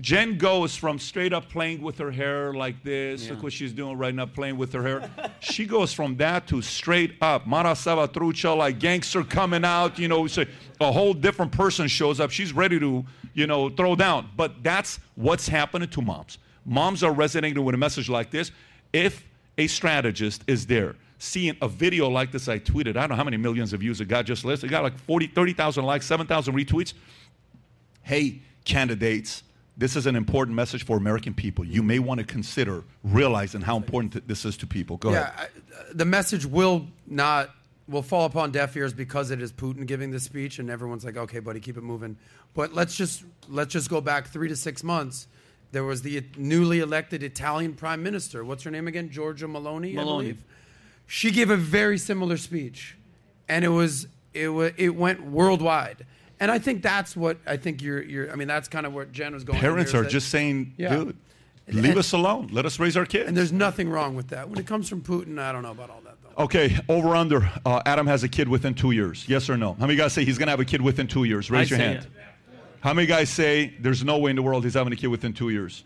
Jen 0.00 0.38
goes 0.38 0.76
from 0.76 0.98
straight 0.98 1.32
up 1.32 1.48
playing 1.48 1.82
with 1.82 1.98
her 1.98 2.10
hair 2.10 2.52
like 2.54 2.82
this. 2.84 3.28
Look 3.28 3.42
what 3.42 3.52
she's 3.52 3.72
doing 3.72 3.98
right 3.98 4.14
now, 4.14 4.26
playing 4.26 4.56
with 4.56 4.72
her 4.72 4.82
hair. 4.82 5.10
she 5.40 5.66
goes 5.66 5.92
from 5.92 6.16
that 6.16 6.46
to 6.48 6.62
straight 6.62 7.14
up. 7.20 7.46
Mara 7.46 7.72
Salvatrucha, 7.72 8.56
like 8.56 8.78
gangster 8.78 9.24
coming 9.24 9.64
out, 9.64 9.98
you 9.98 10.08
know, 10.08 10.26
so 10.26 10.44
a 10.80 10.92
whole 10.92 11.12
different 11.12 11.50
person 11.52 11.88
shows 11.88 12.20
up. 12.20 12.30
She's 12.30 12.52
ready 12.52 12.78
to, 12.78 13.04
you 13.34 13.46
know, 13.46 13.68
throw 13.68 13.96
down. 13.96 14.28
But 14.36 14.62
that's 14.62 15.00
what's 15.16 15.48
happening 15.48 15.88
to 15.90 16.02
moms. 16.02 16.38
Moms 16.64 17.02
are 17.02 17.12
resonating 17.12 17.64
with 17.64 17.74
a 17.74 17.78
message 17.78 18.08
like 18.08 18.30
this. 18.30 18.52
If 18.92 19.26
a 19.58 19.66
strategist 19.66 20.44
is 20.46 20.66
there, 20.66 20.94
seeing 21.18 21.56
a 21.62 21.68
video 21.68 22.08
like 22.08 22.32
this 22.32 22.48
I 22.48 22.58
tweeted, 22.58 22.90
I 22.90 23.00
don't 23.00 23.10
know 23.10 23.16
how 23.16 23.24
many 23.24 23.36
millions 23.36 23.72
of 23.72 23.80
views 23.80 24.00
it 24.00 24.06
got 24.06 24.24
just 24.24 24.44
listed. 24.44 24.70
It 24.70 24.72
got 24.72 24.82
like 24.82 24.98
40, 24.98 25.28
30,000 25.28 25.84
likes, 25.84 26.06
7,000 26.06 26.54
retweets 26.54 26.94
hey, 28.02 28.40
candidates, 28.64 29.42
this 29.76 29.96
is 29.96 30.06
an 30.06 30.16
important 30.16 30.54
message 30.54 30.84
for 30.84 30.96
American 30.96 31.34
people. 31.34 31.64
You 31.64 31.82
may 31.82 31.98
want 31.98 32.18
to 32.20 32.26
consider 32.26 32.84
realizing 33.02 33.62
how 33.62 33.76
important 33.76 34.26
this 34.26 34.44
is 34.44 34.56
to 34.58 34.66
people. 34.66 34.96
Go 34.96 35.10
yeah, 35.10 35.30
ahead. 35.30 35.50
I, 35.56 35.92
the 35.92 36.04
message 36.04 36.44
will 36.46 36.86
not 37.06 37.50
will 37.88 38.02
fall 38.02 38.24
upon 38.24 38.52
deaf 38.52 38.76
ears 38.76 38.92
because 38.92 39.30
it 39.30 39.42
is 39.42 39.52
Putin 39.52 39.84
giving 39.86 40.10
the 40.10 40.20
speech, 40.20 40.58
and 40.58 40.70
everyone's 40.70 41.04
like, 41.04 41.16
"Okay, 41.16 41.40
buddy, 41.40 41.60
keep 41.60 41.76
it 41.76 41.82
moving." 41.82 42.16
But 42.54 42.74
let's 42.74 42.94
just 42.94 43.24
let's 43.48 43.72
just 43.72 43.90
go 43.90 44.00
back 44.00 44.28
three 44.28 44.48
to 44.48 44.56
six 44.56 44.82
months. 44.82 45.26
There 45.72 45.84
was 45.84 46.02
the 46.02 46.24
newly 46.36 46.80
elected 46.80 47.22
Italian 47.22 47.74
prime 47.74 48.02
minister. 48.02 48.44
What's 48.44 48.64
her 48.64 48.70
name 48.70 48.88
again? 48.88 49.08
Giorgia 49.08 49.48
Meloni. 49.48 49.98
I 49.98 50.04
believe. 50.04 50.44
She 51.06 51.30
gave 51.30 51.50
a 51.50 51.56
very 51.56 51.98
similar 51.98 52.36
speech, 52.36 52.96
and 53.48 53.64
it 53.64 53.68
was 53.68 54.06
it 54.32 54.48
was 54.48 54.72
it 54.76 54.90
went 54.90 55.24
worldwide. 55.24 56.06
And 56.40 56.50
I 56.50 56.58
think 56.58 56.82
that's 56.82 57.14
what 57.16 57.36
I 57.46 57.56
think 57.58 57.82
you're 57.82 58.02
you're. 58.02 58.32
I 58.32 58.34
mean, 58.34 58.48
that's 58.48 58.66
kind 58.68 58.86
of 58.86 58.94
what 58.94 59.12
Jen 59.12 59.34
was 59.34 59.44
going. 59.44 59.58
Parents 59.60 59.94
are 59.94 60.02
that- 60.02 60.10
just 60.10 60.30
saying, 60.30 60.72
Yeah. 60.78 60.96
dude, 60.96 61.16
leave 61.68 61.84
And- 61.84 61.98
us 61.98 62.12
alone. 62.12 62.48
Let 62.50 62.64
us 62.66 62.78
raise 62.80 62.96
our 62.96 63.04
kids. 63.06 63.28
And 63.28 63.36
there's 63.36 63.52
nothing 63.52 63.90
wrong 63.90 64.14
with 64.16 64.28
that. 64.28 64.48
When 64.48 64.58
it 64.58 64.66
comes 64.66 64.88
from 64.88 65.02
Putin, 65.02 65.38
I 65.38 65.52
don't 65.52 65.62
know 65.62 65.70
about 65.72 65.90
all 65.90 66.00
that 66.04 66.16
though. 66.22 66.42
Okay, 66.44 66.78
over 66.88 67.14
under. 67.14 67.48
Uh, 67.66 67.82
Adam 67.84 68.06
has 68.06 68.22
a 68.24 68.28
kid 68.28 68.48
within 68.48 68.72
two 68.74 68.92
years. 68.92 69.24
Yes 69.28 69.50
or 69.50 69.56
no? 69.58 69.74
How 69.74 69.86
many 69.86 69.96
guys 69.96 70.14
say 70.14 70.24
he's 70.24 70.38
going 70.38 70.46
to 70.46 70.52
have 70.52 70.60
a 70.60 70.64
kid 70.64 70.80
within 70.80 71.06
two 71.06 71.24
years? 71.24 71.50
Raise 71.50 71.70
I 71.70 71.76
your 71.76 71.84
hand. 71.84 71.98
it. 71.98 72.06
How 72.80 72.94
many 72.94 73.06
guys 73.06 73.28
say 73.28 73.74
there's 73.78 74.02
no 74.02 74.16
way 74.18 74.30
in 74.30 74.36
the 74.36 74.42
world 74.42 74.64
he's 74.64 74.72
having 74.74 74.92
a 74.92 74.96
kid 74.96 75.08
within 75.08 75.34
two 75.34 75.50
years? 75.50 75.84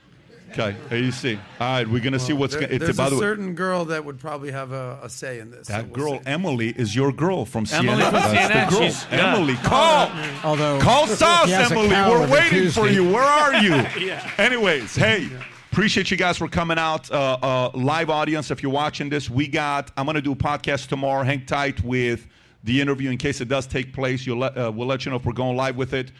Okay, 0.56 0.76
there 0.88 0.98
you 0.98 1.10
see. 1.10 1.34
All 1.58 1.66
right, 1.78 1.88
we're 1.88 2.00
going 2.00 2.12
to 2.12 2.18
see 2.18 2.32
what's 2.32 2.54
There- 2.54 2.60
going 2.68 2.78
to. 2.78 2.84
there's 2.84 2.96
By 2.96 3.08
a 3.08 3.10
the 3.10 3.16
way, 3.16 3.20
certain 3.20 3.54
girl 3.54 3.84
that 3.86 4.04
would 4.04 4.18
probably 4.20 4.52
have 4.52 4.70
a, 4.72 5.00
a 5.02 5.08
say 5.10 5.40
in 5.40 5.50
this. 5.50 5.66
so 5.66 5.72
that 5.74 5.88
we'll 5.88 5.94
girl, 6.10 6.18
see. 6.20 6.26
Emily, 6.26 6.68
is 6.70 6.94
your 6.94 7.12
girl 7.12 7.44
from 7.44 7.64
CNN. 7.66 7.78
Emily 7.88 8.02
from 8.04 8.12
That's 8.12 8.52
CNN, 8.54 8.70
the 8.70 8.70
girl. 8.70 8.80
she's- 8.82 9.06
yeah. 9.10 9.62
Call. 9.64 10.10
Although 10.50 10.80
Call 10.80 11.06
Sauce, 11.08 11.46
he 11.46 11.52
has 11.52 11.70
a 11.70 11.74
Emily. 11.74 11.88
We're 11.88 12.30
waiting 12.30 12.70
for 12.70 12.86
you. 12.88 13.04
Where 13.12 13.22
are 13.22 13.54
you? 13.56 13.74
Yeah. 14.04 14.30
Anyways, 14.38 14.94
hey, 14.96 15.28
appreciate 15.72 16.10
you 16.10 16.16
guys 16.16 16.38
for 16.38 16.46
coming 16.48 16.78
out. 16.78 17.10
Uh, 17.10 17.38
uh, 17.42 17.70
live 17.74 18.10
audience, 18.10 18.50
if 18.50 18.62
you're 18.62 18.70
watching 18.72 19.08
this, 19.08 19.28
we 19.30 19.48
got. 19.48 19.90
I'm 19.96 20.06
gonna 20.06 20.20
do 20.22 20.32
a 20.32 20.36
podcast 20.36 20.86
tomorrow. 20.88 21.24
Hang 21.24 21.44
tight 21.46 21.82
with 21.82 22.26
the 22.64 22.80
interview 22.80 23.10
in 23.10 23.18
case 23.18 23.40
it 23.40 23.48
does 23.48 23.66
take 23.66 23.92
place. 23.92 24.26
You'll 24.26 24.38
let, 24.38 24.56
uh, 24.56 24.70
we'll 24.74 24.86
let 24.86 25.04
you 25.04 25.10
know 25.10 25.16
if 25.16 25.24
we're 25.24 25.32
going 25.32 25.56
live 25.56 25.76
with 25.76 25.92
it. 25.94 26.12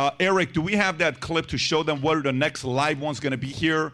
Uh, 0.00 0.10
Eric, 0.18 0.54
do 0.54 0.62
we 0.62 0.72
have 0.72 0.96
that 0.96 1.20
clip 1.20 1.46
to 1.48 1.58
show 1.58 1.82
them 1.82 2.00
what 2.00 2.22
the 2.22 2.32
next 2.32 2.64
live 2.64 2.98
one's 2.98 3.20
gonna 3.20 3.36
be 3.36 3.48
here? 3.48 3.92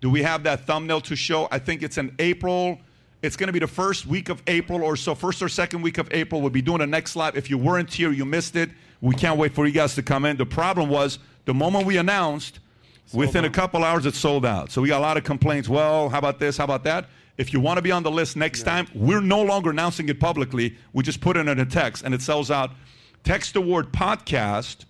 Do 0.00 0.10
we 0.10 0.20
have 0.20 0.42
that 0.42 0.66
thumbnail 0.66 1.00
to 1.02 1.14
show? 1.14 1.46
I 1.52 1.60
think 1.60 1.84
it's 1.84 1.96
in 1.96 2.12
April. 2.18 2.80
It's 3.22 3.36
going 3.36 3.46
to 3.46 3.52
be 3.52 3.60
the 3.60 3.68
first 3.68 4.04
week 4.04 4.28
of 4.28 4.42
April 4.48 4.82
or 4.82 4.96
so, 4.96 5.14
first 5.14 5.40
or 5.40 5.48
second 5.48 5.80
week 5.80 5.96
of 5.96 6.08
April. 6.10 6.42
We'll 6.42 6.50
be 6.50 6.60
doing 6.60 6.80
the 6.80 6.86
next 6.86 7.14
live. 7.16 7.36
If 7.36 7.48
you 7.48 7.56
weren't 7.56 7.90
here, 7.90 8.10
you 8.10 8.24
missed 8.24 8.56
it. 8.56 8.68
We 9.00 9.14
can't 9.14 9.38
wait 9.38 9.54
for 9.54 9.64
you 9.64 9.72
guys 9.72 9.94
to 9.94 10.02
come 10.02 10.26
in. 10.26 10.36
The 10.36 10.44
problem 10.44 10.90
was 10.90 11.20
the 11.46 11.54
moment 11.54 11.86
we 11.86 11.96
announced, 11.96 12.58
within 13.14 13.46
a 13.46 13.50
couple 13.50 13.82
hours, 13.82 14.04
it 14.04 14.14
sold 14.14 14.44
out. 14.44 14.72
So 14.72 14.82
we 14.82 14.88
got 14.88 14.98
a 14.98 15.06
lot 15.06 15.16
of 15.16 15.24
complaints. 15.24 15.70
Well, 15.70 16.10
how 16.10 16.18
about 16.18 16.38
this? 16.38 16.58
How 16.58 16.64
about 16.64 16.84
that? 16.84 17.08
If 17.38 17.54
you 17.54 17.60
want 17.60 17.78
to 17.78 17.82
be 17.82 17.92
on 17.92 18.02
the 18.02 18.10
list 18.10 18.36
next 18.36 18.64
time, 18.64 18.88
we're 18.92 19.22
no 19.22 19.40
longer 19.40 19.70
announcing 19.70 20.08
it 20.10 20.20
publicly. 20.20 20.76
We 20.92 21.04
just 21.04 21.22
put 21.22 21.38
it 21.38 21.48
in 21.48 21.60
a 21.60 21.64
text 21.64 22.02
and 22.04 22.12
it 22.12 22.20
sells 22.20 22.50
out. 22.50 22.72
Text 23.22 23.54
the 23.54 23.62
word 23.62 23.90
podcast 23.90 24.84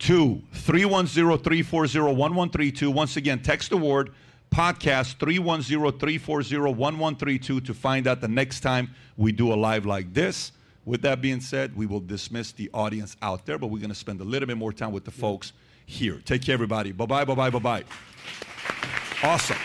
to 0.00 0.42
310-340-1132. 0.54 2.92
Once 2.92 3.16
again, 3.16 3.40
text 3.42 3.70
the 3.70 3.76
word 3.76 4.12
podcast 4.50 5.16
310-340-1132 5.16 7.64
to 7.64 7.74
find 7.74 8.06
out 8.06 8.20
the 8.20 8.28
next 8.28 8.60
time 8.60 8.94
we 9.16 9.32
do 9.32 9.52
a 9.52 9.56
live 9.56 9.84
like 9.84 10.14
this. 10.14 10.52
With 10.84 11.02
that 11.02 11.20
being 11.20 11.40
said, 11.40 11.76
we 11.76 11.86
will 11.86 11.98
dismiss 12.00 12.52
the 12.52 12.70
audience 12.72 13.16
out 13.20 13.44
there, 13.44 13.58
but 13.58 13.66
we're 13.66 13.80
going 13.80 13.90
to 13.90 13.94
spend 13.94 14.20
a 14.20 14.24
little 14.24 14.46
bit 14.46 14.56
more 14.56 14.72
time 14.72 14.92
with 14.92 15.04
the 15.04 15.10
folks 15.10 15.52
here. 15.84 16.22
Take 16.24 16.42
care, 16.42 16.54
everybody. 16.54 16.92
Bye-bye, 16.92 17.24
bye-bye, 17.24 17.50
bye-bye. 17.50 17.84
Awesome. 19.22 19.56